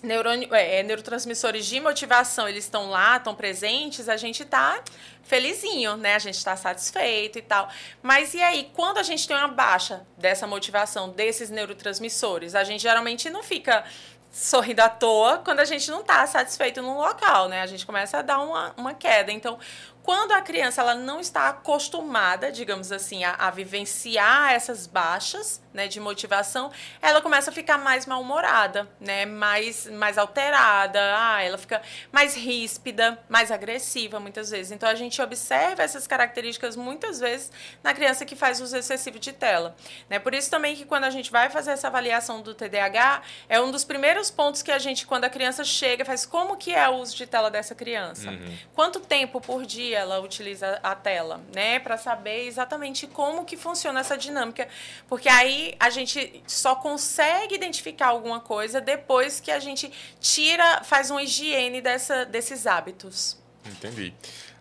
neurônio, 0.03 0.53
é, 0.55 0.81
é, 0.81 0.83
neurotransmissores 0.83 1.65
de 1.67 1.81
motivação 1.81 2.49
eles 2.49 2.65
estão 2.65 2.91
lá, 2.91 3.17
estão 3.17 3.35
presentes, 3.35 4.09
a 4.09 4.17
gente 4.17 4.43
está 4.43 4.83
felizinho, 5.23 5.97
né? 5.97 6.17
A 6.17 6.19
gente 6.19 6.37
está 6.37 6.57
satisfeito 6.57 7.39
e 7.39 7.43
tal. 7.43 7.69
Mas 8.03 8.35
e 8.35 8.43
aí, 8.43 8.71
quando 8.75 8.99
a 8.99 9.03
gente 9.03 9.27
tem 9.27 9.37
uma 9.37 9.49
baixa 9.49 10.05
dessa 10.19 10.47
motivação, 10.47 11.11
desses 11.11 11.49
neurotransmissores, 11.49 12.55
a 12.55 12.65
gente 12.65 12.83
geralmente 12.83 13.31
não 13.31 13.43
fica 13.43 13.85
sorrindo 14.33 14.81
à 14.81 14.89
toa 14.89 15.39
quando 15.39 15.61
a 15.61 15.65
gente 15.65 15.91
não 15.91 16.01
está 16.01 16.27
satisfeito 16.27 16.81
num 16.81 16.97
local, 16.97 17.49
né? 17.49 17.61
A 17.61 17.67
gente 17.67 17.85
começa 17.85 18.19
a 18.19 18.23
dar 18.23 18.41
uma, 18.41 18.73
uma 18.79 18.95
queda. 18.95 19.31
Então, 19.31 19.59
quando 20.03 20.33
a 20.33 20.41
criança 20.41 20.81
ela 20.81 20.95
não 20.95 21.21
está 21.21 21.51
acostumada, 21.51 22.51
digamos 22.51 22.91
assim, 22.91 23.23
a, 23.23 23.35
a 23.35 23.51
vivenciar 23.51 24.53
essas 24.53 24.87
baixas 24.87 25.62
né, 25.73 25.89
de 25.89 26.01
motivação, 26.01 26.71
ela 27.01 27.21
começa 27.21 27.51
a 27.51 27.53
ficar 27.53 27.79
mais 27.79 28.07
mal-humorada, 28.07 28.89
né, 29.01 29.25
mais, 29.27 29.87
mais 29.87 30.19
alterada, 30.19 31.01
ah, 31.17 31.43
ela 31.43 31.59
fica 31.59 31.83
mais 32.11 32.35
ríspida, 32.35 33.19
mais 33.29 33.51
agressiva 33.51 34.21
muitas 34.21 34.51
vezes. 34.51 34.73
Então 34.73 34.89
a 34.89 34.95
gente 34.95 35.21
observa 35.21 35.83
essas 35.83 36.07
características 36.07 36.77
muitas 36.77 37.21
vezes 37.21 37.51
na 37.83 37.95
criança 37.95 38.25
que 38.25 38.37
faz 38.37 38.61
uso 38.61 38.77
excessivo 38.77 39.19
de 39.19 39.33
tela. 39.33 39.75
Né? 40.09 40.19
Por 40.19 40.35
isso 40.35 40.51
também 40.51 40.77
que 40.77 40.85
quando 40.85 41.05
a 41.05 41.11
gente 41.11 41.31
vai 41.31 41.51
fazer 41.51 41.73
essa 41.73 41.89
avaliação 41.89 42.43
do 42.43 42.55
TDAH, 42.55 43.23
é 43.49 43.61
um 43.61 43.71
dos 43.71 43.85
primeiros 43.85 44.31
pontos 44.31 44.63
que 44.63 44.71
a 44.71 44.79
gente, 44.79 45.07
quando 45.07 45.25
a 45.25 45.31
criança 45.31 45.65
chega, 45.65 46.05
faz 46.05 46.27
como 46.27 46.57
que 46.57 46.75
é 46.75 46.89
o 46.89 46.97
uso 46.97 47.17
de 47.17 47.27
tela 47.27 47.51
dessa 47.51 47.75
criança. 47.75 48.31
Uhum. 48.31 48.59
Quanto 48.75 49.01
tempo 49.01 49.41
por 49.41 49.65
dia 49.65 50.01
ela 50.01 50.21
utiliza 50.21 50.79
a 50.83 50.95
tela, 50.95 51.41
né, 51.55 51.79
para 51.79 51.97
saber 51.97 52.47
exatamente 52.47 53.07
como 53.07 53.45
que 53.45 53.57
funciona 53.57 54.01
essa 54.01 54.17
dinâmica, 54.17 54.69
porque 55.09 55.29
aí 55.29 55.62
a 55.79 55.91
gente 55.91 56.43
só 56.47 56.75
consegue 56.75 57.55
identificar 57.55 58.09
alguma 58.09 58.41
coisa 58.41 58.81
depois 58.81 59.41
que 59.41 59.51
a 59.51 59.61
gente 59.61 59.91
tira, 60.21 60.83
faz 60.85 61.11
uma 61.11 61.23
higiene 61.23 61.81
dessa, 61.81 62.25
desses 62.25 62.67
hábitos. 62.67 63.39
Entendi. 63.65 64.15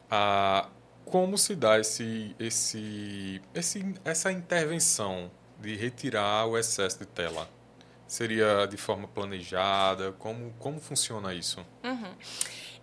Ah, 0.10 0.68
como 1.06 1.38
se 1.38 1.56
dá 1.56 1.80
esse, 1.80 2.36
esse, 2.40 3.42
esse, 3.54 3.96
essa 4.06 4.32
intervenção 4.32 5.32
de 5.60 5.76
retirar 5.76 6.46
o 6.48 6.58
excesso 6.58 7.00
de 7.00 7.06
tela? 7.06 7.50
Seria 8.08 8.66
de 8.66 8.78
forma 8.78 9.08
planejada? 9.08 10.12
Como, 10.14 10.54
como 10.60 10.80
funciona 10.80 11.34
isso? 11.34 11.66
Uhum. 11.84 12.14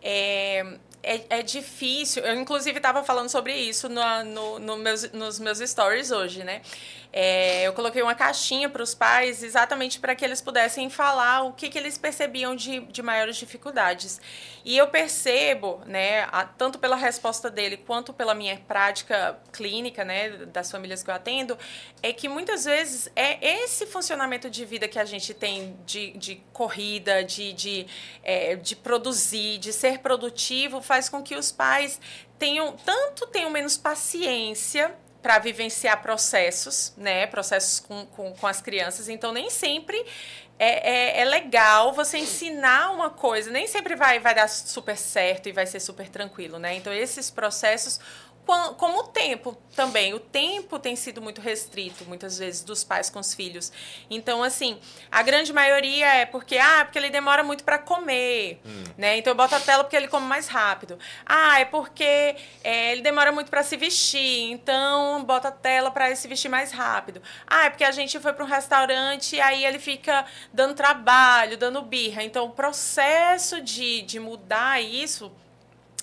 É, 0.02 0.78
é, 1.02 1.38
é 1.38 1.42
difícil. 1.42 2.22
Eu, 2.24 2.40
inclusive, 2.40 2.76
estava 2.76 3.02
falando 3.04 3.28
sobre 3.28 3.54
isso 3.54 3.88
no, 3.88 4.24
no, 4.24 4.58
no 4.58 4.76
meus, 4.76 5.10
nos 5.12 5.38
meus 5.38 5.58
stories 5.58 6.10
hoje, 6.10 6.44
né? 6.44 6.62
É, 7.10 7.66
eu 7.66 7.72
coloquei 7.72 8.02
uma 8.02 8.14
caixinha 8.14 8.68
para 8.68 8.82
os 8.82 8.94
pais 8.94 9.42
exatamente 9.42 9.98
para 9.98 10.14
que 10.14 10.22
eles 10.22 10.42
pudessem 10.42 10.90
falar 10.90 11.42
o 11.42 11.52
que, 11.52 11.70
que 11.70 11.78
eles 11.78 11.96
percebiam 11.96 12.54
de, 12.54 12.80
de 12.80 13.02
maiores 13.02 13.36
dificuldades. 13.36 14.20
E 14.62 14.76
eu 14.76 14.88
percebo, 14.88 15.80
né, 15.86 16.24
a, 16.30 16.44
tanto 16.44 16.78
pela 16.78 16.96
resposta 16.96 17.50
dele 17.50 17.78
quanto 17.78 18.12
pela 18.12 18.34
minha 18.34 18.58
prática 18.68 19.38
clínica, 19.50 20.04
né, 20.04 20.28
das 20.46 20.70
famílias 20.70 21.02
que 21.02 21.08
eu 21.08 21.14
atendo, 21.14 21.56
é 22.02 22.12
que 22.12 22.28
muitas 22.28 22.66
vezes 22.66 23.10
é 23.16 23.62
esse 23.62 23.86
funcionamento 23.86 24.50
de 24.50 24.66
vida 24.66 24.86
que 24.86 24.98
a 24.98 25.06
gente 25.06 25.32
tem 25.32 25.78
de, 25.86 26.10
de 26.12 26.42
corrida, 26.52 27.24
de, 27.24 27.54
de, 27.54 27.86
é, 28.22 28.56
de 28.56 28.76
produzir, 28.76 29.56
de 29.56 29.72
ser 29.72 30.00
produtivo, 30.00 30.82
faz 30.88 31.08
com 31.08 31.22
que 31.22 31.36
os 31.36 31.52
pais 31.52 32.00
tenham 32.38 32.72
tanto 32.72 33.26
tenham 33.26 33.50
menos 33.50 33.76
paciência 33.76 34.94
para 35.22 35.38
vivenciar 35.38 36.00
processos, 36.00 36.92
né? 36.96 37.26
Processos 37.26 37.80
com, 37.80 38.06
com, 38.06 38.32
com, 38.32 38.46
as 38.46 38.60
crianças. 38.60 39.08
Então, 39.08 39.32
nem 39.32 39.50
sempre 39.50 40.02
é, 40.58 41.18
é, 41.18 41.20
é, 41.20 41.24
legal 41.24 41.92
você 41.92 42.18
ensinar 42.18 42.92
uma 42.92 43.10
coisa, 43.10 43.50
nem 43.50 43.66
sempre 43.66 43.94
vai, 43.94 44.18
vai 44.20 44.34
dar 44.34 44.48
super 44.48 44.96
certo 44.96 45.48
e 45.48 45.52
vai 45.52 45.66
ser 45.66 45.80
super 45.80 46.08
tranquilo, 46.08 46.58
né? 46.58 46.74
Então, 46.74 46.92
esses 46.92 47.30
processos 47.30 48.00
como 48.76 49.00
o 49.00 49.02
tempo 49.04 49.56
também. 49.76 50.14
O 50.14 50.18
tempo 50.18 50.78
tem 50.78 50.96
sido 50.96 51.20
muito 51.20 51.40
restrito, 51.40 52.04
muitas 52.06 52.38
vezes, 52.38 52.62
dos 52.62 52.82
pais 52.82 53.10
com 53.10 53.20
os 53.20 53.34
filhos. 53.34 53.70
Então, 54.08 54.42
assim, 54.42 54.78
a 55.10 55.22
grande 55.22 55.52
maioria 55.52 56.06
é 56.14 56.26
porque, 56.26 56.56
ah, 56.56 56.84
porque 56.84 56.98
ele 56.98 57.10
demora 57.10 57.42
muito 57.42 57.62
para 57.62 57.78
comer, 57.78 58.60
hum. 58.64 58.84
né? 58.96 59.18
Então 59.18 59.32
eu 59.32 59.36
boto 59.36 59.54
a 59.54 59.60
tela 59.60 59.84
porque 59.84 59.96
ele 59.96 60.08
come 60.08 60.26
mais 60.26 60.48
rápido. 60.48 60.98
Ah, 61.26 61.60
é 61.60 61.64
porque 61.64 62.36
é, 62.64 62.92
ele 62.92 63.02
demora 63.02 63.30
muito 63.30 63.50
para 63.50 63.62
se 63.62 63.76
vestir, 63.76 64.50
então 64.50 65.22
bota 65.24 65.48
a 65.48 65.52
tela 65.52 65.90
para 65.90 66.06
ele 66.06 66.16
se 66.16 66.26
vestir 66.26 66.48
mais 66.48 66.72
rápido. 66.72 67.22
Ah, 67.46 67.66
é 67.66 67.70
porque 67.70 67.84
a 67.84 67.92
gente 67.92 68.18
foi 68.18 68.32
para 68.32 68.44
um 68.44 68.48
restaurante 68.48 69.36
e 69.36 69.40
aí 69.40 69.64
ele 69.64 69.78
fica 69.78 70.24
dando 70.52 70.74
trabalho, 70.74 71.58
dando 71.58 71.82
birra. 71.82 72.22
Então, 72.22 72.46
o 72.46 72.50
processo 72.50 73.60
de, 73.60 74.02
de 74.02 74.18
mudar 74.18 74.82
isso 74.82 75.30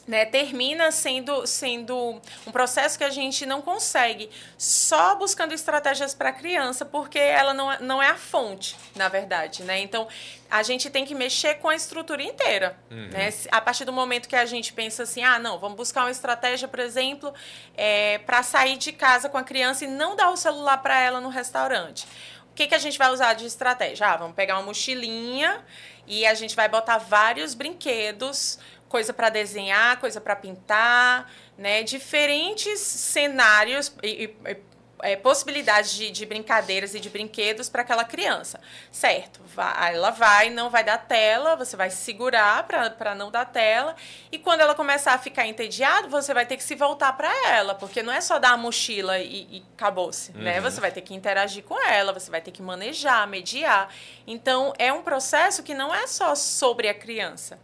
né, 0.08 0.24
termina 0.26 0.92
sendo, 0.92 1.48
sendo 1.48 2.22
um 2.46 2.52
processo 2.52 2.98
que 2.98 3.04
a 3.04 3.10
gente 3.10 3.46
não 3.46 3.62
consegue 3.62 4.30
só 4.58 5.16
buscando 5.16 5.54
estratégias 5.54 6.14
para 6.14 6.30
a 6.30 6.32
criança, 6.32 6.86
porque 6.86 7.18
ela 7.18 7.54
não, 7.54 7.72
é, 7.72 7.80
não 7.80 8.02
é 8.02 8.10
a 8.10 8.16
fonte, 8.16 8.76
na 8.96 9.10
verdade. 9.10 9.64
Né? 9.64 9.80
Então, 9.80 10.08
a 10.50 10.62
gente 10.62 10.90
tem 10.90 11.06
que 11.06 11.16
mexer 11.16 11.56
com 11.56 11.70
a 11.70 11.76
estrutura 11.76 12.22
inteira. 12.22 12.78
Uhum. 12.92 13.10
Né? 13.10 13.30
A 13.52 13.60
partir 13.60 13.84
do 13.86 13.92
momento 13.92 14.30
que 14.30 14.36
a 14.36 14.46
gente 14.46 14.74
pensa 14.74 15.04
assim, 15.04 15.24
ah, 15.24 15.40
não, 15.40 15.58
vamos 15.58 15.78
buscar 15.78 16.02
uma 16.02 16.12
estratégia, 16.12 16.68
por 16.68 16.80
exemplo, 16.80 17.34
é, 17.76 18.20
para 18.20 18.44
sair 18.44 18.78
de 18.78 18.92
casa 18.92 19.28
com 19.28 19.38
a 19.38 19.44
criança 19.44 19.86
e 19.86 19.88
não 19.88 20.16
dar 20.16 20.30
o 20.30 20.38
celular 20.38 20.78
para 20.78 21.00
ela 21.00 21.20
no 21.20 21.30
restaurante. 21.30 22.06
O 22.52 22.56
que, 22.56 22.68
que 22.68 22.76
a 22.76 22.80
gente 22.80 22.98
vai 22.98 23.12
usar 23.12 23.34
de 23.34 23.46
estratégia? 23.46 24.08
Ah, 24.08 24.16
vamos 24.16 24.36
pegar 24.36 24.56
uma 24.56 24.68
mochilinha 24.68 25.62
e 26.08 26.26
a 26.26 26.34
gente 26.34 26.56
vai 26.56 26.70
botar 26.70 27.00
vários 27.00 27.54
brinquedos 27.54 28.60
coisa 28.90 29.14
para 29.14 29.30
desenhar, 29.30 30.00
coisa 30.00 30.22
para 30.22 30.36
pintar, 30.36 31.32
né? 31.58 31.84
Diferentes 31.84 32.80
cenários 32.80 33.94
e, 34.04 34.26
e 34.26 34.58
é, 35.06 35.16
possibilidades 35.16 35.94
de, 35.94 36.10
de, 36.10 36.26
brincadeiras 36.26 36.96
e 36.96 37.00
de 37.00 37.10
brinquedos 37.10 37.70
para 37.70 37.82
aquela 37.82 38.04
criança. 38.04 38.60
Certo, 38.92 39.42
vai, 39.46 39.96
ela 39.96 40.10
vai, 40.10 40.50
não 40.50 40.70
vai 40.70 40.84
dar 40.84 40.98
tela, 40.98 41.56
você 41.56 41.76
vai 41.76 41.90
segurar 41.90 42.64
para 42.64 43.14
não 43.14 43.30
dar 43.30 43.46
tela. 43.46 43.96
E 44.32 44.40
quando 44.40 44.62
ela 44.62 44.74
começar 44.74 45.14
a 45.14 45.18
ficar 45.20 45.46
entediada, 45.46 46.08
você 46.08 46.34
vai 46.34 46.46
ter 46.46 46.58
que 46.58 46.64
se 46.64 46.76
voltar 46.76 47.14
para 47.14 47.32
ela, 47.50 47.76
porque 47.76 48.02
não 48.02 48.12
é 48.12 48.22
só 48.22 48.40
dar 48.40 48.52
a 48.52 48.58
mochila 48.58 49.20
e, 49.20 49.58
e 49.58 49.66
acabou-se. 49.76 50.32
Né? 50.32 50.38
Uhum. 50.38 50.44
Né? 50.44 50.62
Você 50.62 50.82
vai 50.82 50.92
ter 50.92 51.02
que 51.02 51.14
interagir 51.14 51.64
com 51.64 51.80
ela, 51.88 52.14
você 52.14 52.32
vai 52.32 52.42
ter 52.42 52.52
que 52.52 52.62
manejar, 52.62 53.28
mediar. 53.28 53.90
Então, 54.26 54.74
é 54.80 54.92
um 54.92 55.04
processo 55.04 55.62
que 55.62 55.74
não 55.74 55.94
é 55.94 56.08
só 56.08 56.34
sobre 56.36 56.88
a 56.88 56.94
criança 56.94 57.60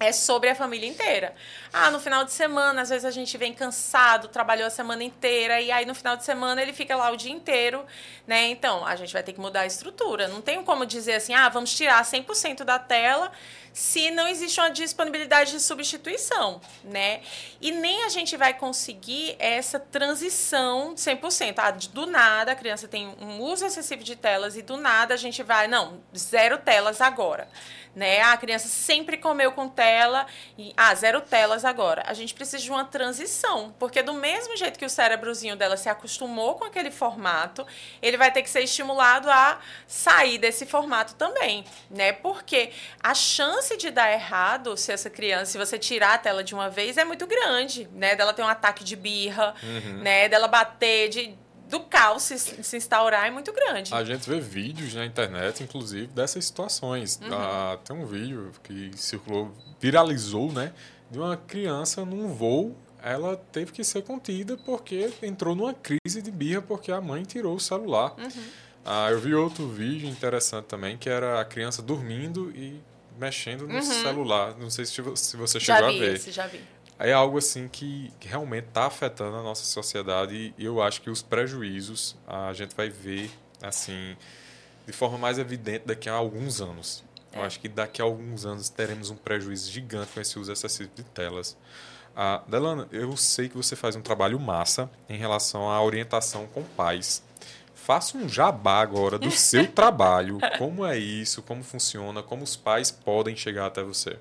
é 0.00 0.12
sobre 0.12 0.48
a 0.48 0.54
família 0.54 0.88
inteira. 0.88 1.34
Ah, 1.72 1.90
no 1.90 1.98
final 1.98 2.24
de 2.24 2.32
semana, 2.32 2.82
às 2.82 2.88
vezes 2.88 3.04
a 3.04 3.10
gente 3.10 3.36
vem 3.36 3.52
cansado, 3.52 4.28
trabalhou 4.28 4.66
a 4.66 4.70
semana 4.70 5.02
inteira, 5.02 5.60
e 5.60 5.72
aí 5.72 5.84
no 5.84 5.94
final 5.94 6.16
de 6.16 6.24
semana 6.24 6.62
ele 6.62 6.72
fica 6.72 6.96
lá 6.96 7.10
o 7.10 7.16
dia 7.16 7.32
inteiro, 7.32 7.84
né? 8.26 8.48
Então, 8.48 8.86
a 8.86 8.94
gente 8.96 9.12
vai 9.12 9.22
ter 9.22 9.32
que 9.32 9.40
mudar 9.40 9.60
a 9.62 9.66
estrutura. 9.66 10.28
Não 10.28 10.40
tem 10.40 10.62
como 10.62 10.86
dizer 10.86 11.14
assim, 11.14 11.34
ah, 11.34 11.48
vamos 11.48 11.74
tirar 11.74 12.02
100% 12.04 12.64
da 12.64 12.78
tela 12.78 13.32
se 13.72 14.10
não 14.10 14.26
existe 14.26 14.58
uma 14.58 14.70
disponibilidade 14.70 15.52
de 15.52 15.60
substituição, 15.60 16.60
né? 16.82 17.20
E 17.60 17.70
nem 17.70 18.04
a 18.04 18.08
gente 18.08 18.36
vai 18.36 18.54
conseguir 18.54 19.36
essa 19.38 19.78
transição 19.78 20.94
100%. 20.94 21.54
Ah, 21.58 21.70
do 21.70 22.06
nada 22.06 22.52
a 22.52 22.54
criança 22.56 22.88
tem 22.88 23.08
um 23.20 23.40
uso 23.40 23.64
excessivo 23.64 24.02
de 24.02 24.16
telas 24.16 24.56
e 24.56 24.62
do 24.62 24.76
nada 24.76 25.14
a 25.14 25.16
gente 25.16 25.42
vai, 25.42 25.68
não, 25.68 26.00
zero 26.16 26.58
telas 26.58 27.00
agora 27.00 27.48
né? 27.98 28.20
Ah, 28.20 28.32
a 28.32 28.36
criança 28.36 28.68
sempre 28.68 29.16
comeu 29.16 29.50
com 29.50 29.68
tela 29.68 30.24
e 30.56 30.72
ah, 30.76 30.94
zero 30.94 31.20
telas 31.20 31.64
agora. 31.64 32.04
A 32.06 32.14
gente 32.14 32.32
precisa 32.32 32.62
de 32.62 32.70
uma 32.70 32.84
transição, 32.84 33.74
porque 33.76 34.02
do 34.02 34.14
mesmo 34.14 34.56
jeito 34.56 34.78
que 34.78 34.84
o 34.84 34.88
cérebrozinho 34.88 35.56
dela 35.56 35.76
se 35.76 35.88
acostumou 35.88 36.54
com 36.54 36.64
aquele 36.64 36.92
formato, 36.92 37.66
ele 38.00 38.16
vai 38.16 38.30
ter 38.30 38.42
que 38.42 38.48
ser 38.48 38.62
estimulado 38.62 39.28
a 39.28 39.58
sair 39.86 40.38
desse 40.38 40.64
formato 40.64 41.14
também, 41.16 41.64
né? 41.90 42.12
Porque 42.12 42.70
a 43.02 43.14
chance 43.14 43.76
de 43.76 43.90
dar 43.90 44.12
errado 44.12 44.76
se 44.76 44.92
essa 44.92 45.10
criança, 45.10 45.52
se 45.52 45.58
você 45.58 45.76
tirar 45.76 46.14
a 46.14 46.18
tela 46.18 46.44
de 46.44 46.54
uma 46.54 46.70
vez, 46.70 46.96
é 46.96 47.04
muito 47.04 47.26
grande, 47.26 47.88
né? 47.92 48.14
Dela 48.14 48.32
ter 48.32 48.42
um 48.42 48.48
ataque 48.48 48.84
de 48.84 48.94
birra, 48.94 49.56
uhum. 49.60 49.98
né? 49.98 50.28
Dela 50.28 50.46
bater 50.46 51.08
de 51.08 51.36
do 51.68 51.80
caos 51.80 52.22
se, 52.22 52.38
se, 52.38 52.76
instaurar 52.76 53.26
é 53.26 53.30
muito 53.30 53.52
grande. 53.52 53.94
A 53.94 54.02
gente 54.02 54.28
vê 54.28 54.40
vídeos 54.40 54.94
na 54.94 55.04
internet, 55.04 55.62
inclusive, 55.62 56.06
dessas 56.08 56.44
situações. 56.44 57.20
Uhum. 57.22 57.28
Ah, 57.32 57.78
tem 57.84 57.94
um 57.94 58.06
vídeo 58.06 58.50
que 58.62 58.90
circulou, 58.96 59.52
viralizou, 59.78 60.50
né? 60.50 60.72
De 61.10 61.18
uma 61.18 61.36
criança 61.36 62.04
num 62.04 62.28
voo, 62.28 62.76
ela 63.02 63.36
teve 63.52 63.72
que 63.72 63.84
ser 63.84 64.02
contida 64.02 64.56
porque 64.56 65.10
entrou 65.22 65.54
numa 65.54 65.74
crise 65.74 66.22
de 66.22 66.30
birra 66.30 66.62
porque 66.62 66.90
a 66.90 67.00
mãe 67.00 67.22
tirou 67.22 67.54
o 67.56 67.60
celular. 67.60 68.14
Uhum. 68.18 68.44
Ah, 68.84 69.10
eu 69.10 69.20
vi 69.20 69.34
outro 69.34 69.68
vídeo 69.68 70.08
interessante 70.08 70.64
também, 70.64 70.96
que 70.96 71.10
era 71.10 71.40
a 71.40 71.44
criança 71.44 71.82
dormindo 71.82 72.50
e 72.56 72.80
mexendo 73.18 73.66
no 73.66 73.74
uhum. 73.74 73.82
celular. 73.82 74.56
Não 74.58 74.70
sei 74.70 74.86
se 74.86 75.02
você 75.02 75.60
chegou 75.60 75.82
já 75.82 75.88
vi, 75.88 75.96
a 75.96 76.00
ver. 76.00 76.14
Esse, 76.14 76.30
já 76.30 76.46
vi 76.46 76.60
é 76.98 77.12
algo 77.12 77.38
assim 77.38 77.68
que, 77.68 78.12
realmente 78.20 78.68
está 78.68 78.86
afetando 78.86 79.36
a 79.36 79.42
nossa 79.42 79.64
sociedade 79.64 80.52
e 80.58 80.64
eu 80.64 80.82
acho 80.82 81.00
que 81.00 81.08
os 81.08 81.22
prejuízos 81.22 82.16
a 82.26 82.52
gente 82.52 82.74
vai 82.74 82.90
ver 82.90 83.30
assim 83.62 84.16
de 84.86 84.92
forma 84.92 85.18
mais 85.18 85.38
evidente 85.38 85.84
daqui 85.86 86.08
a 86.08 86.14
alguns 86.14 86.60
anos. 86.60 87.04
É. 87.32 87.38
Eu 87.38 87.44
acho 87.44 87.60
que 87.60 87.68
daqui 87.68 88.02
a 88.02 88.04
alguns 88.04 88.44
anos 88.44 88.68
teremos 88.68 89.10
um 89.10 89.16
prejuízo 89.16 89.70
gigante 89.70 90.12
com 90.12 90.20
esse 90.20 90.38
uso 90.38 90.50
excessivo 90.50 90.90
de 90.94 91.04
telas. 91.04 91.56
Ah, 92.16 92.42
Delana, 92.48 92.88
eu 92.90 93.16
sei 93.16 93.48
que 93.48 93.56
você 93.56 93.76
faz 93.76 93.94
um 93.94 94.02
trabalho 94.02 94.40
massa 94.40 94.90
em 95.08 95.16
relação 95.16 95.70
à 95.70 95.80
orientação 95.80 96.46
com 96.48 96.64
pais. 96.64 97.22
Faça 97.74 98.18
um 98.18 98.28
jabá 98.28 98.80
agora 98.80 99.18
do 99.18 99.30
seu 99.32 99.66
trabalho. 99.70 100.38
Como 100.58 100.84
é 100.84 100.98
isso? 100.98 101.42
Como 101.42 101.62
funciona? 101.62 102.22
Como 102.22 102.42
os 102.42 102.56
pais 102.56 102.90
podem 102.90 103.36
chegar 103.36 103.66
até 103.66 103.82
você? 103.82 104.18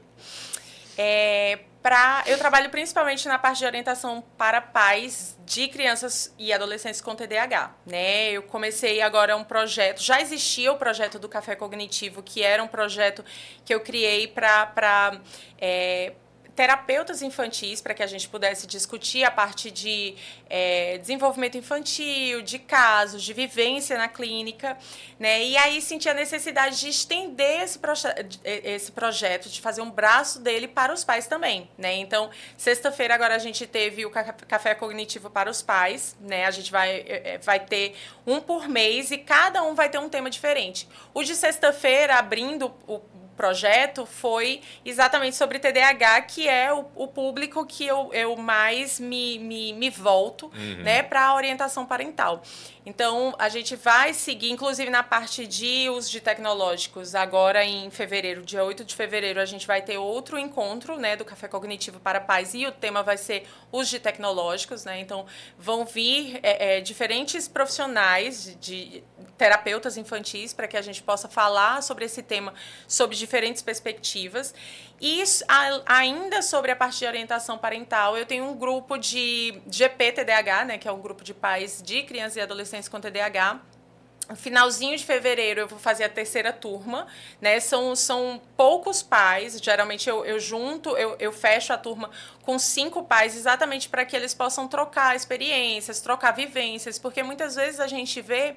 É, 0.98 1.60
pra, 1.82 2.24
eu 2.26 2.38
trabalho 2.38 2.70
principalmente 2.70 3.28
na 3.28 3.38
parte 3.38 3.60
de 3.60 3.66
orientação 3.66 4.24
para 4.38 4.60
pais 4.60 5.38
de 5.46 5.68
crianças 5.68 6.34
e 6.38 6.52
adolescentes 6.52 7.00
com 7.00 7.16
TDAH. 7.16 7.76
Né? 7.86 8.32
Eu 8.32 8.44
comecei 8.44 9.02
agora 9.02 9.38
um 9.38 9.44
projeto, 9.44 10.02
já 10.02 10.20
existia 10.20 10.72
o 10.72 10.78
projeto 10.78 11.20
do 11.20 11.30
Café 11.30 11.56
Cognitivo, 11.56 12.22
que 12.24 12.44
era 12.44 12.64
um 12.64 12.68
projeto 12.68 13.24
que 13.64 13.74
eu 13.74 13.80
criei 13.80 14.28
para 14.28 15.22
terapeutas 16.58 17.22
infantis 17.22 17.82
para 17.82 17.94
que 17.94 18.02
a 18.02 18.08
gente 18.08 18.28
pudesse 18.28 18.66
discutir 18.66 19.24
a 19.24 19.30
parte 19.30 19.70
de 19.70 20.16
é, 20.50 20.98
desenvolvimento 20.98 21.56
infantil, 21.56 22.42
de 22.42 22.58
casos, 22.58 23.22
de 23.22 23.32
vivência 23.32 23.96
na 23.96 24.08
clínica, 24.08 24.76
né? 25.20 25.44
E 25.44 25.56
aí 25.56 25.80
senti 25.80 26.10
a 26.10 26.16
necessidade 26.16 26.80
de 26.80 26.90
estender 26.90 27.62
esse, 27.62 27.78
proje 27.78 28.08
esse 28.44 28.92
projeto, 28.92 29.50
de 29.50 29.62
fazer 29.62 29.82
um 29.82 29.92
braço 29.92 30.40
dele 30.40 30.68
para 30.68 30.92
os 30.92 31.04
pais 31.04 31.28
também, 31.28 31.70
né? 31.78 31.94
Então, 31.98 32.32
sexta-feira 32.58 33.14
agora 33.14 33.36
a 33.36 33.40
gente 33.40 33.68
teve 33.68 34.04
o 34.04 34.10
café 34.10 34.74
cognitivo 34.74 35.30
para 35.30 35.52
os 35.52 35.62
pais, 35.62 36.18
né? 36.20 36.46
A 36.46 36.52
gente 36.52 36.72
vai, 36.72 36.90
é, 36.90 37.34
é, 37.36 37.38
vai 37.38 37.60
ter 37.60 37.96
um 38.26 38.42
por 38.42 38.68
mês 38.68 39.12
e 39.12 39.20
cada 39.20 39.62
um 39.62 39.76
vai 39.76 39.90
ter 39.90 40.00
um 40.00 40.10
tema 40.10 40.28
diferente. 40.28 40.90
O 41.14 41.22
de 41.22 41.36
sexta-feira, 41.36 42.16
abrindo 42.16 42.74
o 42.88 43.00
projeto 43.38 44.06
foi 44.06 44.62
exatamente 44.84 45.36
sobre 45.36 45.60
TDAH, 45.60 46.22
que 46.24 46.50
é 46.50 46.74
o, 46.74 46.86
o 46.96 47.08
público 47.08 47.66
que 47.66 47.86
eu, 47.86 48.10
eu 48.12 48.36
mais 48.36 49.00
me, 49.00 49.38
me, 49.40 49.72
me 49.74 49.90
volto 49.90 50.48
uhum. 50.48 50.84
né, 50.84 51.04
para 51.04 51.24
a 51.24 51.36
orientação 51.36 51.86
parental. 51.86 52.42
Então, 52.90 53.36
a 53.38 53.50
gente 53.50 53.76
vai 53.76 54.14
seguir, 54.14 54.50
inclusive 54.50 54.90
na 54.90 55.04
parte 55.04 55.46
de 55.46 55.90
uso 55.90 56.10
de 56.10 56.22
tecnológicos, 56.22 57.16
agora 57.16 57.62
em 57.62 57.92
fevereiro, 57.92 58.44
dia 58.44 58.64
8 58.64 58.86
de 58.86 58.96
fevereiro, 58.96 59.42
a 59.42 59.46
gente 59.46 59.68
vai 59.68 59.82
ter 59.82 59.98
outro 59.98 60.40
encontro 60.40 60.98
né, 60.98 61.18
do 61.18 61.26
Café 61.26 61.50
Cognitivo 61.50 62.00
para 62.00 62.22
Pais 62.22 62.54
e 62.54 62.66
o 62.66 62.72
tema 62.72 63.04
vai 63.04 63.18
ser 63.18 63.46
uso 63.74 63.90
de 63.90 64.00
tecnológicos. 64.00 64.86
Né? 64.86 65.02
Então, 65.02 65.26
vão 65.60 65.86
vir 65.86 66.40
é, 66.42 66.78
é, 66.78 66.80
diferentes 66.80 67.46
profissionais, 67.46 68.56
de, 68.62 69.04
terapeutas 69.38 69.98
infantis, 69.98 70.54
para 70.54 70.66
que 70.66 70.78
a 70.78 70.82
gente 70.82 71.04
possa 71.04 71.28
falar 71.28 71.84
sobre 71.84 72.06
esse 72.06 72.24
tema 72.24 72.54
sob 72.88 73.14
diferentes 73.14 73.62
perspectivas. 73.62 74.56
E 75.00 75.24
ainda 75.86 76.42
sobre 76.42 76.72
a 76.72 76.76
parte 76.76 77.00
de 77.00 77.06
orientação 77.06 77.58
parental, 77.58 78.18
eu 78.18 78.26
tenho 78.26 78.46
um 78.46 78.56
grupo 78.56 78.98
de 78.98 79.62
GP-TDAH, 79.68 80.66
né, 80.66 80.78
que 80.78 80.88
é 80.88 80.92
um 80.92 81.00
grupo 81.00 81.24
de 81.24 81.34
pais 81.34 81.82
de 81.84 82.02
crianças 82.04 82.38
e 82.38 82.42
adolescentes 82.42 82.90
com 82.90 83.00
TDAH, 83.00 83.62
finalzinho 84.36 84.98
de 84.98 85.06
fevereiro 85.06 85.62
eu 85.62 85.68
vou 85.68 85.80
fazer 85.80 86.04
a 86.04 86.10
terceira 86.10 86.52
turma, 86.52 87.08
né? 87.40 87.60
São, 87.60 87.96
são 87.96 88.42
poucos 88.58 89.02
pais, 89.02 89.60
geralmente 89.62 90.10
eu, 90.10 90.26
eu 90.26 90.40
junto, 90.40 90.90
eu, 90.98 91.16
eu 91.20 91.32
fecho 91.32 91.72
a 91.72 91.78
turma 91.78 92.10
com 92.42 92.58
cinco 92.60 93.04
pais 93.04 93.36
exatamente 93.36 93.90
para 93.90 94.06
que 94.06 94.16
eles 94.16 94.34
possam 94.34 94.68
trocar 94.68 95.16
experiências, 95.16 96.02
trocar 96.02 96.32
vivências, 96.32 97.00
porque 97.00 97.24
muitas 97.24 97.56
vezes 97.56 97.80
a 97.80 97.88
gente 97.88 98.22
vê 98.22 98.56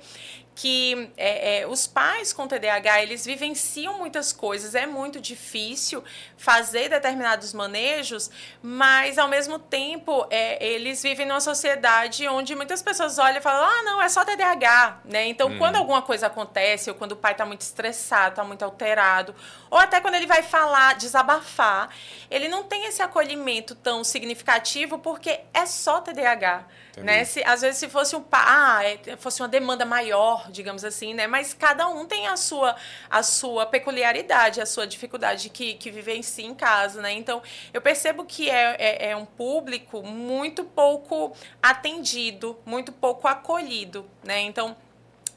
que 0.61 1.11
é, 1.17 1.61
é, 1.61 1.67
os 1.67 1.87
pais 1.87 2.35
com 2.35 2.47
TDAH 2.47 3.03
eles 3.03 3.25
vivenciam 3.25 3.97
muitas 3.97 4.31
coisas, 4.31 4.75
é 4.75 4.87
muito 4.87 5.19
difícil 5.19 6.05
fazer 6.37 6.91
determinados 6.91 7.55
manejos, 7.55 8.31
mas 8.63 9.17
ao 9.17 9.27
mesmo 9.27 9.59
tempo 9.59 10.27
é, 10.29 10.63
eles 10.63 11.03
vivem 11.03 11.25
numa 11.25 11.41
sociedade 11.41 12.29
onde 12.29 12.55
muitas 12.55 12.83
pessoas 12.83 13.19
olham 13.19 13.39
e 13.39 13.41
falam, 13.41 13.67
ah, 13.67 13.83
não, 13.85 14.03
é 14.03 14.09
só 14.11 14.23
TDAH, 14.23 15.01
né? 15.07 15.29
Então, 15.29 15.49
hum. 15.49 15.57
quando 15.57 15.77
alguma 15.77 16.03
coisa 16.03 16.27
acontece, 16.27 16.91
ou 16.91 16.95
quando 16.95 17.13
o 17.13 17.17
pai 17.17 17.33
está 17.33 17.47
muito 17.47 17.63
estressado, 17.63 18.33
está 18.33 18.45
muito 18.45 18.63
alterado, 18.63 19.35
ou 19.71 19.79
até 19.79 19.99
quando 19.99 20.17
ele 20.17 20.27
vai 20.27 20.43
falar, 20.43 20.95
desabafar, 20.95 21.89
ele 22.31 22.49
não 22.49 22.65
tem 22.65 22.85
esse 22.85 23.01
acolhimento 23.01 23.75
tão 23.75 24.05
significativo 24.05 24.99
porque 24.99 25.41
é 25.55 25.65
só 25.65 26.03
TDAH. 26.03 26.67
Né? 26.97 27.25
Se, 27.25 27.43
às 27.45 27.61
vezes, 27.63 27.79
se 27.79 27.89
fosse 27.89 28.17
um 28.17 28.25
ah, 28.33 28.81
é, 28.85 29.17
fosse 29.17 29.41
uma 29.41 29.49
demanda 29.49 29.85
maior 29.85 30.51
digamos 30.51 30.85
assim, 30.85 31.15
né? 31.15 31.27
Mas 31.27 31.55
cada 31.55 31.89
um 31.89 32.07
tem 32.07 32.27
a 32.27 32.37
sua, 32.37 32.77
a 33.09 33.23
sua 33.23 33.67
peculiaridade, 33.67 34.61
a 34.61 34.67
sua 34.67 34.87
dificuldade 34.87 35.49
que, 35.49 35.75
que 35.75 35.91
vivencia 35.91 36.45
em 36.45 36.55
casa, 36.55 37.01
né? 37.01 37.13
Então, 37.13 37.43
eu 37.73 37.81
percebo 37.81 38.25
que 38.25 38.51
é, 38.51 38.77
é, 38.79 39.11
é 39.11 39.17
um 39.17 39.25
público 39.25 40.03
muito 40.03 40.65
pouco 40.65 41.35
atendido, 41.63 42.59
muito 42.65 42.93
pouco 42.93 43.29
acolhido, 43.29 44.09
né? 44.25 44.41
Então, 44.41 44.77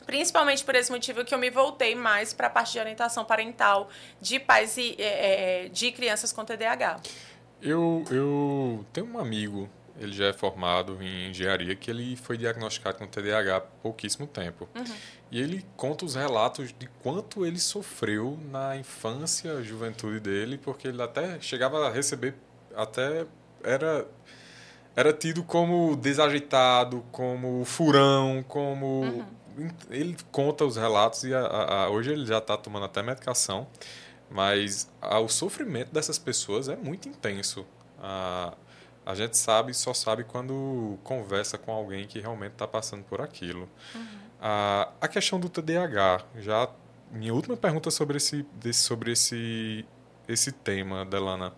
Principalmente 0.06 0.66
por 0.66 0.76
esse 0.76 0.92
motivo 0.92 1.24
que 1.24 1.34
eu 1.34 1.40
me 1.40 1.50
voltei 1.50 1.96
mais 1.96 2.34
para 2.34 2.48
a 2.48 2.50
parte 2.50 2.74
de 2.74 2.80
orientação 2.80 3.24
parental 3.24 3.88
de 4.20 4.38
pais 4.38 4.76
e 4.78 4.98
é, 5.00 5.70
de 5.72 5.94
crianças 5.94 6.34
com 6.34 6.44
TDAH. 6.44 7.00
Eu, 7.62 8.04
eu 8.12 8.86
tenho 8.92 9.08
um 9.08 9.18
amigo 9.18 9.70
ele 9.98 10.14
já 10.14 10.26
é 10.26 10.34
formado 10.34 10.98
em 11.02 11.30
engenharia, 11.30 11.76
que 11.76 11.90
ele 11.92 12.16
foi 12.16 12.38
diagnosticado 12.38 12.98
com 12.98 13.08
TDAH 13.08 13.58
há 13.58 13.62
pouquíssimo 13.62 14.26
tempo. 14.26 14.68
Uhum. 14.76 14.84
E 15.32 15.40
ele 15.40 15.66
conta 15.78 16.06
os 16.06 16.16
relatos 16.16 16.74
de 16.78 16.88
quanto 17.02 17.46
ele 17.46 17.60
sofreu 17.60 18.40
na 18.52 18.76
infância, 18.76 19.62
juventude 19.64 20.20
dele, 20.20 20.58
porque 20.58 20.88
ele 20.88 21.02
até 21.02 21.40
chegava 21.40 21.88
a 21.88 21.92
receber, 21.92 22.36
até 22.76 23.26
era 23.64 24.08
era 24.96 25.12
tido 25.12 25.44
como 25.44 25.96
desajeitado, 25.96 27.04
como 27.12 27.66
furão, 27.66 28.44
como 28.48 29.26
uhum. 29.58 29.70
ele 29.90 30.16
conta 30.32 30.66
os 30.66 30.78
relatos 30.78 31.24
e 31.24 31.34
a, 31.34 31.40
a, 31.40 31.84
a, 31.86 31.90
hoje 31.90 32.12
ele 32.12 32.26
já 32.28 32.38
está 32.38 32.56
tomando 32.56 32.86
até 32.86 33.02
medicação, 33.02 33.66
mas 34.30 34.88
o 35.02 35.28
sofrimento 35.28 35.92
dessas 35.92 36.20
pessoas 36.20 36.70
é 36.70 36.76
muito 36.76 37.10
intenso. 37.10 37.66
A, 38.00 38.54
a 39.06 39.16
gente 39.16 39.38
sabe, 39.38 39.74
só 39.74 39.94
sabe 39.94 40.24
quando 40.24 40.98
conversa 41.04 41.58
com 41.58 41.72
alguém 41.72 42.08
que 42.08 42.20
realmente 42.20 42.54
está 42.54 42.68
passando 42.68 43.04
por 43.04 43.22
aquilo. 43.22 43.70
Uhum. 43.94 44.08
A, 44.42 44.90
a 45.02 45.08
questão 45.08 45.40
do 45.40 45.50
TDAH, 45.50 46.24
já 46.40 46.70
minha 47.12 47.34
última 47.34 47.56
pergunta 47.56 47.92
sobre 47.92 48.18
esse, 48.18 48.46
desse, 48.54 48.80
sobre 48.82 49.12
esse, 49.12 49.86
esse 50.28 50.52
tema, 50.52 51.06
Delana, 51.06 51.54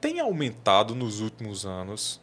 tem 0.00 0.20
aumentado 0.20 0.94
nos 0.94 1.20
últimos 1.20 1.64
anos? 1.64 2.20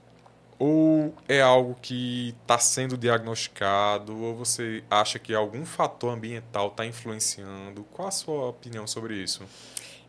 Ou 0.59 1.15
é 1.27 1.41
algo 1.41 1.75
que 1.81 2.35
está 2.43 2.59
sendo 2.59 2.95
diagnosticado? 2.95 4.15
Ou 4.15 4.35
você 4.35 4.83
acha 4.87 5.17
que 5.17 5.33
algum 5.33 5.65
fator 5.65 6.13
ambiental 6.13 6.67
está 6.67 6.85
influenciando? 6.85 7.83
Qual 7.85 8.07
a 8.07 8.11
sua 8.11 8.49
opinião 8.49 8.85
sobre 8.85 9.15
isso? 9.15 9.43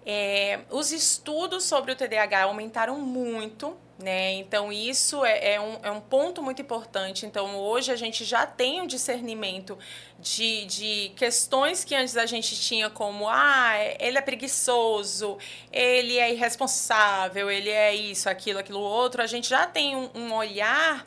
É, 0.05 0.61
os 0.71 0.91
estudos 0.91 1.65
sobre 1.65 1.93
o 1.93 1.97
TDAH 1.97 2.43
aumentaram 2.43 2.99
muito, 2.99 3.77
né? 3.99 4.33
Então, 4.33 4.73
isso 4.73 5.25
é, 5.25 5.55
é, 5.55 5.61
um, 5.61 5.79
é 5.83 5.91
um 5.91 6.01
ponto 6.01 6.43
muito 6.43 6.61
importante. 6.61 7.25
Então, 7.25 7.57
hoje 7.57 7.93
a 7.93 7.97
gente 7.97 8.25
já 8.25 8.45
tem 8.45 8.81
um 8.81 8.87
discernimento 8.87 9.79
de, 10.19 10.65
de 10.67 11.13
questões 11.17 11.85
que 11.85 11.95
antes 11.95 12.17
a 12.17 12.27
gente 12.27 12.61
tinha 12.61 12.91
como, 12.91 13.29
ah, 13.29 13.75
ele 14.01 14.19
é 14.19 14.21
preguiçoso, 14.21 15.39
ele 15.71 16.19
é 16.19 16.33
irresponsável, 16.33 17.49
ele 17.49 17.71
é 17.71 17.95
isso, 17.95 18.29
aquilo, 18.29 18.59
aquilo 18.59 18.81
outro. 18.81 19.23
A 19.23 19.27
gente 19.27 19.49
já 19.49 19.67
tem 19.67 19.95
um, 19.95 20.11
um 20.15 20.35
olhar 20.35 21.07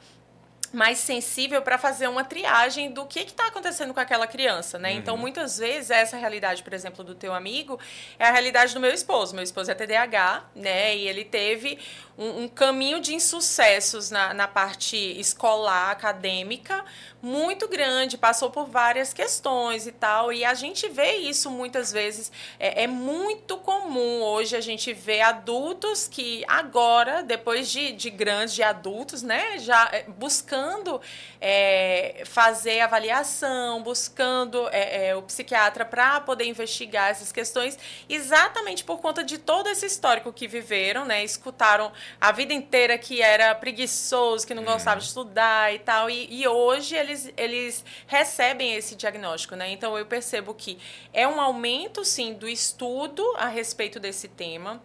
mais 0.76 1.00
sensível 1.00 1.62
para 1.62 1.78
fazer 1.78 2.08
uma 2.08 2.24
triagem 2.24 2.92
do 2.92 3.06
que 3.06 3.20
está 3.22 3.48
acontecendo 3.48 3.94
com 3.94 4.00
aquela 4.00 4.28
criança, 4.28 4.78
né? 4.78 4.92
Então, 4.92 5.16
uhum. 5.16 5.16
Então, 5.16 5.18
muitas 5.18 5.58
vezes, 5.60 5.92
essa 5.92 6.18
realidade, 6.18 6.64
por 6.64 6.74
exemplo, 6.74 7.04
do 7.04 7.14
teu 7.14 7.34
amigo, 7.34 7.80
é 8.18 8.28
a 8.28 8.32
realidade 8.32 8.74
do 8.74 8.80
meu 8.80 8.92
esposo. 8.92 9.36
Meu 9.36 9.44
esposo 9.44 9.72
é 9.72 9.76
TDAH, 9.76 10.44
né? 10.56 10.96
E 10.96 11.08
ele 11.08 11.24
teve 11.24 11.80
um, 12.18 12.44
um 12.44 12.48
caminho 12.48 13.00
de 13.00 13.14
insucessos 13.14 14.10
na, 14.10 14.34
na 14.34 14.48
parte 14.48 14.96
escolar, 15.20 15.92
acadêmica, 15.92 16.84
muito 17.26 17.68
grande, 17.68 18.20
passou 18.20 18.52
por 18.52 18.68
várias 18.68 19.12
questões 19.12 19.88
e 19.88 19.92
tal. 19.92 20.32
E 20.32 20.46
a 20.46 20.54
gente 20.54 20.88
vê 20.88 21.16
isso 21.16 21.50
muitas 21.50 21.92
vezes. 21.92 22.32
É, 22.60 22.84
é 22.84 22.88
muito 22.88 23.58
comum 23.58 24.22
hoje 24.22 24.56
a 24.56 24.62
gente 24.62 24.94
ver 24.94 25.22
adultos 25.22 26.08
que 26.08 26.44
agora, 26.48 27.24
depois 27.24 27.70
de, 27.72 27.92
de 27.94 28.12
grandes, 28.12 28.54
de 28.54 28.62
adultos, 28.62 29.24
né, 29.24 29.58
já 29.58 29.90
é, 29.92 30.04
buscando 30.08 31.02
é, 31.42 32.22
fazer 32.26 32.82
avaliação, 32.82 33.82
buscando 33.82 34.70
é, 34.70 35.08
é, 35.08 35.16
o 35.16 35.24
psiquiatra 35.24 35.84
para 35.84 36.22
poder 36.22 36.46
investigar 36.46 37.10
essas 37.10 37.32
questões, 37.32 37.78
exatamente 38.08 38.84
por 38.84 39.00
conta 39.00 39.24
de 39.24 39.40
todo 39.40 39.68
esse 39.68 39.88
histórico 39.88 40.32
que 40.32 40.48
viveram, 40.48 41.06
né, 41.06 41.24
escutaram 41.24 41.92
a 42.20 42.32
vida 42.32 42.54
inteira 42.54 42.98
que 42.98 43.22
era 43.22 43.54
preguiçoso, 43.56 44.46
que 44.46 44.54
não 44.54 44.64
gostava 44.64 45.00
de 45.00 45.08
estudar 45.08 45.74
e 45.74 45.80
tal. 45.80 46.10
E, 46.10 46.42
e, 46.42 46.48
hoje 46.48 46.96
eles, 46.96 47.32
eles 47.38 47.86
recebem 48.08 48.74
esse 48.76 48.96
diagnóstico, 48.96 49.56
né? 49.56 49.70
Então 49.72 49.98
eu 49.98 50.06
percebo 50.06 50.54
que 50.54 50.78
é 51.14 51.28
um 51.28 51.40
aumento, 51.40 52.04
sim, 52.04 52.34
do 52.34 52.48
estudo 52.48 53.24
a 53.38 53.48
respeito 53.48 54.00
desse 54.00 54.28
tema. 54.28 54.82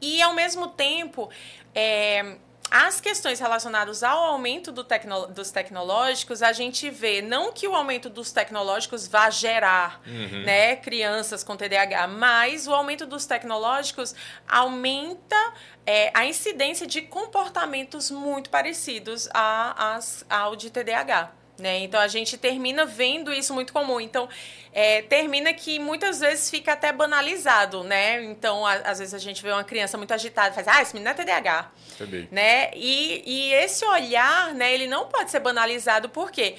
E, 0.00 0.20
ao 0.20 0.34
mesmo 0.34 0.68
tempo, 0.68 1.30
é, 1.74 2.36
as 2.70 3.00
questões 3.00 3.38
relacionadas 3.38 4.02
ao 4.02 4.18
aumento 4.18 4.72
do 4.72 4.82
tecno, 4.82 5.26
dos 5.28 5.50
tecnológicos, 5.50 6.42
a 6.42 6.52
gente 6.52 6.90
vê 6.90 7.22
não 7.22 7.52
que 7.52 7.68
o 7.68 7.74
aumento 7.74 8.10
dos 8.10 8.32
tecnológicos 8.32 9.06
vá 9.06 9.30
gerar 9.30 10.00
uhum. 10.06 10.42
né, 10.44 10.76
crianças 10.76 11.44
com 11.44 11.56
TDAH, 11.56 12.08
mas 12.08 12.66
o 12.66 12.74
aumento 12.74 13.06
dos 13.06 13.24
tecnológicos 13.24 14.14
aumenta 14.48 15.36
é, 15.86 16.10
a 16.12 16.26
incidência 16.26 16.86
de 16.86 17.02
comportamentos 17.02 18.10
muito 18.10 18.50
parecidos 18.50 19.28
a, 19.32 19.98
a, 20.28 20.36
ao 20.42 20.56
de 20.56 20.70
TDAH. 20.70 21.35
Né? 21.58 21.78
Então 21.78 21.98
a 21.98 22.08
gente 22.08 22.36
termina 22.36 22.84
vendo 22.84 23.32
isso 23.32 23.54
muito 23.54 23.72
comum. 23.72 23.98
Então 24.00 24.28
é, 24.72 25.00
termina 25.02 25.54
que 25.54 25.78
muitas 25.78 26.20
vezes 26.20 26.50
fica 26.50 26.74
até 26.74 26.92
banalizado, 26.92 27.82
né? 27.82 28.22
Então 28.24 28.66
a, 28.66 28.74
às 28.74 28.98
vezes 28.98 29.14
a 29.14 29.18
gente 29.18 29.42
vê 29.42 29.50
uma 29.50 29.64
criança 29.64 29.96
muito 29.96 30.12
agitada, 30.12 30.52
faz, 30.54 30.68
ah, 30.68 30.82
esse 30.82 30.92
menino 30.92 31.10
é 31.10 31.14
TDAH, 31.14 31.70
Também. 31.96 32.28
né? 32.30 32.70
E, 32.74 33.22
e 33.24 33.54
esse 33.54 33.86
olhar, 33.86 34.54
né? 34.54 34.74
Ele 34.74 34.86
não 34.86 35.06
pode 35.06 35.30
ser 35.30 35.40
banalizado 35.40 36.10
porque 36.10 36.56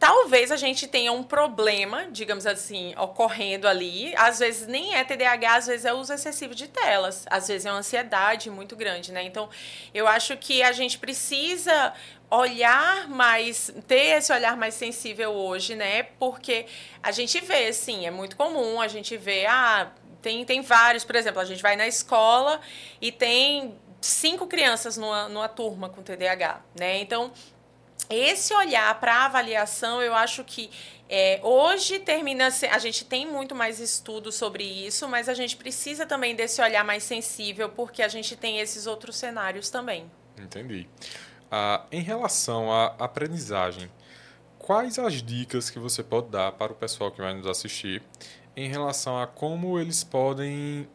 talvez 0.00 0.50
a 0.50 0.56
gente 0.56 0.88
tenha 0.88 1.12
um 1.12 1.22
problema, 1.22 2.06
digamos 2.10 2.46
assim, 2.46 2.94
ocorrendo 2.96 3.68
ali. 3.68 4.14
Às 4.16 4.38
vezes 4.38 4.66
nem 4.66 4.94
é 4.94 5.04
TDAH, 5.04 5.54
às 5.56 5.66
vezes 5.66 5.84
é 5.84 5.92
uso 5.92 6.14
excessivo 6.14 6.54
de 6.54 6.66
telas, 6.66 7.26
às 7.28 7.46
vezes 7.46 7.66
é 7.66 7.70
uma 7.70 7.80
ansiedade 7.80 8.50
muito 8.50 8.74
grande, 8.74 9.12
né? 9.12 9.22
Então, 9.22 9.50
eu 9.92 10.08
acho 10.08 10.34
que 10.38 10.62
a 10.62 10.72
gente 10.72 10.98
precisa 10.98 11.92
olhar 12.30 13.08
mais, 13.08 13.72
ter 13.88 14.18
esse 14.18 14.32
olhar 14.32 14.56
mais 14.56 14.74
sensível 14.74 15.32
hoje, 15.32 15.74
né? 15.74 16.04
Porque 16.18 16.66
a 17.02 17.10
gente 17.10 17.40
vê, 17.40 17.72
sim, 17.72 18.06
é 18.06 18.10
muito 18.10 18.36
comum, 18.36 18.80
a 18.80 18.86
gente 18.88 19.16
vê, 19.16 19.46
ah, 19.46 19.90
tem, 20.22 20.44
tem 20.44 20.62
vários, 20.62 21.04
por 21.04 21.16
exemplo, 21.16 21.40
a 21.40 21.44
gente 21.44 21.62
vai 21.62 21.76
na 21.76 21.88
escola 21.88 22.60
e 23.00 23.10
tem 23.10 23.74
cinco 24.00 24.46
crianças 24.46 24.96
numa, 24.96 25.28
numa 25.28 25.48
turma 25.48 25.88
com 25.88 26.02
TDAH, 26.02 26.62
né? 26.78 27.00
Então, 27.00 27.32
esse 28.08 28.54
olhar 28.54 28.98
para 29.00 29.24
avaliação, 29.24 30.00
eu 30.00 30.14
acho 30.14 30.44
que 30.44 30.70
é, 31.08 31.40
hoje 31.42 31.98
termina 31.98 32.48
a 32.70 32.78
gente 32.78 33.04
tem 33.04 33.26
muito 33.26 33.54
mais 33.54 33.80
estudo 33.80 34.30
sobre 34.30 34.62
isso, 34.62 35.08
mas 35.08 35.28
a 35.28 35.34
gente 35.34 35.56
precisa 35.56 36.06
também 36.06 36.36
desse 36.36 36.62
olhar 36.62 36.84
mais 36.84 37.02
sensível 37.02 37.68
porque 37.68 38.02
a 38.02 38.08
gente 38.08 38.36
tem 38.36 38.60
esses 38.60 38.86
outros 38.86 39.16
cenários 39.16 39.70
também. 39.70 40.10
Entendi. 40.38 40.88
Ah, 41.50 41.84
em 41.90 42.00
relação 42.00 42.72
à 42.72 42.94
aprendizagem, 42.98 43.90
quais 44.58 44.98
as 44.98 45.14
dicas 45.14 45.68
que 45.68 45.78
você 45.78 46.02
pode 46.02 46.28
dar 46.28 46.52
para 46.52 46.72
o 46.72 46.76
pessoal 46.76 47.10
que 47.10 47.20
vai 47.20 47.34
nos 47.34 47.46
assistir 47.46 48.02
em 48.56 48.68
relação 48.68 49.18
a 49.18 49.26
como 49.26 49.78
eles 49.78 50.04
podem 50.04 50.88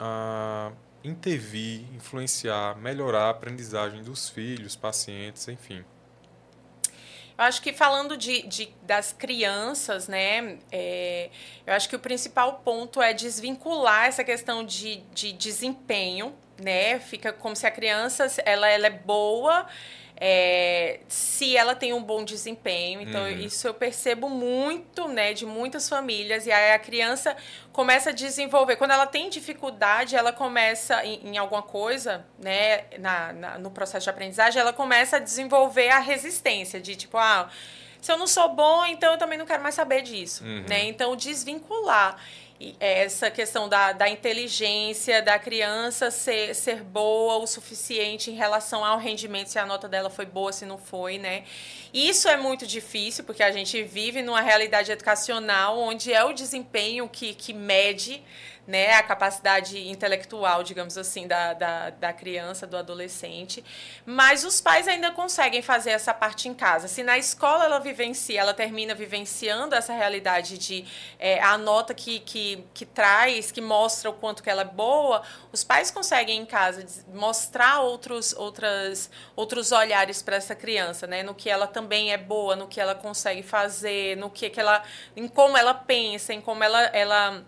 ah, 0.00 0.72
intervir, 1.04 1.84
influenciar, 1.94 2.76
melhorar 2.78 3.26
a 3.26 3.30
aprendizagem 3.30 4.02
dos 4.02 4.28
filhos, 4.28 4.74
pacientes, 4.74 5.46
enfim? 5.46 5.84
Eu 7.38 7.44
acho 7.44 7.60
que 7.60 7.72
falando 7.72 8.16
de, 8.16 8.42
de 8.46 8.74
das 8.82 9.12
crianças, 9.12 10.08
né, 10.08 10.58
é, 10.72 11.30
eu 11.66 11.74
acho 11.74 11.88
que 11.88 11.94
o 11.94 11.98
principal 11.98 12.60
ponto 12.64 13.00
é 13.02 13.12
desvincular 13.12 14.06
essa 14.06 14.24
questão 14.24 14.64
de, 14.64 14.96
de 15.14 15.32
desempenho 15.32 16.34
né? 16.62 16.98
Fica 16.98 17.32
como 17.32 17.54
se 17.56 17.66
a 17.66 17.70
criança 17.70 18.26
ela, 18.44 18.68
ela 18.68 18.86
é 18.86 18.90
boa 18.90 19.66
é, 20.18 21.00
se 21.08 21.56
ela 21.56 21.74
tem 21.74 21.92
um 21.92 22.02
bom 22.02 22.24
desempenho. 22.24 23.00
Então, 23.00 23.22
uhum. 23.22 23.38
isso 23.38 23.68
eu 23.68 23.74
percebo 23.74 24.28
muito, 24.28 25.08
né, 25.08 25.34
de 25.34 25.44
muitas 25.44 25.88
famílias. 25.88 26.46
E 26.46 26.52
aí 26.52 26.72
a 26.72 26.78
criança 26.78 27.36
começa 27.72 28.10
a 28.10 28.12
desenvolver. 28.12 28.76
Quando 28.76 28.92
ela 28.92 29.06
tem 29.06 29.28
dificuldade, 29.28 30.16
ela 30.16 30.32
começa 30.32 31.04
em, 31.04 31.34
em 31.34 31.38
alguma 31.38 31.62
coisa, 31.62 32.24
né, 32.38 32.84
na, 32.98 33.32
na, 33.32 33.58
no 33.58 33.70
processo 33.70 34.04
de 34.04 34.10
aprendizagem, 34.10 34.60
ela 34.60 34.72
começa 34.72 35.16
a 35.16 35.20
desenvolver 35.20 35.90
a 35.90 35.98
resistência 35.98 36.80
de 36.80 36.96
tipo, 36.96 37.18
ah, 37.18 37.50
se 38.00 38.10
eu 38.10 38.16
não 38.16 38.26
sou 38.26 38.48
bom, 38.54 38.86
então 38.86 39.12
eu 39.12 39.18
também 39.18 39.36
não 39.36 39.46
quero 39.46 39.62
mais 39.62 39.74
saber 39.74 40.00
disso, 40.00 40.44
uhum. 40.44 40.64
né? 40.68 40.84
Então, 40.84 41.14
desvincular. 41.14 42.16
Essa 42.80 43.30
questão 43.30 43.68
da, 43.68 43.92
da 43.92 44.08
inteligência 44.08 45.20
da 45.20 45.38
criança 45.38 46.10
ser, 46.10 46.54
ser 46.54 46.82
boa 46.82 47.36
o 47.36 47.46
suficiente 47.46 48.30
em 48.30 48.34
relação 48.34 48.84
ao 48.84 48.98
rendimento, 48.98 49.48
se 49.48 49.58
a 49.58 49.66
nota 49.66 49.88
dela 49.88 50.08
foi 50.08 50.24
boa, 50.24 50.52
se 50.52 50.64
não 50.64 50.78
foi, 50.78 51.18
né? 51.18 51.44
Isso 51.92 52.28
é 52.28 52.36
muito 52.36 52.66
difícil, 52.66 53.24
porque 53.24 53.42
a 53.42 53.52
gente 53.52 53.82
vive 53.82 54.22
numa 54.22 54.40
realidade 54.40 54.90
educacional 54.90 55.78
onde 55.78 56.12
é 56.12 56.24
o 56.24 56.32
desempenho 56.32 57.08
que, 57.08 57.34
que 57.34 57.52
mede 57.52 58.22
né, 58.66 58.94
a 58.94 59.02
capacidade 59.02 59.88
intelectual, 59.88 60.62
digamos 60.62 60.98
assim, 60.98 61.26
da, 61.26 61.52
da, 61.52 61.90
da, 61.90 62.12
criança, 62.12 62.66
do 62.66 62.76
adolescente. 62.76 63.64
Mas 64.04 64.44
os 64.44 64.60
pais 64.60 64.88
ainda 64.88 65.10
conseguem 65.12 65.62
fazer 65.62 65.90
essa 65.90 66.12
parte 66.12 66.48
em 66.48 66.54
casa. 66.54 66.88
Se 66.88 67.02
na 67.02 67.16
escola 67.16 67.64
ela 67.64 67.78
vivencia, 67.78 68.40
ela 68.40 68.52
termina 68.52 68.94
vivenciando 68.94 69.74
essa 69.74 69.92
realidade 69.92 70.58
de 70.58 70.84
é, 71.18 71.40
a 71.40 71.56
nota 71.56 71.94
que, 71.94 72.20
que, 72.20 72.64
que 72.74 72.84
traz, 72.84 73.52
que 73.52 73.60
mostra 73.60 74.10
o 74.10 74.12
quanto 74.12 74.42
que 74.42 74.50
ela 74.50 74.62
é 74.62 74.64
boa, 74.64 75.22
os 75.52 75.62
pais 75.62 75.90
conseguem 75.90 76.40
em 76.40 76.46
casa 76.46 76.86
mostrar 77.14 77.80
outros, 77.80 78.32
outras, 78.34 79.10
outros 79.34 79.72
olhares 79.72 80.22
para 80.22 80.36
essa 80.36 80.54
criança, 80.54 81.06
né? 81.06 81.22
No 81.22 81.34
que 81.34 81.48
ela 81.48 81.66
também 81.66 82.12
é 82.12 82.18
boa, 82.18 82.56
no 82.56 82.66
que 82.66 82.80
ela 82.80 82.94
consegue 82.94 83.42
fazer, 83.42 84.16
no 84.16 84.28
que, 84.28 84.50
que 84.50 84.60
ela. 84.60 84.82
em 85.14 85.28
como 85.28 85.56
ela 85.56 85.74
pensa, 85.74 86.34
em 86.34 86.40
como 86.40 86.64
ela. 86.64 86.82
ela 86.86 87.44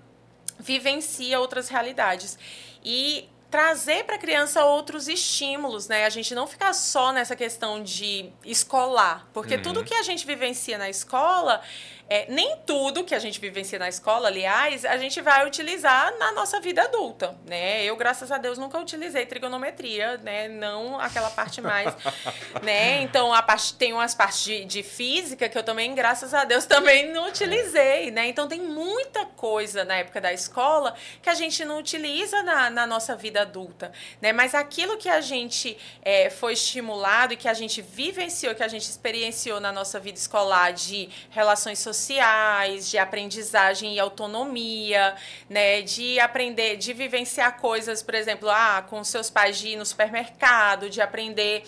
vivencia 0.59 1.39
outras 1.41 1.69
realidades. 1.69 2.39
E 2.85 3.29
trazer 3.51 4.05
para 4.05 4.17
a 4.17 4.19
criança 4.19 4.65
outros 4.65 5.09
estímulos, 5.09 5.89
né? 5.89 6.05
A 6.05 6.11
gente 6.11 6.35
não 6.35 6.47
ficar 6.47 6.75
só 6.75 7.13
nessa 7.13 7.35
questão 7.35 7.83
de 7.83 8.31
escolar, 8.45 9.27
porque 9.33 9.55
uhum. 9.57 9.63
tudo 9.63 9.85
que 9.85 9.95
a 9.95 10.03
gente 10.03 10.27
vivencia 10.27 10.77
na 10.77 10.91
escola 10.91 11.63
é, 12.11 12.25
nem 12.31 12.57
tudo 12.65 13.05
que 13.05 13.15
a 13.15 13.19
gente 13.19 13.39
vivencia 13.39 13.79
na 13.79 13.89
escola, 13.89 14.29
aliás, 14.29 14.85
a 14.87 14.97
gente 14.97 15.21
vai 15.21 15.47
utilizar 15.47 16.17
na 16.19 16.33
nossa 16.33 16.59
vida 16.59 16.83
adulta, 16.83 17.37
né? 17.47 17.85
Eu, 17.85 17.97
graças 17.97 18.33
a 18.33 18.39
Deus, 18.39 18.57
nunca 18.57 18.79
utilizei 18.79 19.27
trigonometria, 19.27 20.17
né? 20.19 20.49
Não 20.49 20.99
aquela 20.99 21.29
parte 21.29 21.61
mais, 21.61 21.95
né? 22.63 23.03
Então, 23.03 23.35
a 23.35 23.43
parte, 23.43 23.75
tem 23.75 23.93
umas 23.93 24.15
partes 24.15 24.43
de, 24.43 24.65
de 24.65 24.83
física 24.83 25.51
que 25.51 25.59
eu 25.59 25.63
também, 25.63 25.95
graças 25.95 26.33
a 26.33 26.45
Deus, 26.45 26.65
também 26.67 27.13
não 27.13 27.29
utilizei, 27.29 28.11
né? 28.11 28.27
Então, 28.27 28.49
tem 28.49 28.61
muita 28.61 29.27
coisa 29.27 29.85
na 29.85 29.97
época 29.97 30.19
da 30.19 30.33
escola 30.33 30.95
que 31.21 31.29
a 31.29 31.35
gente 31.35 31.63
não 31.63 31.79
utiliza 31.79 32.43
na, 32.43 32.71
na 32.71 32.87
nossa 32.87 33.15
vida 33.15 33.43
adulta, 33.43 33.93
né? 34.19 34.33
Mas 34.33 34.55
aquilo 34.55 34.97
que 34.97 35.11
a 35.11 35.21
gente 35.21 35.77
é, 36.01 36.31
foi 36.31 36.55
estimulado 36.55 37.35
e 37.35 37.37
que 37.37 37.49
a 37.49 37.55
gente 37.55 37.83
vivenciou, 37.83 38.55
que 38.55 38.63
a 38.63 38.69
gente 38.69 38.89
experienciou 38.89 39.61
na 39.61 39.71
nossa 39.71 40.01
vida 40.01 40.17
escolar 40.17 40.73
de 40.73 41.11
relações 41.29 41.79
sociais, 41.79 41.98
sociais, 41.99 42.89
de 42.89 42.99
aprendizagem 42.99 43.95
e 43.95 44.01
autonomia, 44.01 45.15
né, 45.49 45.83
de 45.83 46.19
aprender, 46.21 46.77
de 46.77 46.93
vivenciar 46.93 47.59
coisas, 47.59 48.03
por 48.03 48.15
exemplo, 48.15 48.49
ah, 48.49 48.85
com 48.89 49.03
seus 49.03 49.29
pais 49.29 49.59
de 49.59 49.69
ir 49.69 49.77
no 49.77 49.85
supermercado, 49.85 50.89
de 50.89 51.01
aprender 51.01 51.65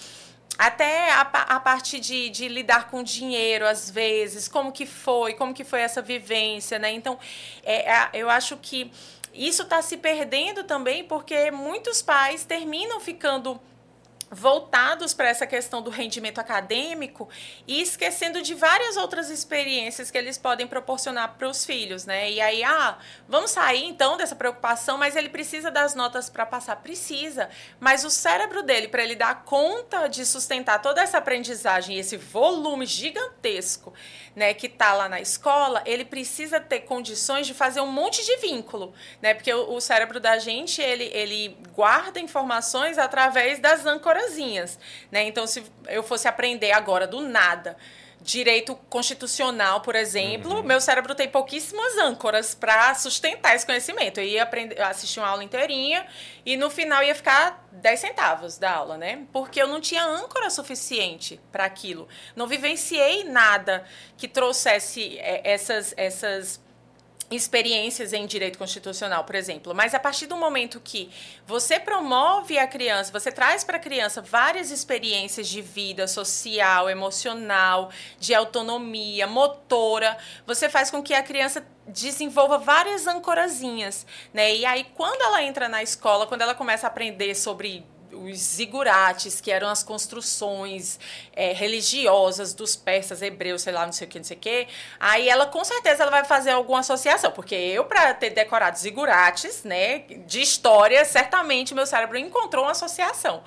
até 0.59 1.11
a, 1.13 1.23
a 1.23 1.61
parte 1.61 1.99
de, 1.99 2.29
de, 2.29 2.47
lidar 2.47 2.91
com 2.91 3.03
dinheiro 3.03 3.67
às 3.67 3.91
vezes, 3.91 4.47
como 4.47 4.71
que 4.71 4.85
foi, 4.85 5.35
como 5.35 5.55
que 5.55 5.65
foi 5.65 5.81
essa 5.81 6.03
vivência, 6.03 6.79
né? 6.79 6.93
Então, 6.93 7.19
é, 7.65 7.91
é 7.91 8.11
eu 8.13 8.29
acho 8.29 8.57
que 8.59 8.91
isso 9.33 9.63
está 9.63 9.81
se 9.81 9.97
perdendo 9.97 10.65
também 10.65 11.05
porque 11.05 11.51
muitos 11.51 12.03
pais 12.03 12.45
terminam 12.45 13.01
ficando 13.01 13.61
voltados 14.31 15.13
para 15.13 15.29
essa 15.29 15.47
questão 15.47 15.83
do 15.83 15.91
rendimento 15.91 16.39
acadêmico 16.39 17.29
e 17.67 17.83
esquecendo 17.83 18.41
de 18.41 18.55
várias 18.55 18.97
outras 18.97 19.29
experiências 19.29 20.11
que 20.11 20.17
eles 20.17 20.39
podem 20.39 20.69
proporcionar 20.69 21.35
para 21.37 21.49
os 21.49 21.65
filhos, 21.65 22.07
né? 22.07 22.31
E 22.31 22.41
aí, 22.41 22.63
ah, 22.63 22.99
vamos 23.29 23.51
sair 23.51 23.85
então 23.85 24.17
dessa 24.17 24.37
preocupação, 24.37 24.97
mas 24.97 25.17
ele 25.17 25.29
precisa 25.29 25.71
das 25.71 25.97
notas 25.97 26.31
para 26.31 26.47
passar, 26.47 26.77
precisa. 26.77 27.51
Mas 27.81 28.05
o 28.05 28.11
cérebro 28.11 28.63
dele, 28.63 28.87
para 28.87 29.03
ele 29.03 29.17
dar 29.17 29.43
conta 29.45 30.07
de 30.07 30.25
sustentar 30.25 30.81
toda 30.81 31.03
essa 31.03 31.19
aprendizagem, 31.19 31.99
esse 31.99 32.17
volume 32.17 32.87
gigantesco, 32.87 33.93
né, 34.35 34.55
que 34.55 34.67
está 34.67 34.93
lá 34.93 35.09
na 35.09 35.21
escola, 35.21 35.83
ele 35.85 36.05
precisa 36.05 36.61
ter 36.61 36.81
condições 36.81 37.47
de 37.47 37.55
fazer 37.55 37.81
um 37.81 37.91
monte 37.91 38.25
de 38.25 38.37
vínculo, 38.37 38.95
né? 39.21 39.35
Porque 39.35 39.53
o, 39.53 39.75
o 39.75 39.81
cérebro 39.81 40.21
da 40.21 40.39
gente, 40.39 40.81
ele, 40.81 41.11
ele 41.13 41.57
guarda 41.75 42.21
informações 42.21 42.99
através 42.99 43.59
das 43.59 43.87
âncorazinhas, 43.87 44.79
né? 45.11 45.25
Então, 45.25 45.47
se 45.47 45.63
eu 45.89 46.03
fosse 46.03 46.29
aprender 46.29 46.73
agora 46.73 47.07
do 47.07 47.21
nada 47.21 47.77
direito 48.21 48.77
constitucional, 48.89 49.81
por 49.81 49.95
exemplo, 49.95 50.57
uhum. 50.57 50.63
meu 50.63 50.81
cérebro 50.81 51.15
tem 51.15 51.29
pouquíssimas 51.29 51.97
âncoras 51.97 52.55
para 52.55 52.95
sustentar 52.95 53.55
esse 53.55 53.65
conhecimento. 53.65 54.21
Eu 54.21 54.25
ia 54.25 54.43
aprender, 54.43 54.81
assistir 54.83 55.21
uma 55.21 55.29
aula 55.29 55.43
inteirinha 55.43 56.07
e 56.45 56.57
no 56.57 56.69
final 56.69 57.03
ia 57.03 57.15
ficar 57.15 57.67
10 57.73 58.01
centavos 58.01 58.59
da 58.59 58.73
aula, 58.73 58.99
né? 58.99 59.25
Porque 59.33 59.61
eu 59.61 59.67
não 59.67 59.81
tinha 59.81 60.05
âncora 60.05 60.51
suficiente 60.51 61.41
para 61.51 61.65
aquilo. 61.65 62.09
Não 62.37 62.47
vivenciei 62.47 63.25
nada 63.25 63.85
que 64.19 64.29
trouxesse 64.29 65.19
é, 65.19 65.41
essas 65.45 65.95
essas 65.97 66.61
experiências 67.31 68.13
em 68.13 68.27
direito 68.27 68.59
constitucional, 68.59 69.25
por 69.25 69.35
exemplo. 69.37 69.75
Mas 69.75 69.95
a 69.95 70.01
partir 70.01 70.27
do 70.27 70.37
momento 70.37 70.81
que 70.81 71.11
você 71.47 71.79
promove 71.79 72.59
a 72.59 72.67
criança, 72.67 73.13
você 73.13 73.31
traz 73.31 73.63
para 73.63 73.77
a 73.77 73.81
criança 73.81 74.21
várias 74.21 74.71
experiências 74.71 75.49
de 75.49 75.63
vida 75.63 76.09
social, 76.09 76.91
emocional, 76.91 77.91
de 78.19 78.35
autonomia, 78.35 79.27
motora, 79.27 80.19
você 80.47 80.69
faz 80.69 80.91
com 80.91 81.03
que 81.03 81.15
a 81.15 81.23
criança 81.23 81.65
desenvolva 81.87 82.59
várias 82.59 83.07
ancorazinhas, 83.07 84.07
né? 84.33 84.55
E 84.55 84.65
aí 84.65 84.85
quando 84.95 85.21
ela 85.23 85.43
entra 85.43 85.69
na 85.69 85.83
escola, 85.83 86.27
quando 86.27 86.43
ela 86.43 86.55
começa 86.55 86.87
a 86.87 86.91
aprender 86.91 87.35
sobre 87.35 87.85
os 88.13 88.39
zigurates, 88.39 89.41
que 89.41 89.51
eram 89.51 89.69
as 89.69 89.83
construções 89.83 90.99
é, 91.33 91.53
religiosas 91.53 92.55
dos 92.55 92.77
persas, 92.77 93.23
hebreus, 93.23 93.63
sei 93.63 93.73
lá, 93.73 93.85
não 93.85 93.93
sei 93.93 94.07
o 94.07 94.11
que, 94.11 94.19
não 94.19 94.25
sei 94.25 94.37
o 94.37 94.41
que. 94.41 94.69
Aí 94.99 95.29
ela, 95.29 95.47
com 95.47 95.65
certeza, 95.65 96.03
ela 96.03 96.11
vai 96.11 96.25
fazer 96.25 96.51
alguma 96.51 96.81
associação, 96.81 97.31
porque 97.33 97.55
eu, 97.55 97.85
para 97.85 98.15
ter 98.15 98.31
decorado 98.31 98.79
zigurates, 98.79 99.65
né, 99.65 100.01
de 100.27 100.41
história, 100.41 101.05
certamente 101.05 101.75
meu 101.75 101.87
cérebro 101.87 102.19
encontrou 102.19 102.65
uma 102.65 102.73
associação 102.73 103.43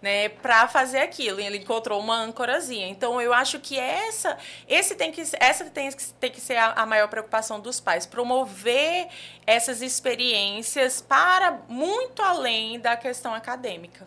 né, 0.00 0.28
para 0.28 0.68
fazer 0.68 0.98
aquilo. 0.98 1.40
E 1.40 1.46
ele 1.46 1.58
encontrou 1.58 2.00
uma 2.00 2.16
âncorazinha. 2.16 2.88
Então 2.88 3.20
eu 3.20 3.32
acho 3.32 3.58
que 3.60 3.78
essa, 3.78 4.36
esse 4.66 4.94
tem 4.94 5.12
que, 5.12 5.22
essa 5.38 5.64
tem, 5.66 5.90
tem 6.20 6.30
que 6.30 6.40
ser 6.40 6.56
a, 6.56 6.72
a 6.72 6.86
maior 6.86 7.08
preocupação 7.08 7.60
dos 7.60 7.80
pais, 7.80 8.06
promover 8.06 9.08
essas 9.46 9.82
experiências 9.82 11.00
para 11.00 11.62
muito 11.68 12.22
além 12.22 12.78
da 12.80 12.96
questão 12.96 13.34
acadêmica. 13.34 14.06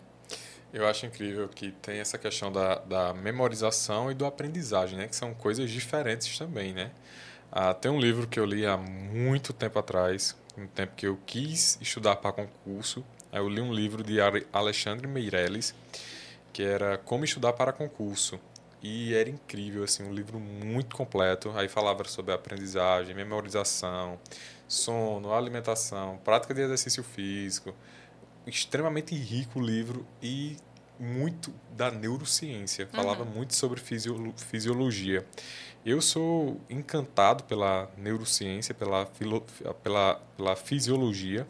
Eu 0.72 0.86
acho 0.86 1.04
incrível 1.04 1.48
que 1.48 1.70
tem 1.70 1.98
essa 1.98 2.16
questão 2.16 2.50
da, 2.50 2.76
da 2.76 3.12
memorização 3.12 4.10
e 4.10 4.14
do 4.14 4.24
aprendizagem, 4.24 4.96
né? 4.96 5.06
Que 5.06 5.14
são 5.14 5.34
coisas 5.34 5.70
diferentes 5.70 6.38
também, 6.38 6.72
né? 6.72 6.90
Ah, 7.50 7.74
tem 7.74 7.90
um 7.90 8.00
livro 8.00 8.26
que 8.26 8.40
eu 8.40 8.46
li 8.46 8.64
há 8.64 8.78
muito 8.78 9.52
tempo 9.52 9.78
atrás, 9.78 10.34
um 10.56 10.66
tempo 10.66 10.94
que 10.96 11.06
eu 11.06 11.18
quis 11.26 11.78
estudar 11.82 12.16
para 12.16 12.32
concurso, 12.32 13.04
eu 13.32 13.48
li 13.48 13.60
um 13.60 13.72
livro 13.72 14.02
de 14.02 14.18
Alexandre 14.52 15.06
Meirelles, 15.06 15.74
que 16.52 16.62
era 16.62 16.98
Como 16.98 17.24
Estudar 17.24 17.54
para 17.54 17.72
Concurso. 17.72 18.38
E 18.82 19.14
era 19.14 19.30
incrível, 19.30 19.84
assim, 19.84 20.02
um 20.02 20.12
livro 20.12 20.40
muito 20.40 20.96
completo. 20.96 21.50
Aí 21.54 21.68
falava 21.68 22.02
sobre 22.04 22.34
aprendizagem, 22.34 23.14
memorização, 23.14 24.18
sono, 24.66 25.32
alimentação, 25.32 26.18
prática 26.24 26.52
de 26.52 26.60
exercício 26.62 27.02
físico. 27.04 27.72
Extremamente 28.46 29.14
rico 29.14 29.60
o 29.60 29.62
livro 29.62 30.04
e 30.20 30.56
muito 30.98 31.54
da 31.70 31.90
neurociência. 31.90 32.88
Falava 32.88 33.22
uhum. 33.22 33.30
muito 33.30 33.54
sobre 33.54 33.80
fisiologia. 33.80 35.24
Eu 35.86 36.02
sou 36.02 36.60
encantado 36.68 37.44
pela 37.44 37.88
neurociência, 37.96 38.74
pela, 38.74 39.06
pela, 39.82 40.20
pela 40.36 40.56
fisiologia. 40.56 41.46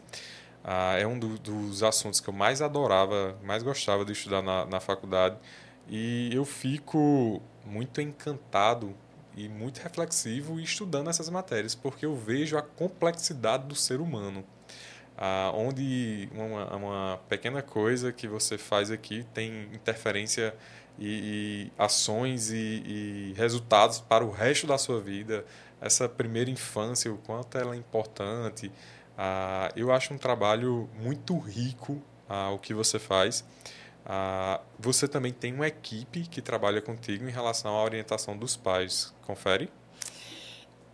Ah, 0.63 0.97
é 0.97 1.05
um 1.05 1.19
do, 1.19 1.37
dos 1.37 1.83
assuntos 1.83 2.19
que 2.19 2.29
eu 2.29 2.33
mais 2.33 2.61
adorava, 2.61 3.37
mais 3.43 3.63
gostava 3.63 4.05
de 4.05 4.13
estudar 4.13 4.41
na, 4.41 4.65
na 4.65 4.79
faculdade. 4.79 5.37
E 5.89 6.29
eu 6.33 6.45
fico 6.45 7.41
muito 7.65 7.99
encantado 7.99 8.95
e 9.35 9.49
muito 9.49 9.79
reflexivo 9.79 10.59
estudando 10.59 11.09
essas 11.09 11.29
matérias, 11.29 11.75
porque 11.75 12.05
eu 12.05 12.15
vejo 12.15 12.57
a 12.57 12.61
complexidade 12.61 13.65
do 13.67 13.75
ser 13.75 13.99
humano. 13.99 14.45
Ah, 15.17 15.51
onde 15.53 16.29
uma, 16.33 16.75
uma 16.75 17.19
pequena 17.29 17.61
coisa 17.61 18.11
que 18.11 18.27
você 18.27 18.57
faz 18.57 18.89
aqui 18.89 19.25
tem 19.33 19.69
interferência 19.73 20.55
e, 20.97 21.69
e 21.69 21.71
ações 21.77 22.51
e, 22.51 22.55
e, 22.85 23.33
resultados 23.37 23.99
para 23.99 24.23
o 24.23 24.31
resto 24.31 24.65
da 24.67 24.77
sua 24.77 24.99
vida. 25.01 25.45
Essa 25.81 26.07
primeira 26.07 26.49
infância, 26.49 27.11
o 27.11 27.17
quanto 27.17 27.57
ela 27.57 27.75
é 27.75 27.77
importante, 27.77 28.71
ah, 29.17 29.71
eu 29.75 29.91
acho 29.91 30.13
um 30.13 30.17
trabalho 30.17 30.89
muito 30.99 31.37
rico 31.37 32.01
ah, 32.27 32.51
o 32.51 32.59
que 32.59 32.73
você 32.73 32.99
faz. 32.99 33.43
Ah, 34.05 34.59
você 34.79 35.07
também 35.07 35.31
tem 35.31 35.53
uma 35.53 35.67
equipe 35.67 36.27
que 36.27 36.41
trabalha 36.41 36.81
contigo 36.81 37.27
em 37.27 37.31
relação 37.31 37.75
à 37.75 37.83
orientação 37.83 38.37
dos 38.37 38.55
pais. 38.55 39.13
Confere? 39.21 39.69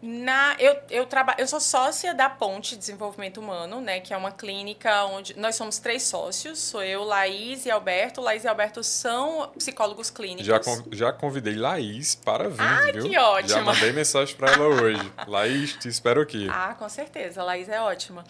Na, 0.01 0.55
eu, 0.59 0.77
eu, 0.89 1.05
trabalho, 1.05 1.41
eu 1.41 1.47
sou 1.47 1.59
sócia 1.59 2.13
da 2.13 2.29
Ponte 2.29 2.77
Desenvolvimento 2.77 3.41
Humano, 3.41 3.81
né, 3.81 3.99
que 3.99 4.13
é 4.13 4.17
uma 4.17 4.31
clínica 4.31 5.03
onde 5.05 5.37
nós 5.37 5.55
somos 5.55 5.77
três 5.77 6.03
sócios, 6.03 6.57
sou 6.57 6.81
eu, 6.81 7.03
Laís 7.03 7.65
e 7.65 7.71
Alberto. 7.71 8.21
Laís 8.21 8.45
e 8.45 8.47
Alberto 8.47 8.81
são 8.81 9.51
psicólogos 9.57 10.09
clínicos. 10.09 10.45
Já, 10.45 10.61
já 10.93 11.11
convidei 11.11 11.55
Laís 11.55 12.15
para 12.15 12.47
vir, 12.47 12.61
ah, 12.61 12.91
viu? 12.93 13.09
que 13.09 13.17
ótimo. 13.17 13.49
Já 13.49 13.61
mandei 13.61 13.91
mensagem 13.91 14.33
para 14.37 14.53
ela 14.53 14.67
hoje. 14.67 15.11
Laís, 15.27 15.73
te 15.73 15.89
espero 15.89 16.21
aqui. 16.21 16.47
Ah, 16.49 16.75
com 16.79 16.87
certeza, 16.87 17.43
Laís 17.43 17.67
é 17.67 17.81
ótima. 17.81 18.23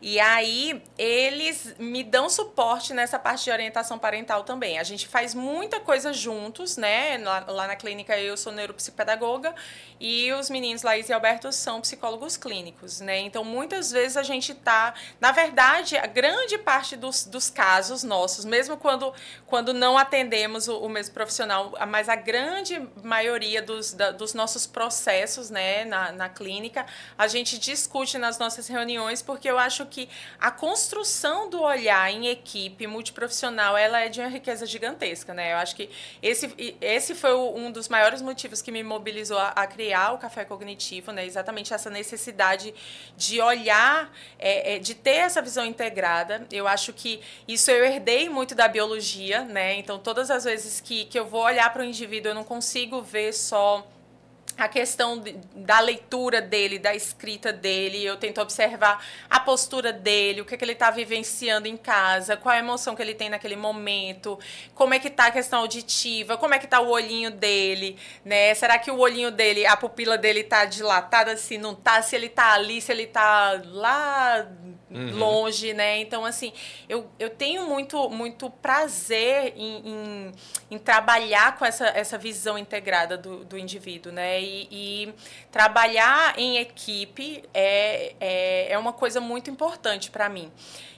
E 0.00 0.20
aí, 0.20 0.80
eles 0.96 1.74
me 1.80 2.04
dão 2.04 2.30
suporte 2.30 2.94
nessa 2.94 3.18
parte 3.18 3.42
de 3.42 3.50
orientação 3.50 3.98
parental 3.98 4.44
também. 4.44 4.78
A 4.78 4.84
gente 4.84 5.08
faz 5.08 5.34
muita 5.34 5.80
coisa 5.80 6.12
juntos, 6.12 6.76
né? 6.76 7.18
Lá, 7.18 7.44
lá 7.48 7.66
na 7.66 7.74
clínica 7.74 8.16
eu 8.16 8.36
sou 8.36 8.52
neuropsicopedagoga 8.52 9.52
e 9.98 10.32
os 10.34 10.48
meninos 10.48 10.82
Laís 10.82 11.07
e 11.08 11.12
Alberto 11.12 11.52
são 11.52 11.80
psicólogos 11.80 12.36
clínicos, 12.36 13.00
né? 13.00 13.18
Então, 13.18 13.44
muitas 13.44 13.90
vezes 13.90 14.16
a 14.16 14.22
gente 14.22 14.54
tá, 14.54 14.94
na 15.20 15.32
verdade, 15.32 15.96
a 15.96 16.06
grande 16.06 16.58
parte 16.58 16.96
dos, 16.96 17.24
dos 17.24 17.50
casos 17.50 18.02
nossos, 18.02 18.44
mesmo 18.44 18.76
quando, 18.76 19.12
quando 19.46 19.72
não 19.72 19.96
atendemos 19.96 20.68
o, 20.68 20.78
o 20.78 20.88
mesmo 20.88 21.14
profissional, 21.14 21.72
mas 21.88 22.08
a 22.08 22.16
grande 22.16 22.80
maioria 23.02 23.62
dos, 23.62 23.92
da, 23.92 24.10
dos 24.10 24.34
nossos 24.34 24.66
processos, 24.66 25.50
né, 25.50 25.84
na, 25.84 26.12
na 26.12 26.28
clínica, 26.28 26.86
a 27.16 27.26
gente 27.28 27.58
discute 27.58 28.18
nas 28.18 28.38
nossas 28.38 28.68
reuniões, 28.68 29.22
porque 29.22 29.48
eu 29.48 29.58
acho 29.58 29.86
que 29.86 30.08
a 30.40 30.50
construção 30.50 31.48
do 31.48 31.62
olhar 31.62 32.10
em 32.10 32.28
equipe 32.28 32.86
multiprofissional, 32.86 33.76
ela 33.76 34.00
é 34.00 34.08
de 34.08 34.20
uma 34.20 34.28
riqueza 34.28 34.66
gigantesca, 34.66 35.32
né? 35.32 35.52
Eu 35.52 35.58
acho 35.58 35.76
que 35.76 35.90
esse, 36.22 36.76
esse 36.80 37.14
foi 37.14 37.34
um 37.34 37.70
dos 37.70 37.88
maiores 37.88 38.20
motivos 38.20 38.60
que 38.60 38.72
me 38.72 38.82
mobilizou 38.82 39.38
a, 39.38 39.48
a 39.48 39.66
criar 39.66 40.12
o 40.12 40.18
Café 40.18 40.44
Cognitivo, 40.44 40.97
né? 41.12 41.24
Exatamente 41.24 41.72
essa 41.72 41.90
necessidade 41.90 42.74
de 43.16 43.40
olhar, 43.40 44.12
é, 44.38 44.74
é, 44.74 44.78
de 44.78 44.94
ter 44.94 45.16
essa 45.16 45.40
visão 45.40 45.64
integrada. 45.64 46.46
Eu 46.50 46.66
acho 46.66 46.92
que 46.92 47.20
isso 47.46 47.70
eu 47.70 47.84
herdei 47.84 48.28
muito 48.28 48.54
da 48.54 48.68
biologia, 48.68 49.42
né? 49.44 49.74
Então, 49.74 49.98
todas 49.98 50.30
as 50.30 50.44
vezes 50.44 50.80
que, 50.80 51.04
que 51.04 51.18
eu 51.18 51.26
vou 51.26 51.42
olhar 51.42 51.72
para 51.72 51.82
o 51.82 51.84
indivíduo, 51.84 52.30
eu 52.30 52.34
não 52.34 52.44
consigo 52.44 53.02
ver 53.02 53.32
só 53.32 53.86
a 54.58 54.66
questão 54.66 55.22
da 55.54 55.78
leitura 55.78 56.42
dele, 56.42 56.80
da 56.80 56.92
escrita 56.92 57.52
dele, 57.52 58.04
eu 58.04 58.16
tento 58.16 58.40
observar 58.40 59.06
a 59.30 59.38
postura 59.38 59.92
dele, 59.92 60.40
o 60.40 60.44
que, 60.44 60.56
é 60.56 60.58
que 60.58 60.64
ele 60.64 60.72
está 60.72 60.90
vivenciando 60.90 61.68
em 61.68 61.76
casa, 61.76 62.36
qual 62.36 62.56
a 62.56 62.58
emoção 62.58 62.96
que 62.96 63.00
ele 63.00 63.14
tem 63.14 63.30
naquele 63.30 63.54
momento, 63.54 64.36
como 64.74 64.94
é 64.94 64.98
que 64.98 65.06
está 65.06 65.26
a 65.26 65.30
questão 65.30 65.60
auditiva, 65.60 66.36
como 66.36 66.54
é 66.54 66.58
que 66.58 66.64
está 66.64 66.80
o 66.80 66.88
olhinho 66.88 67.30
dele, 67.30 67.96
né? 68.24 68.52
Será 68.54 68.78
que 68.80 68.90
o 68.90 68.98
olhinho 68.98 69.30
dele, 69.30 69.64
a 69.64 69.76
pupila 69.76 70.18
dele 70.18 70.40
está 70.40 70.64
dilatada, 70.64 71.36
se 71.36 71.56
não 71.56 71.72
está, 71.72 72.02
se 72.02 72.16
ele 72.16 72.26
está 72.26 72.52
ali, 72.52 72.80
se 72.80 72.90
ele 72.90 73.04
está 73.04 73.62
lá 73.64 74.44
uhum. 74.90 75.16
longe, 75.16 75.72
né? 75.72 76.00
Então, 76.00 76.24
assim, 76.24 76.52
eu, 76.88 77.08
eu 77.18 77.30
tenho 77.30 77.66
muito, 77.66 78.08
muito 78.10 78.50
prazer 78.50 79.52
em, 79.56 79.88
em, 79.88 80.32
em 80.70 80.78
trabalhar 80.78 81.56
com 81.56 81.64
essa, 81.64 81.86
essa 81.88 82.18
visão 82.18 82.58
integrada 82.58 83.16
do, 83.16 83.44
do 83.44 83.56
indivíduo, 83.56 84.12
né? 84.12 84.40
E, 84.42 84.68
e, 84.70 85.14
trabalhar 85.50 86.38
em 86.38 86.58
equipe 86.58 87.42
é, 87.54 88.14
é, 88.20 88.72
é 88.72 88.78
uma 88.78 88.92
coisa 88.92 89.20
muito 89.20 89.50
importante 89.50 90.10
para 90.10 90.28
mim. 90.28 90.52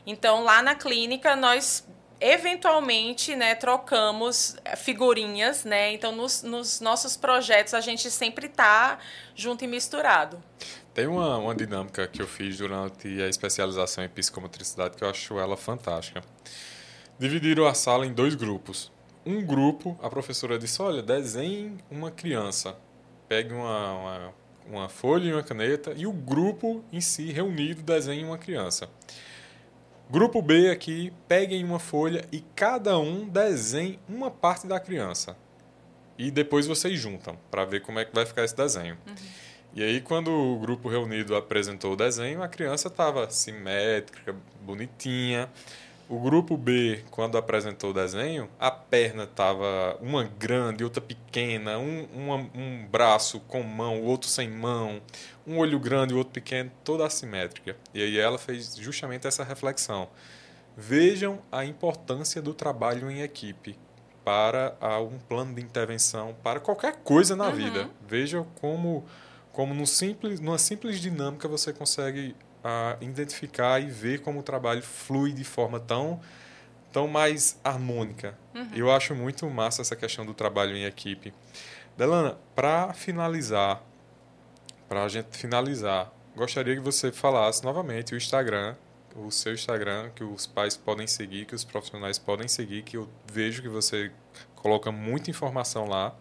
Então, 0.06 0.42
lá 0.42 0.60
na 0.62 0.74
clínica, 0.74 1.36
nós 1.36 1.86
eventualmente, 2.20 3.34
né, 3.34 3.54
trocamos 3.54 4.54
figurinhas, 4.76 5.64
né? 5.64 5.92
Então, 5.94 6.12
nos, 6.12 6.42
nos 6.42 6.80
nossos 6.80 7.16
projetos, 7.16 7.72
a 7.72 7.80
gente 7.80 8.10
sempre 8.10 8.46
está 8.46 8.98
junto 9.34 9.64
e 9.64 9.66
misturado. 9.66 10.42
Tem 10.92 11.06
uma, 11.06 11.38
uma 11.38 11.54
dinâmica 11.54 12.06
que 12.06 12.20
eu 12.20 12.26
fiz 12.26 12.58
durante 12.58 13.08
a 13.22 13.28
especialização 13.28 14.04
em 14.04 14.08
psicomotricidade 14.08 14.96
que 14.96 15.04
eu 15.04 15.08
acho 15.08 15.38
ela 15.38 15.56
fantástica. 15.56 16.22
Dividiram 17.18 17.66
a 17.66 17.72
sala 17.72 18.04
em 18.04 18.12
dois 18.12 18.34
grupos. 18.34 18.92
Um 19.24 19.44
grupo, 19.44 19.98
a 20.02 20.08
professora 20.08 20.58
disse: 20.58 20.80
Olha, 20.80 21.02
desenhe 21.02 21.76
uma 21.90 22.10
criança. 22.10 22.76
Pegue 23.28 23.52
uma, 23.52 23.92
uma, 23.92 24.34
uma 24.66 24.88
folha 24.88 25.28
e 25.28 25.32
uma 25.32 25.42
caneta. 25.42 25.92
E 25.96 26.06
o 26.06 26.12
grupo 26.12 26.82
em 26.92 27.00
si, 27.00 27.30
reunido, 27.30 27.82
desenhe 27.82 28.24
uma 28.24 28.38
criança. 28.38 28.88
Grupo 30.10 30.42
B 30.42 30.70
aqui, 30.70 31.12
peguem 31.28 31.62
uma 31.62 31.78
folha 31.78 32.24
e 32.32 32.40
cada 32.56 32.98
um 32.98 33.28
desenhe 33.28 33.98
uma 34.08 34.30
parte 34.30 34.66
da 34.66 34.80
criança. 34.80 35.36
E 36.18 36.30
depois 36.30 36.66
vocês 36.66 36.98
juntam 36.98 37.38
para 37.50 37.64
ver 37.64 37.80
como 37.80 37.98
é 37.98 38.04
que 38.04 38.14
vai 38.14 38.26
ficar 38.26 38.44
esse 38.44 38.56
desenho. 38.56 38.98
Uhum. 39.06 39.14
E 39.72 39.84
aí, 39.84 40.00
quando 40.00 40.32
o 40.32 40.58
grupo 40.58 40.88
reunido 40.88 41.36
apresentou 41.36 41.92
o 41.92 41.96
desenho, 41.96 42.42
a 42.42 42.48
criança 42.48 42.88
estava 42.88 43.30
simétrica, 43.30 44.34
bonitinha. 44.62 45.48
O 46.10 46.18
grupo 46.18 46.56
B, 46.56 47.04
quando 47.08 47.38
apresentou 47.38 47.90
o 47.90 47.94
desenho, 47.94 48.50
a 48.58 48.68
perna 48.68 49.22
estava 49.22 49.96
uma 50.00 50.24
grande, 50.24 50.82
outra 50.82 51.00
pequena, 51.00 51.78
um, 51.78 52.02
uma, 52.12 52.34
um 52.52 52.84
braço 52.90 53.38
com 53.38 53.62
mão, 53.62 54.00
o 54.00 54.06
outro 54.06 54.28
sem 54.28 54.50
mão, 54.50 55.00
um 55.46 55.58
olho 55.58 55.78
grande, 55.78 56.12
o 56.12 56.18
outro 56.18 56.32
pequeno, 56.32 56.68
toda 56.82 57.06
assimétrica. 57.06 57.76
E 57.94 58.02
aí 58.02 58.18
ela 58.18 58.38
fez 58.38 58.74
justamente 58.74 59.28
essa 59.28 59.44
reflexão. 59.44 60.08
Vejam 60.76 61.38
a 61.52 61.64
importância 61.64 62.42
do 62.42 62.54
trabalho 62.54 63.08
em 63.08 63.20
equipe 63.20 63.78
para 64.24 64.76
um 65.08 65.16
plano 65.16 65.54
de 65.54 65.62
intervenção, 65.62 66.34
para 66.42 66.58
qualquer 66.58 66.96
coisa 67.04 67.36
na 67.36 67.50
uhum. 67.50 67.54
vida. 67.54 67.88
Vejam 68.04 68.44
como 68.60 69.04
como 69.52 69.74
no 69.74 69.86
simples, 69.86 70.40
numa 70.40 70.58
simples 70.58 71.00
dinâmica 71.00 71.46
você 71.46 71.72
consegue 71.72 72.34
uh, 72.64 73.02
identificar 73.02 73.80
e 73.80 73.86
ver 73.86 74.20
como 74.20 74.40
o 74.40 74.42
trabalho 74.42 74.82
flui 74.82 75.32
de 75.32 75.44
forma 75.44 75.80
tão, 75.80 76.20
tão 76.92 77.08
mais 77.08 77.58
harmônica. 77.64 78.36
Uhum. 78.54 78.70
Eu 78.74 78.90
acho 78.90 79.14
muito 79.14 79.48
massa 79.48 79.82
essa 79.82 79.96
questão 79.96 80.24
do 80.24 80.34
trabalho 80.34 80.76
em 80.76 80.84
equipe. 80.84 81.32
Delana, 81.96 82.38
para 82.54 82.92
finalizar, 82.92 83.82
para 84.88 85.04
a 85.04 85.08
gente 85.08 85.36
finalizar, 85.36 86.12
gostaria 86.34 86.74
que 86.74 86.80
você 86.80 87.12
falasse 87.12 87.62
novamente 87.64 88.14
o 88.14 88.16
Instagram, 88.16 88.74
o 89.14 89.30
seu 89.30 89.52
Instagram, 89.52 90.10
que 90.14 90.22
os 90.22 90.46
pais 90.46 90.76
podem 90.76 91.06
seguir, 91.06 91.44
que 91.44 91.54
os 91.54 91.64
profissionais 91.64 92.18
podem 92.18 92.48
seguir, 92.48 92.82
que 92.82 92.96
eu 92.96 93.08
vejo 93.30 93.60
que 93.60 93.68
você 93.68 94.10
coloca 94.54 94.92
muita 94.92 95.30
informação 95.30 95.86
lá. 95.86 96.14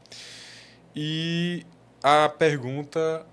E 0.96 1.66
a 2.04 2.28
pergunta 2.30 3.26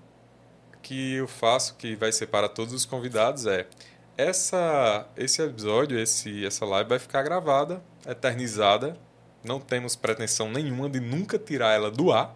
que 0.87 1.15
eu 1.15 1.27
faço, 1.27 1.75
que 1.75 1.97
vai 1.97 2.13
ser 2.13 2.27
para 2.27 2.47
todos 2.47 2.73
os 2.73 2.85
convidados, 2.85 3.45
é: 3.45 3.67
essa, 4.15 5.05
esse 5.17 5.41
episódio, 5.41 5.99
esse, 5.99 6.45
essa 6.45 6.65
live 6.65 6.89
vai 6.89 6.97
ficar 6.97 7.23
gravada, 7.23 7.83
eternizada. 8.07 8.97
Não 9.43 9.59
temos 9.59 9.97
pretensão 9.97 10.49
nenhuma 10.49 10.89
de 10.89 11.01
nunca 11.01 11.37
tirar 11.37 11.75
ela 11.75 11.91
do 11.91 12.13
ar. 12.13 12.33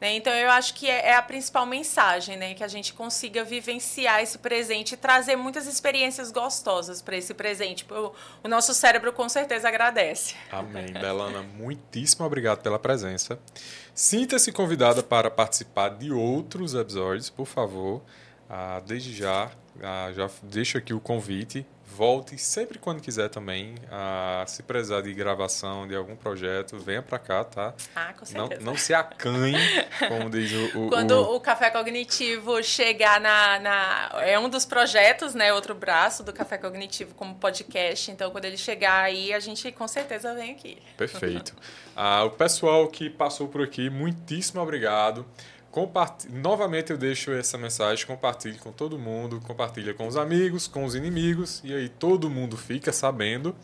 Né? 0.00 0.14
Então 0.14 0.32
eu 0.34 0.50
acho 0.50 0.74
que 0.74 0.90
é, 0.90 1.08
é, 1.08 1.14
a 1.14 1.22
principal 1.22 1.64
mensagem, 1.64 2.36
né? 2.36 2.54
Que 2.54 2.64
a 2.64 2.68
gente 2.68 2.92
consiga 2.92 3.44
vivenciar 3.44 4.20
esse 4.20 4.38
presente 4.38 4.92
e 4.92 4.96
trazer 4.96 5.36
muitas 5.36 5.66
experiências 5.66 6.30
gostosas 6.30 7.00
para 7.00 7.16
esse 7.16 7.32
presente. 7.32 7.86
O, 7.90 8.12
o 8.44 8.48
nosso 8.48 8.74
cérebro 8.74 9.12
com 9.12 9.28
certeza 9.28 9.68
agradece. 9.68 10.34
Amém. 10.50 10.92
Belana, 10.92 11.42
muitíssimo 11.42 12.26
obrigado 12.26 12.60
pela 12.60 12.78
presença. 12.78 13.38
Sinta-se 13.94 14.52
convidada 14.52 15.02
para 15.02 15.30
participar 15.30 15.90
de 15.90 16.12
outros 16.12 16.74
episódios, 16.74 17.30
por 17.30 17.46
favor. 17.46 18.02
Ah, 18.48 18.80
desde 18.84 19.14
já, 19.14 19.50
ah, 19.82 20.10
já 20.12 20.28
deixo 20.42 20.78
aqui 20.78 20.92
o 20.94 21.00
convite. 21.00 21.66
Volte 21.88 22.36
sempre 22.36 22.78
quando 22.78 23.00
quiser 23.00 23.30
também. 23.30 23.74
Ah, 23.90 24.44
se 24.46 24.62
precisar 24.62 25.00
de 25.00 25.14
gravação 25.14 25.88
de 25.88 25.94
algum 25.94 26.14
projeto, 26.14 26.78
venha 26.78 27.00
para 27.00 27.18
cá, 27.18 27.42
tá? 27.42 27.72
Ah, 27.94 28.12
com 28.12 28.26
certeza. 28.26 28.60
Não, 28.60 28.72
não 28.72 28.76
se 28.76 28.92
acanhe, 28.92 29.56
como 30.06 30.28
diz 30.28 30.52
o, 30.52 30.86
o 30.86 30.88
Quando 30.90 31.12
o... 31.12 31.36
o... 31.36 31.40
Café 31.40 31.70
Cognitivo 31.70 32.62
chegar 32.62 33.18
na, 33.18 33.58
na... 33.60 34.10
É 34.20 34.38
um 34.38 34.48
dos 34.48 34.66
projetos, 34.66 35.34
né? 35.34 35.54
Outro 35.54 35.74
braço 35.74 36.22
do 36.22 36.34
Café 36.34 36.58
Cognitivo 36.58 37.14
como 37.14 37.34
podcast. 37.36 38.10
Então, 38.10 38.30
quando 38.30 38.44
ele 38.44 38.58
chegar 38.58 39.04
aí, 39.04 39.32
a 39.32 39.40
gente 39.40 39.72
com 39.72 39.88
certeza 39.88 40.34
vem 40.34 40.50
aqui. 40.50 40.76
Perfeito. 40.98 41.54
ah, 41.94 42.24
o 42.24 42.30
pessoal 42.30 42.88
que 42.88 43.08
passou 43.08 43.48
por 43.48 43.62
aqui, 43.62 43.88
muitíssimo 43.88 44.60
obrigado. 44.60 45.24
Novamente 46.32 46.90
eu 46.90 46.96
deixo 46.96 47.30
essa 47.32 47.58
mensagem, 47.58 48.06
compartilhe 48.06 48.56
com 48.56 48.72
todo 48.72 48.98
mundo, 48.98 49.42
compartilha 49.46 49.92
com 49.92 50.06
os 50.06 50.16
amigos, 50.16 50.66
com 50.66 50.86
os 50.86 50.94
inimigos, 50.94 51.60
e 51.62 51.74
aí 51.74 51.88
todo 51.88 52.30
mundo 52.30 52.56
fica 52.56 52.92
sabendo. 52.92 53.54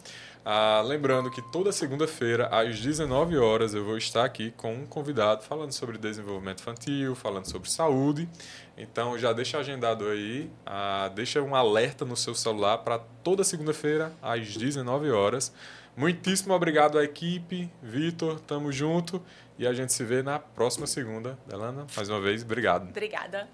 Ah, 0.45 0.83
lembrando 0.85 1.31
que 1.31 1.41
toda 1.41 1.73
segunda-feira, 1.73 2.49
às 2.49 2.79
19 2.81 3.39
horas, 3.39 3.75
eu 3.75 3.83
vou 3.83 3.97
estar 3.97 4.25
aqui 4.25 4.51
com 4.57 4.75
um 4.75 4.85
convidado 4.85 5.43
falando 5.43 5.73
sobre 5.73 5.97
desenvolvimento 5.97 6.61
infantil, 6.61 7.15
falando 7.15 7.47
sobre 7.47 7.71
saúde. 7.71 8.29
Então 8.77 9.17
já 9.17 9.33
deixa 9.33 9.57
agendado 9.59 10.07
aí, 10.09 10.51
ah, 10.67 11.11
deixa 11.15 11.41
um 11.41 11.55
alerta 11.55 12.05
no 12.05 12.17
seu 12.17 12.35
celular 12.35 12.79
para 12.79 12.99
toda 12.99 13.43
segunda-feira, 13.43 14.13
às 14.21 14.55
19 14.55 15.11
horas. 15.11 15.51
Muitíssimo 15.97 16.55
obrigado 16.55 16.99
à 16.99 17.05
equipe, 17.05 17.71
Vitor, 17.83 18.41
tamo 18.41 18.73
junto. 18.73 19.23
E 19.63 19.67
a 19.67 19.73
gente 19.73 19.93
se 19.93 20.03
vê 20.03 20.25
na 20.25 20.41
próxima 20.41 20.89
segunda. 20.89 21.39
Delana, 21.47 21.87
mais 21.95 22.09
uma 22.09 22.21
vez, 22.21 22.43
obrigado. 22.43 22.89
Obrigada. 22.89 23.49